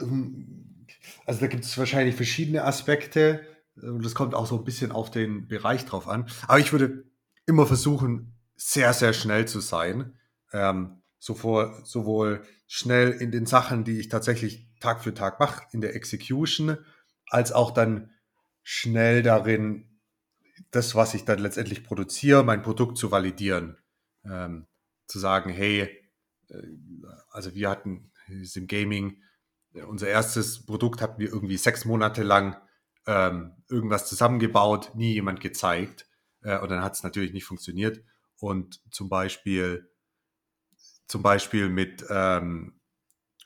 ähm, 0.00 0.86
also 1.26 1.40
da 1.40 1.48
gibt 1.48 1.64
es 1.64 1.76
wahrscheinlich 1.76 2.14
verschiedene 2.14 2.64
Aspekte 2.64 3.46
und 3.82 4.04
das 4.04 4.14
kommt 4.14 4.34
auch 4.34 4.46
so 4.46 4.58
ein 4.58 4.64
bisschen 4.64 4.92
auf 4.92 5.10
den 5.10 5.48
Bereich 5.48 5.84
drauf 5.84 6.08
an. 6.08 6.26
Aber 6.46 6.58
ich 6.58 6.72
würde 6.72 7.04
immer 7.46 7.66
versuchen, 7.66 8.34
sehr, 8.56 8.92
sehr 8.92 9.12
schnell 9.12 9.46
zu 9.46 9.60
sein. 9.60 10.18
Ähm, 10.52 11.02
sowohl, 11.18 11.74
sowohl 11.84 12.42
schnell 12.66 13.10
in 13.10 13.30
den 13.30 13.46
Sachen, 13.46 13.84
die 13.84 13.98
ich 14.00 14.08
tatsächlich 14.08 14.68
Tag 14.80 15.02
für 15.02 15.14
Tag 15.14 15.40
mache, 15.40 15.64
in 15.72 15.80
der 15.80 15.94
Execution, 15.94 16.78
als 17.28 17.52
auch 17.52 17.70
dann 17.70 18.10
schnell 18.62 19.22
darin, 19.22 20.00
das, 20.70 20.94
was 20.94 21.14
ich 21.14 21.24
dann 21.24 21.38
letztendlich 21.38 21.84
produziere, 21.84 22.44
mein 22.44 22.62
Produkt 22.62 22.98
zu 22.98 23.10
validieren. 23.10 23.76
Ähm, 24.24 24.66
zu 25.06 25.18
sagen, 25.18 25.50
hey, 25.50 25.88
äh, 26.48 26.62
also 27.30 27.54
wir 27.54 27.70
hatten 27.70 28.10
im 28.28 28.66
Gaming, 28.66 29.22
unser 29.86 30.08
erstes 30.08 30.64
Produkt 30.64 31.00
hatten 31.00 31.20
wir 31.20 31.28
irgendwie 31.28 31.58
sechs 31.58 31.84
Monate 31.84 32.22
lang 32.22 32.56
ähm, 33.06 33.52
irgendwas 33.68 34.08
zusammengebaut, 34.08 34.92
nie 34.94 35.14
jemand 35.14 35.40
gezeigt. 35.40 36.06
Äh, 36.42 36.58
und 36.58 36.70
dann 36.70 36.82
hat 36.82 36.94
es 36.94 37.02
natürlich 37.02 37.32
nicht 37.32 37.44
funktioniert. 37.44 38.02
Und 38.38 38.80
zum 38.90 39.08
Beispiel, 39.08 39.90
zum 41.06 41.22
Beispiel 41.22 41.68
mit, 41.68 42.04
ähm, 42.10 42.80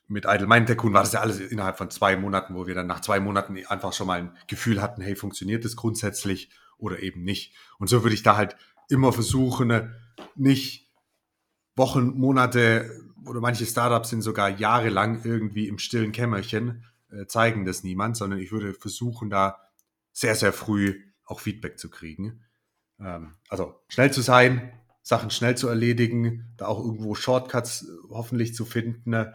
mit 0.07 0.25
Idle 0.27 0.47
Mind 0.47 0.67
Tycoon 0.67 0.93
war 0.93 1.03
das 1.03 1.13
ja 1.13 1.21
alles 1.21 1.39
innerhalb 1.39 1.79
von 1.79 1.91
zwei 1.91 2.17
Monaten, 2.17 2.55
wo 2.55 2.67
wir 2.67 2.75
dann 2.75 2.87
nach 2.87 3.01
zwei 3.01 3.21
Monaten 3.21 3.65
einfach 3.67 3.93
schon 3.93 4.09
mal 4.09 4.21
ein 4.21 4.37
Gefühl 4.49 4.83
hatten, 4.83 5.03
hey, 5.03 5.15
funktioniert 5.15 5.65
das 5.65 5.77
grundsätzlich 5.77 6.51
oder 6.79 7.01
eben 7.01 7.23
nicht. 7.23 7.55
Und 7.79 7.89
so 7.89 8.03
würde 8.03 8.15
ich 8.15 8.23
da 8.23 8.37
halt 8.37 8.57
immer 8.89 9.13
versuchen, 9.13 9.95
nicht 10.35 10.91
Wochen, 11.77 12.19
Monate 12.19 12.91
oder 13.25 13.41
manche 13.41 13.67
Startups 13.67 14.11
sind 14.11 14.23
sogar 14.23 14.49
jahrelang 14.49 15.23
irgendwie 15.25 15.69
im 15.69 15.79
stillen 15.79 16.13
Kämmerchen, 16.13 16.85
zeigen 17.27 17.65
das 17.65 17.83
niemand, 17.83 18.17
sondern 18.17 18.39
ich 18.39 18.53
würde 18.53 18.75
versuchen, 18.75 19.31
da 19.31 19.59
sehr, 20.13 20.35
sehr 20.35 20.53
früh 20.53 21.03
auch 21.25 21.41
Feedback 21.41 21.79
zu 21.79 21.91
kriegen. 21.91 22.45
Ähm, 22.99 23.37
also 23.49 23.81
schnell 23.89 24.13
zu 24.13 24.21
sein, 24.21 24.73
Sachen 25.03 25.31
schnell 25.31 25.57
zu 25.57 25.69
erledigen, 25.69 26.53
da 26.57 26.67
auch 26.67 26.79
irgendwo 26.79 27.15
Shortcuts 27.15 27.83
äh, 27.83 28.09
hoffentlich 28.11 28.55
zu 28.55 28.65
finden. 28.65 29.11
Ne? 29.11 29.35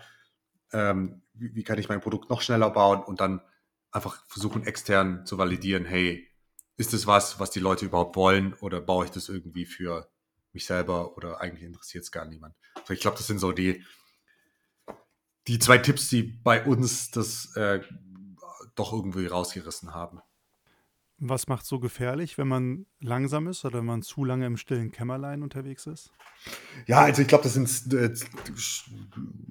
Ähm, 0.71 1.21
wie, 1.33 1.55
wie, 1.55 1.63
kann 1.63 1.79
ich 1.79 1.89
mein 1.89 2.01
Produkt 2.01 2.29
noch 2.29 2.41
schneller 2.41 2.69
bauen 2.69 3.03
und 3.03 3.19
dann 3.19 3.41
einfach 3.91 4.23
versuchen, 4.27 4.63
extern 4.63 5.25
zu 5.25 5.37
validieren, 5.37 5.85
hey, 5.85 6.27
ist 6.77 6.93
das 6.93 7.07
was, 7.07 7.39
was 7.39 7.51
die 7.51 7.59
Leute 7.59 7.85
überhaupt 7.85 8.15
wollen 8.15 8.53
oder 8.55 8.81
baue 8.81 9.05
ich 9.05 9.11
das 9.11 9.29
irgendwie 9.29 9.65
für 9.65 10.09
mich 10.51 10.65
selber 10.65 11.17
oder 11.17 11.41
eigentlich 11.41 11.63
interessiert 11.63 12.03
es 12.03 12.11
gar 12.11 12.25
niemand. 12.25 12.55
Also 12.75 12.93
ich 12.93 12.99
glaube, 12.99 13.17
das 13.17 13.27
sind 13.27 13.39
so 13.39 13.51
die, 13.51 13.83
die 15.47 15.59
zwei 15.59 15.77
Tipps, 15.77 16.09
die 16.09 16.23
bei 16.23 16.65
uns 16.65 17.11
das 17.11 17.55
äh, 17.55 17.81
doch 18.75 18.93
irgendwie 18.93 19.27
rausgerissen 19.27 19.93
haben. 19.93 20.21
Was 21.17 21.47
macht 21.47 21.65
so 21.65 21.79
gefährlich, 21.79 22.37
wenn 22.37 22.49
man 22.49 22.87
langsam 22.99 23.47
ist 23.47 23.63
oder 23.63 23.79
wenn 23.79 23.85
man 23.85 24.01
zu 24.01 24.25
lange 24.25 24.45
im 24.45 24.57
stillen 24.57 24.91
Kämmerlein 24.91 25.43
unterwegs 25.43 25.85
ist? 25.87 26.11
Ja, 26.87 27.01
also 27.01 27.21
ich 27.21 27.27
glaube, 27.29 27.45
das 27.45 27.53
sind 27.53 27.93
äh, 27.93 28.13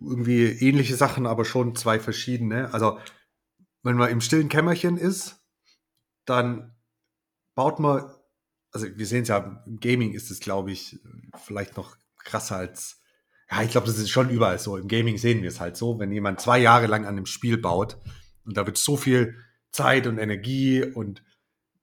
irgendwie 0.01 0.45
ähnliche 0.45 0.97
Sachen, 0.97 1.27
aber 1.27 1.47
schon 1.47 1.75
zwei 1.75 1.99
verschiedene. 1.99 2.73
Also 2.75 2.99
wenn 3.83 3.97
man 3.97 4.11
im 4.11 4.21
stillen 4.21 4.51
Kämmerchen 4.51 4.99
ist, 4.99 5.43
dann 6.27 6.75
baut 7.55 7.79
man, 7.79 8.11
also 8.73 8.87
wir 8.95 9.07
sehen 9.07 9.23
es 9.23 9.29
ja, 9.29 9.63
im 9.67 9.81
Gaming 9.81 10.13
ist 10.13 10.31
es, 10.31 10.41
glaube 10.41 10.71
ich, 10.71 11.01
vielleicht 11.45 11.79
noch 11.79 11.97
krasser 12.19 12.57
als 12.57 13.01
ja, 13.51 13.63
ich 13.63 13.71
glaube, 13.71 13.87
das 13.87 13.99
ist 13.99 14.11
schon 14.11 14.31
überall 14.31 14.59
so. 14.59 14.77
Im 14.77 14.89
Gaming 14.89 15.19
sehen 15.19 15.43
wir 15.43 15.49
es 15.49 15.61
halt 15.61 15.77
so, 15.77 15.99
wenn 15.99 16.13
jemand 16.13 16.41
zwei 16.41 16.59
Jahre 16.59 16.87
lang 16.87 17.05
an 17.05 17.17
einem 17.17 17.27
Spiel 17.27 17.59
baut 17.59 17.99
und 18.45 18.57
da 18.57 18.67
wird 18.67 18.79
so 18.79 18.97
viel 18.97 19.37
Zeit 19.71 20.07
und 20.07 20.19
Energie 20.19 20.83
und 20.83 21.23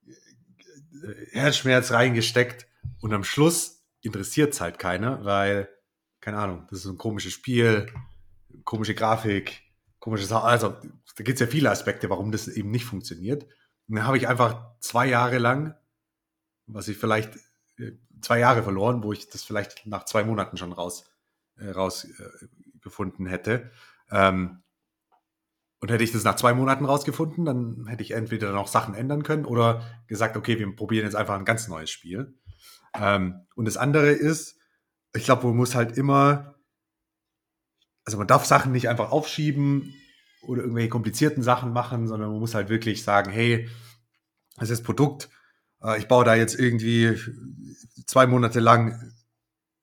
äh, 0.07 1.25
Herzschmerz 1.31 1.91
reingesteckt 1.91 2.67
und 3.01 3.13
am 3.13 3.23
Schluss 3.23 3.83
interessiert 4.01 4.53
es 4.53 4.61
halt 4.61 4.79
keiner, 4.79 5.23
weil, 5.23 5.69
keine 6.19 6.37
Ahnung, 6.37 6.67
das 6.69 6.79
ist 6.79 6.85
ein 6.85 6.97
komisches 6.97 7.33
Spiel, 7.33 7.87
komische 8.63 8.95
Grafik, 8.95 9.61
komische 9.99 10.25
Sachen. 10.25 10.47
Also, 10.47 10.69
da 10.69 11.23
gibt 11.23 11.35
es 11.35 11.39
ja 11.39 11.47
viele 11.47 11.69
Aspekte, 11.69 12.09
warum 12.09 12.31
das 12.31 12.47
eben 12.47 12.71
nicht 12.71 12.85
funktioniert. 12.85 13.43
Und 13.87 13.97
dann 13.97 14.07
habe 14.07 14.17
ich 14.17 14.27
einfach 14.27 14.71
zwei 14.79 15.07
Jahre 15.07 15.37
lang, 15.37 15.75
was 16.65 16.87
ich 16.87 16.97
vielleicht 16.97 17.35
äh, 17.77 17.91
zwei 18.21 18.39
Jahre 18.39 18.63
verloren, 18.63 19.03
wo 19.03 19.13
ich 19.13 19.29
das 19.29 19.43
vielleicht 19.43 19.85
nach 19.85 20.05
zwei 20.05 20.23
Monaten 20.23 20.57
schon 20.57 20.73
raus 20.73 21.10
rausgefunden 21.69 23.25
hätte. 23.27 23.71
Ähm, 24.09 24.63
Und 25.79 25.89
hätte 25.89 26.03
ich 26.03 26.11
das 26.11 26.23
nach 26.23 26.35
zwei 26.35 26.53
Monaten 26.53 26.85
rausgefunden, 26.85 27.43
dann 27.43 27.87
hätte 27.87 28.03
ich 28.03 28.11
entweder 28.11 28.51
noch 28.53 28.67
Sachen 28.67 28.93
ändern 28.93 29.23
können 29.23 29.45
oder 29.45 29.81
gesagt, 30.07 30.37
okay, 30.37 30.59
wir 30.59 30.75
probieren 30.75 31.05
jetzt 31.05 31.15
einfach 31.15 31.39
ein 31.39 31.45
ganz 31.45 31.67
neues 31.67 31.89
Spiel. 31.89 32.37
Ähm, 32.93 33.47
und 33.55 33.65
das 33.65 33.77
andere 33.77 34.11
ist, 34.11 34.59
ich 35.15 35.23
glaube, 35.23 35.47
man 35.47 35.57
muss 35.57 35.73
halt 35.73 35.97
immer, 35.97 36.55
also 38.05 38.19
man 38.19 38.27
darf 38.27 38.45
Sachen 38.45 38.71
nicht 38.71 38.89
einfach 38.89 39.11
aufschieben 39.11 39.93
oder 40.43 40.61
irgendwelche 40.61 40.89
komplizierten 40.89 41.41
Sachen 41.41 41.73
machen, 41.73 42.07
sondern 42.07 42.29
man 42.29 42.39
muss 42.39 42.53
halt 42.53 42.69
wirklich 42.69 43.03
sagen, 43.03 43.31
hey, 43.31 43.67
das 44.57 44.69
ist 44.69 44.79
das 44.79 44.85
Produkt, 44.85 45.29
äh, 45.81 45.97
ich 45.97 46.07
baue 46.07 46.25
da 46.25 46.35
jetzt 46.35 46.59
irgendwie 46.59 47.17
zwei 48.05 48.27
Monate 48.27 48.59
lang 48.59 49.13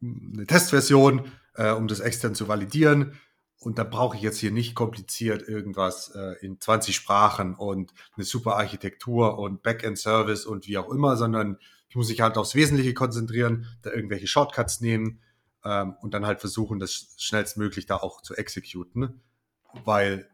eine 0.00 0.46
Testversion, 0.46 1.32
äh, 1.59 1.72
um 1.72 1.88
das 1.88 2.00
extern 2.00 2.34
zu 2.34 2.48
validieren 2.48 3.18
und 3.61 3.78
dann 3.78 3.90
brauche 3.90 4.16
ich 4.16 4.22
jetzt 4.22 4.38
hier 4.38 4.52
nicht 4.52 4.74
kompliziert 4.74 5.46
irgendwas 5.46 6.14
äh, 6.14 6.34
in 6.40 6.61
20 6.61 6.94
Sprachen 6.94 7.54
und 7.54 7.92
eine 8.16 8.24
super 8.24 8.56
Architektur 8.56 9.38
und 9.38 9.62
Backend-Service 9.62 10.46
und 10.46 10.68
wie 10.68 10.78
auch 10.78 10.88
immer, 10.90 11.16
sondern 11.16 11.59
ich 11.88 11.96
muss 11.96 12.09
mich 12.09 12.20
halt 12.20 12.36
aufs 12.36 12.54
Wesentliche 12.54 12.94
konzentrieren, 12.94 13.66
da 13.82 13.90
irgendwelche 13.90 14.28
Shortcuts 14.28 14.80
nehmen 14.80 15.20
ähm, 15.64 15.96
und 16.02 16.14
dann 16.14 16.24
halt 16.24 16.38
versuchen, 16.40 16.78
das 16.78 17.14
schnellstmöglich 17.18 17.86
da 17.86 17.96
auch 17.96 18.22
zu 18.22 18.36
exekuten. 18.36 19.22
Weil 19.84 20.30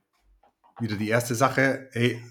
wieder 0.79 0.97
die 0.97 1.09
erste 1.09 1.35
Sache, 1.35 1.89
ey, 1.93 2.22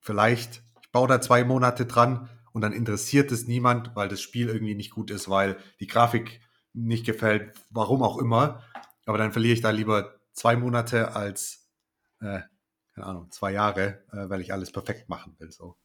vielleicht, 0.00 0.62
ich 0.82 0.90
baue 0.90 1.06
da 1.06 1.20
zwei 1.20 1.44
Monate 1.44 1.86
dran 1.86 2.28
und 2.52 2.62
dann 2.62 2.72
interessiert 2.72 3.30
es 3.30 3.46
niemand, 3.46 3.94
weil 3.94 4.08
das 4.08 4.20
Spiel 4.20 4.48
irgendwie 4.48 4.74
nicht 4.74 4.90
gut 4.90 5.12
ist, 5.12 5.28
weil 5.28 5.56
die 5.78 5.86
Grafik 5.86 6.40
nicht 6.72 7.04
gefällt, 7.04 7.58
warum 7.70 8.02
auch 8.02 8.18
immer. 8.18 8.62
Aber 9.06 9.18
dann 9.18 9.32
verliere 9.32 9.54
ich 9.54 9.60
da 9.60 9.70
lieber 9.70 10.20
zwei 10.32 10.56
Monate 10.56 11.14
als, 11.14 11.68
äh, 12.20 12.40
keine 12.94 13.06
Ahnung, 13.06 13.30
zwei 13.30 13.52
Jahre, 13.52 14.02
äh, 14.12 14.28
weil 14.28 14.40
ich 14.40 14.52
alles 14.52 14.72
perfekt 14.72 15.08
machen 15.08 15.34
will. 15.38 15.50
So. 15.50 15.76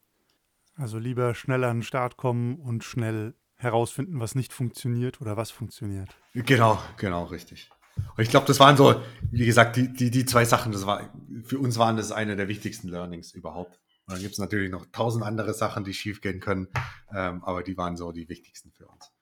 Also 0.75 0.99
lieber 0.99 1.33
schnell 1.35 1.63
an 1.63 1.77
den 1.77 1.83
Start 1.83 2.17
kommen 2.17 2.59
und 2.59 2.83
schnell 2.83 3.35
herausfinden, 3.55 4.19
was 4.19 4.35
nicht 4.35 4.51
funktioniert 4.51 5.21
oder 5.21 5.37
was 5.37 5.49
funktioniert. 5.49 6.09
Genau, 6.33 6.79
genau, 6.97 7.23
richtig. 7.25 7.69
Und 7.95 8.23
ich 8.23 8.29
glaube, 8.29 8.45
das 8.45 8.59
waren 8.59 8.75
so, 8.75 9.01
wie 9.31 9.45
gesagt, 9.45 9.77
die, 9.77 9.91
die, 9.91 10.11
die 10.11 10.25
zwei 10.25 10.43
Sachen, 10.43 10.73
das 10.73 10.85
war, 10.85 11.13
für 11.43 11.59
uns 11.59 11.77
waren 11.77 11.95
das 11.95 12.11
eine 12.11 12.35
der 12.35 12.49
wichtigsten 12.49 12.89
Learnings 12.89 13.31
überhaupt. 13.31 13.79
Und 14.05 14.13
dann 14.13 14.21
gibt 14.21 14.33
es 14.33 14.39
natürlich 14.39 14.69
noch 14.69 14.85
tausend 14.91 15.23
andere 15.23 15.53
Sachen, 15.53 15.85
die 15.85 15.93
schiefgehen 15.93 16.41
können, 16.41 16.67
ähm, 17.13 17.43
aber 17.45 17.63
die 17.63 17.77
waren 17.77 17.95
so 17.95 18.11
die 18.11 18.27
wichtigsten 18.27 18.71
für 18.71 18.87
uns 18.87 19.14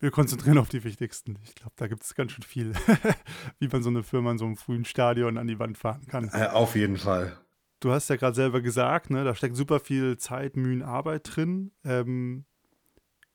wir 0.00 0.10
konzentrieren 0.10 0.58
auf 0.58 0.68
die 0.68 0.82
wichtigsten. 0.82 1.38
Ich 1.44 1.54
glaube, 1.54 1.72
da 1.76 1.86
gibt 1.86 2.02
es 2.02 2.14
ganz 2.14 2.32
schön 2.32 2.42
viel, 2.42 2.72
wie 3.58 3.68
man 3.68 3.82
so 3.82 3.90
eine 3.90 4.02
Firma 4.02 4.32
in 4.32 4.38
so 4.38 4.46
einem 4.46 4.56
frühen 4.56 4.84
Stadion 4.84 5.38
an 5.38 5.46
die 5.46 5.58
Wand 5.58 5.78
fahren 5.78 6.06
kann. 6.06 6.30
Äh, 6.32 6.46
auf 6.46 6.74
jeden 6.74 6.96
Fall. 6.96 7.36
Du 7.80 7.92
hast 7.92 8.08
ja 8.08 8.16
gerade 8.16 8.34
selber 8.34 8.60
gesagt, 8.60 9.10
ne, 9.10 9.24
da 9.24 9.34
steckt 9.34 9.56
super 9.56 9.78
viel 9.78 10.16
Zeit, 10.16 10.56
Mühen, 10.56 10.82
Arbeit 10.82 11.34
drin. 11.34 11.72
Ähm, 11.84 12.44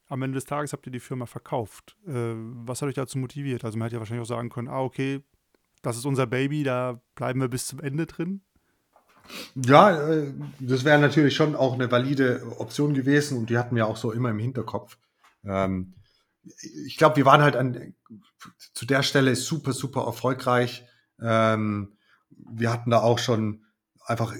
am 0.07 0.21
Ende 0.21 0.35
des 0.35 0.45
Tages 0.45 0.73
habt 0.73 0.85
ihr 0.85 0.91
die 0.91 0.99
Firma 0.99 1.25
verkauft. 1.25 1.97
Äh, 2.07 2.33
was 2.35 2.81
hat 2.81 2.89
euch 2.89 2.95
dazu 2.95 3.17
motiviert? 3.17 3.63
Also 3.63 3.77
man 3.77 3.85
hätte 3.85 3.95
ja 3.95 3.99
wahrscheinlich 3.99 4.23
auch 4.23 4.29
sagen 4.29 4.49
können, 4.49 4.67
ah, 4.67 4.81
okay, 4.81 5.21
das 5.81 5.97
ist 5.97 6.05
unser 6.05 6.25
Baby, 6.25 6.63
da 6.63 6.99
bleiben 7.13 7.41
wir 7.41 7.47
bis 7.47 7.67
zum 7.67 7.79
Ende 7.79 8.07
drin. 8.07 8.41
Ja, 9.55 10.09
äh, 10.09 10.33
das 10.59 10.83
wäre 10.83 10.99
natürlich 10.99 11.35
schon 11.35 11.55
auch 11.55 11.73
eine 11.73 11.91
valide 11.91 12.43
Option 12.57 12.93
gewesen 12.93 13.37
und 13.37 13.49
die 13.49 13.57
hatten 13.57 13.75
wir 13.75 13.87
auch 13.87 13.97
so 13.97 14.11
immer 14.11 14.29
im 14.29 14.39
Hinterkopf. 14.39 14.97
Ähm, 15.43 15.93
ich 16.85 16.97
glaube, 16.97 17.17
wir 17.17 17.25
waren 17.25 17.41
halt 17.41 17.55
an, 17.55 17.95
zu 18.73 18.85
der 18.85 19.03
Stelle 19.03 19.35
super, 19.35 19.73
super 19.73 20.05
erfolgreich. 20.05 20.85
Ähm, 21.21 21.97
wir 22.29 22.71
hatten 22.71 22.91
da 22.91 22.99
auch 22.99 23.19
schon 23.19 23.65
einfach 24.05 24.33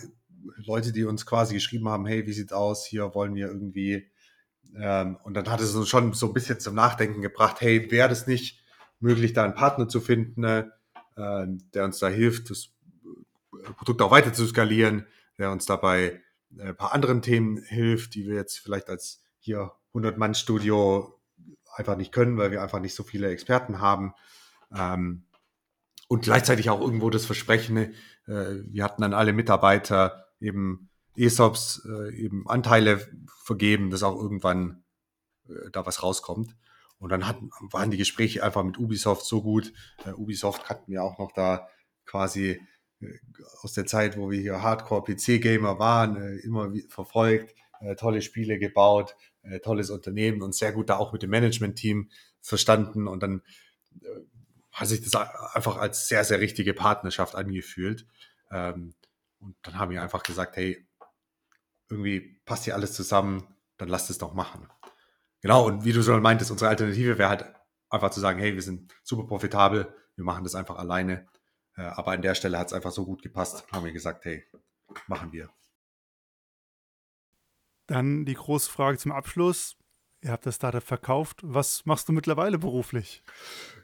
Leute, 0.58 0.92
die 0.92 1.06
uns 1.06 1.26
quasi 1.26 1.56
geschrieben 1.56 1.90
haben, 1.90 2.06
hey, 2.06 2.26
wie 2.28 2.34
sieht's 2.34 2.54
aus? 2.54 2.86
Hier 2.86 3.16
wollen 3.16 3.36
wir 3.36 3.48
irgendwie. 3.48 4.12
Ähm, 4.76 5.18
und 5.24 5.34
dann 5.34 5.50
hat 5.50 5.62
es 5.62 5.74
uns 5.74 5.90
schon 5.90 6.14
so 6.14 6.28
ein 6.28 6.34
bisschen 6.34 6.60
zum 6.60 6.76
Nachdenken 6.76 7.22
gebracht, 7.22 7.62
hey, 7.62 7.90
wäre 7.92 8.10
das 8.10 8.28
nicht 8.28 8.62
möglich, 9.00 9.34
da 9.34 9.44
einen 9.44 9.56
Partner 9.56 9.88
zu 9.88 10.02
finden, 10.02 10.44
äh, 10.44 10.66
der 11.16 11.86
uns 11.86 12.00
da 12.00 12.08
hilft, 12.08 12.50
das 12.50 12.70
Produkt 13.78 14.02
auch 14.02 14.12
weiter 14.12 14.34
zu 14.34 14.46
skalieren, 14.46 15.06
der 15.38 15.52
uns 15.52 15.66
dabei 15.66 16.22
äh, 16.58 16.70
ein 16.70 16.76
paar 16.76 16.94
anderen 16.94 17.22
Themen 17.22 17.58
hilft, 17.64 18.16
die 18.16 18.28
wir 18.28 18.36
jetzt 18.36 18.60
vielleicht 18.60 18.90
als 18.90 19.24
hier 19.40 19.72
100-Mann-Studio 19.94 21.15
einfach 21.76 21.98
nicht 21.98 22.12
können, 22.12 22.38
weil 22.38 22.52
wir 22.52 22.62
einfach 22.62 22.80
nicht 22.80 22.96
so 22.96 23.04
viele 23.04 23.30
Experten 23.30 23.80
haben. 23.80 24.14
Ähm, 24.76 25.26
und 26.08 26.24
gleichzeitig 26.24 26.70
auch 26.70 26.82
irgendwo 26.82 27.10
das 27.10 27.26
Versprechen, 27.26 27.78
äh, 27.78 27.94
wir 28.28 28.84
hatten 28.84 29.02
dann 29.02 29.14
alle 29.14 29.34
Mitarbeiter 29.34 30.28
eben 30.40 30.90
ESOPs, 31.16 31.86
äh, 31.86 32.16
eben 32.16 32.48
Anteile 32.48 33.08
vergeben, 33.44 33.90
dass 33.90 34.04
auch 34.04 34.16
irgendwann 34.22 34.84
äh, 35.48 35.72
da 35.72 35.86
was 35.86 36.04
rauskommt. 36.04 36.56
Und 36.98 37.10
dann 37.12 37.28
hatten, 37.28 37.50
waren 37.72 37.92
die 37.92 37.98
Gespräche 37.98 38.44
einfach 38.44 38.64
mit 38.64 38.78
Ubisoft 38.78 39.26
so 39.26 39.42
gut. 39.42 39.74
Äh, 40.06 40.12
Ubisoft 40.12 40.66
kannten 40.66 40.92
wir 40.92 41.04
auch 41.04 41.18
noch 41.18 41.32
da 41.32 41.68
quasi 42.06 42.62
äh, 43.02 43.08
aus 43.62 43.74
der 43.74 43.86
Zeit, 43.86 44.18
wo 44.18 44.30
wir 44.30 44.40
hier 44.40 44.62
Hardcore-PC-Gamer 44.62 45.80
waren, 45.80 46.16
äh, 46.18 46.36
immer 46.38 46.72
verfolgt, 46.90 47.54
tolle 47.98 48.22
Spiele 48.22 48.58
gebaut, 48.58 49.18
äh, 49.50 49.60
tolles 49.60 49.90
Unternehmen 49.90 50.42
und 50.42 50.56
sehr 50.56 50.72
gut 50.72 50.90
da 50.90 50.98
auch 50.98 51.14
mit 51.14 51.24
dem 51.24 51.30
Management-Team 51.30 52.10
verstanden 52.42 53.08
und 53.08 53.24
dann 53.24 53.42
äh, 54.02 54.08
hat 54.72 54.88
sich 54.88 55.02
das 55.02 55.16
einfach 55.56 55.78
als 55.78 56.08
sehr, 56.08 56.24
sehr 56.24 56.40
richtige 56.40 56.74
Partnerschaft 56.74 57.36
angefühlt. 57.36 58.06
Ähm, 58.52 58.94
und 59.40 59.56
dann 59.62 59.80
haben 59.80 59.92
wir 59.92 60.02
einfach 60.02 60.24
gesagt, 60.24 60.58
hey, 60.58 60.86
irgendwie 61.90 62.42
passt 62.46 62.66
hier 62.66 62.76
alles 62.76 62.94
zusammen, 62.94 63.56
dann 63.78 63.90
lasst 63.90 64.10
es 64.10 64.18
doch 64.18 64.34
machen. 64.34 64.68
Genau, 65.42 65.66
und 65.66 65.86
wie 65.86 65.94
du 65.94 66.02
schon 66.04 66.22
meintest, 66.22 66.52
unsere 66.52 66.70
Alternative 66.70 67.18
wäre 67.18 67.30
halt 67.30 67.46
einfach 67.90 68.10
zu 68.10 68.20
sagen, 68.20 68.40
hey, 68.40 68.56
wir 68.56 68.62
sind 68.62 68.94
super 69.04 69.28
profitabel, 69.28 69.94
wir 70.16 70.26
machen 70.26 70.44
das 70.44 70.56
einfach 70.56 70.78
alleine. 70.78 71.28
Äh, 71.78 71.84
aber 71.84 72.12
an 72.12 72.22
der 72.22 72.36
Stelle 72.36 72.58
hat 72.58 72.68
es 72.68 72.74
einfach 72.74 72.92
so 72.92 73.06
gut 73.06 73.22
gepasst, 73.22 73.66
haben 73.72 73.86
wir 73.86 73.94
gesagt, 73.94 74.26
hey, 74.26 74.46
machen 75.08 75.32
wir. 75.32 75.50
Dann 77.88 78.26
die 78.26 78.34
große 78.34 78.72
Frage 78.72 78.98
zum 78.98 79.12
Abschluss. 79.12 79.78
Ihr 80.26 80.32
habt 80.32 80.48
das 80.48 80.56
Startup 80.56 80.82
verkauft. 80.82 81.42
Was 81.44 81.86
machst 81.86 82.10
du 82.10 82.14
mittlerweile 82.14 82.58
beruflich? 82.58 83.22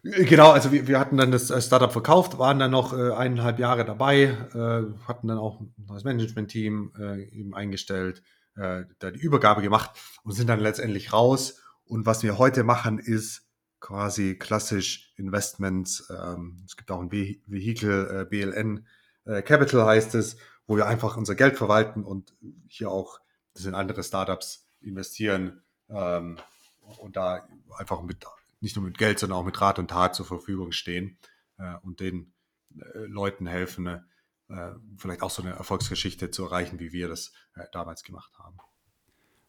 Genau, 0.02 0.50
also 0.50 0.72
wir, 0.72 0.88
wir 0.88 1.00
hatten 1.00 1.16
dann 1.18 1.32
das 1.32 1.52
äh, 1.52 1.62
Startup 1.62 1.92
verkauft, 1.92 2.40
waren 2.40 2.58
dann 2.58 2.72
noch 2.72 2.98
äh, 2.98 3.12
eineinhalb 3.12 3.60
Jahre 3.60 3.86
dabei, 3.86 4.24
äh, 4.24 5.08
hatten 5.08 5.28
dann 5.28 5.38
auch 5.38 5.60
ein 5.60 5.76
neues 5.88 6.04
Management-Team 6.04 6.94
äh, 7.00 7.24
eben 7.26 7.54
eingestellt, 7.54 8.24
äh, 8.56 8.86
da 8.98 9.12
die 9.12 9.20
Übergabe 9.20 9.62
gemacht 9.62 9.92
und 10.24 10.32
sind 10.32 10.48
dann 10.48 10.60
letztendlich 10.60 11.14
raus. 11.14 11.62
Und 11.84 12.08
was 12.08 12.24
wir 12.24 12.40
heute 12.40 12.64
machen, 12.64 12.98
ist 12.98 13.48
quasi 13.80 14.36
klassisch 14.36 15.14
Investments. 15.18 16.10
Ähm, 16.10 16.64
es 16.66 16.76
gibt 16.76 16.90
auch 16.90 17.02
ein 17.02 17.12
Vehikel, 17.12 18.22
äh, 18.22 18.26
BLN 18.26 18.88
Capital 19.24 19.86
heißt 19.86 20.16
es, 20.16 20.38
wo 20.66 20.78
wir 20.78 20.88
einfach 20.88 21.16
unser 21.16 21.36
Geld 21.36 21.56
verwalten 21.56 22.04
und 22.04 22.34
hier 22.68 22.90
auch 22.90 23.21
das 23.54 23.66
in 23.66 23.76
andere 23.76 24.04
Startups 24.04 24.68
investieren 24.82 25.62
ähm, 25.90 26.38
und 26.98 27.16
da 27.16 27.48
einfach 27.78 28.02
mit 28.02 28.26
nicht 28.60 28.76
nur 28.76 28.86
mit 28.86 28.98
Geld, 28.98 29.20
sondern 29.20 29.40
auch 29.40 29.46
mit 29.46 29.60
Rat 29.60 29.80
und 29.80 29.90
Tat 29.90 30.16
zur 30.16 30.26
Verfügung 30.26 30.72
stehen 30.72 31.18
äh, 31.58 31.76
und 31.82 32.00
den 32.00 32.34
äh, 32.80 33.00
Leuten 33.06 33.48
helfen, 33.48 33.88
äh, 33.88 34.00
vielleicht 34.98 35.24
auch 35.24 35.32
so 35.32 35.42
eine 35.42 35.52
Erfolgsgeschichte 35.52 36.32
zu 36.32 36.46
erreichen, 36.46 36.80
wie 36.80 36.92
wir 36.92 37.08
das 37.08 37.34
äh, 37.56 37.66
damals 37.72 38.04
gemacht 38.04 38.32
haben. 38.38 38.58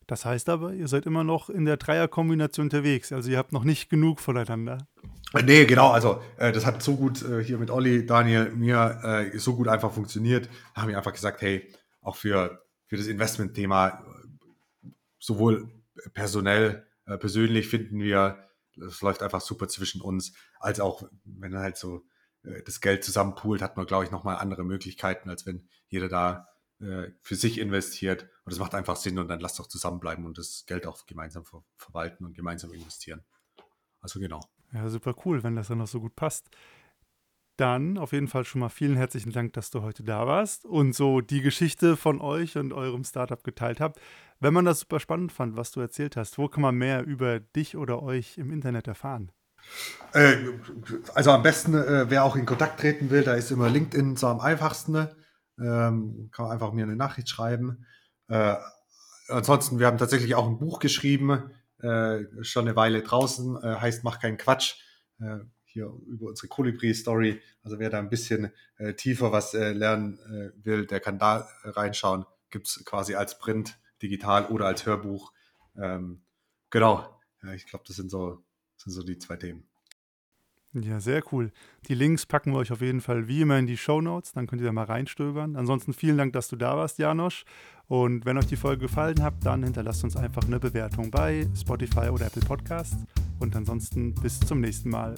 Das 0.07 0.24
heißt 0.24 0.48
aber, 0.48 0.72
ihr 0.72 0.88
seid 0.88 1.07
immer 1.07 1.24
noch 1.24 1.48
in 1.48 1.64
der 1.64 1.76
Dreierkombination 1.76 2.66
unterwegs. 2.66 3.12
Also 3.12 3.30
ihr 3.30 3.38
habt 3.38 3.53
noch 3.53 3.64
nicht 3.64 3.88
genug 3.88 4.20
voneinander. 4.20 4.86
Äh, 5.32 5.42
nee, 5.42 5.64
genau. 5.64 5.90
Also 5.90 6.20
äh, 6.38 6.53
das 6.53 6.66
hat 6.66 6.82
so 6.82 6.96
gut 6.96 7.22
äh, 7.22 7.42
hier 7.42 7.59
mit 7.59 7.70
Olli, 7.70 8.05
Daniel, 8.05 8.50
mir 8.50 9.00
äh, 9.32 9.38
so 9.38 9.55
gut 9.55 9.68
einfach 9.68 9.92
funktioniert. 9.92 10.48
Da 10.74 10.82
haben 10.82 10.88
wir 10.88 10.96
einfach 10.96 11.12
gesagt, 11.12 11.40
hey, 11.42 11.70
auch 12.00 12.16
für 12.16 12.61
für 12.93 12.99
das 12.99 13.07
Investment-Thema 13.07 14.05
sowohl 15.18 15.82
personell, 16.12 16.86
äh, 17.07 17.16
persönlich 17.16 17.66
finden 17.66 18.01
wir, 18.01 18.47
es 18.76 19.01
läuft 19.01 19.22
einfach 19.22 19.40
super 19.40 19.66
zwischen 19.66 20.03
uns, 20.03 20.34
als 20.61 20.78
auch, 20.78 21.03
wenn 21.24 21.57
halt 21.57 21.78
so 21.78 22.05
äh, 22.43 22.62
das 22.64 22.82
Geld 22.82 23.03
zusammenpoolt, 23.03 23.62
hat 23.62 23.78
man, 23.78 23.86
glaube 23.86 24.05
ich, 24.05 24.11
nochmal 24.11 24.36
andere 24.36 24.62
Möglichkeiten, 24.62 25.30
als 25.30 25.47
wenn 25.47 25.70
jeder 25.88 26.11
da 26.11 26.49
äh, 26.80 27.09
für 27.22 27.34
sich 27.34 27.57
investiert. 27.57 28.24
Und 28.45 28.53
das 28.53 28.59
macht 28.59 28.74
einfach 28.74 28.97
Sinn 28.97 29.18
und 29.18 29.28
dann 29.28 29.40
lasst 29.40 29.59
doch 29.59 29.68
zusammenbleiben 29.68 30.26
und 30.26 30.36
das 30.36 30.66
Geld 30.66 30.86
auch 30.86 31.07
gemeinsam 31.07 31.47
ver 31.47 31.64
verwalten 31.78 32.26
und 32.26 32.34
gemeinsam 32.34 32.74
investieren. 32.74 33.24
Also 34.03 34.20
genau. 34.20 34.40
Ja, 34.74 34.86
super 34.90 35.14
cool, 35.24 35.43
wenn 35.43 35.57
das 35.57 35.68
dann 35.68 35.78
noch 35.78 35.88
so 35.88 35.99
gut 35.99 36.14
passt. 36.14 36.51
Dann 37.57 37.98
auf 37.98 38.12
jeden 38.12 38.28
Fall 38.28 38.44
schon 38.44 38.61
mal 38.61 38.70
vielen 38.70 38.96
herzlichen 38.96 39.32
Dank, 39.32 39.53
dass 39.53 39.70
du 39.70 39.82
heute 39.82 40.03
da 40.03 40.26
warst 40.26 40.64
und 40.64 40.94
so 40.94 41.20
die 41.20 41.42
Geschichte 41.42 41.96
von 41.96 42.20
euch 42.20 42.57
und 42.57 42.72
eurem 42.72 43.05
Startup 43.05 43.42
geteilt 43.44 43.80
habt. 43.80 44.00
Wenn 44.40 44.55
man 44.55 44.64
das 44.64 44.80
super 44.80 45.00
spannend 45.00 45.32
fand, 45.32 45.57
was 45.57 45.70
du 45.70 45.80
erzählt 45.80 46.16
hast, 46.16 46.38
wo 46.38 46.48
kann 46.48 46.62
man 46.62 46.74
mehr 46.74 47.05
über 47.05 47.40
dich 47.40 47.76
oder 47.76 48.03
euch 48.03 48.38
im 48.38 48.50
Internet 48.50 48.88
erfahren? 48.88 49.30
Äh, 50.12 50.36
also 51.14 51.30
am 51.30 51.42
besten, 51.42 51.74
äh, 51.74 52.11
wer 52.11 52.24
auch 52.24 52.36
in 52.36 52.46
Kontakt 52.46 52.80
treten 52.80 53.11
will, 53.11 53.22
da 53.22 53.34
ist 53.34 53.50
immer 53.50 53.68
LinkedIn 53.68 54.16
so 54.16 54.26
am 54.26 54.40
einfachsten. 54.40 55.09
Ähm, 55.59 56.30
kann 56.32 56.46
man 56.46 56.53
einfach 56.53 56.72
mir 56.72 56.84
eine 56.84 56.96
Nachricht 56.96 57.28
schreiben. 57.28 57.86
Äh, 58.28 58.57
ansonsten, 59.28 59.78
wir 59.78 59.86
haben 59.86 59.98
tatsächlich 59.98 60.34
auch 60.34 60.48
ein 60.48 60.59
Buch 60.59 60.78
geschrieben, 60.78 61.50
schon 62.42 62.64
eine 62.64 62.76
Weile 62.76 63.03
draußen, 63.03 63.61
heißt 63.61 64.05
Mach 64.05 64.20
keinen 64.20 64.36
Quatsch. 64.36 64.76
Äh, 65.72 65.78
hier 65.82 65.92
über 66.06 66.28
unsere 66.28 66.48
Kolibri-Story. 66.48 67.40
Also 67.62 67.78
wer 67.78 67.90
da 67.90 67.98
ein 67.98 68.08
bisschen 68.08 68.52
äh, 68.76 68.94
tiefer 68.94 69.32
was 69.32 69.54
äh, 69.54 69.72
lernen 69.72 70.18
will, 70.62 70.86
der 70.86 71.00
kann 71.00 71.18
da 71.18 71.48
reinschauen. 71.64 72.24
Gibt 72.50 72.68
es 72.68 72.84
quasi 72.84 73.14
als 73.14 73.38
Print, 73.38 73.78
digital 74.02 74.46
oder 74.46 74.66
als 74.66 74.84
Hörbuch. 74.86 75.32
Ähm, 75.76 76.22
genau. 76.70 77.18
Ja, 77.42 77.52
ich 77.54 77.66
glaube, 77.66 77.84
das 77.86 77.96
sind 77.96 78.10
so, 78.10 78.44
sind 78.76 78.92
so 78.92 79.02
die 79.02 79.18
zwei 79.18 79.36
Themen. 79.36 79.68
Ja, 80.74 81.00
sehr 81.00 81.22
cool. 81.32 81.52
Die 81.88 81.94
Links 81.94 82.24
packen 82.24 82.52
wir 82.52 82.58
euch 82.58 82.72
auf 82.72 82.80
jeden 82.80 83.02
Fall 83.02 83.28
wie 83.28 83.42
immer 83.42 83.58
in 83.58 83.66
die 83.66 83.76
Show 83.76 84.00
Notes, 84.00 84.32
dann 84.32 84.46
könnt 84.46 84.62
ihr 84.62 84.66
da 84.66 84.72
mal 84.72 84.84
reinstöbern. 84.84 85.54
Ansonsten 85.56 85.92
vielen 85.92 86.16
Dank, 86.16 86.32
dass 86.32 86.48
du 86.48 86.56
da 86.56 86.76
warst, 86.76 86.98
Janosch. 86.98 87.44
Und 87.88 88.24
wenn 88.24 88.38
euch 88.38 88.46
die 88.46 88.56
Folge 88.56 88.86
gefallen 88.86 89.22
hat, 89.22 89.34
dann 89.44 89.62
hinterlasst 89.64 90.02
uns 90.02 90.16
einfach 90.16 90.44
eine 90.44 90.58
Bewertung 90.58 91.10
bei 91.10 91.46
Spotify 91.54 92.08
oder 92.08 92.26
Apple 92.26 92.42
Podcasts. 92.42 92.96
Und 93.38 93.54
ansonsten 93.54 94.14
bis 94.14 94.40
zum 94.40 94.60
nächsten 94.60 94.88
Mal. 94.88 95.14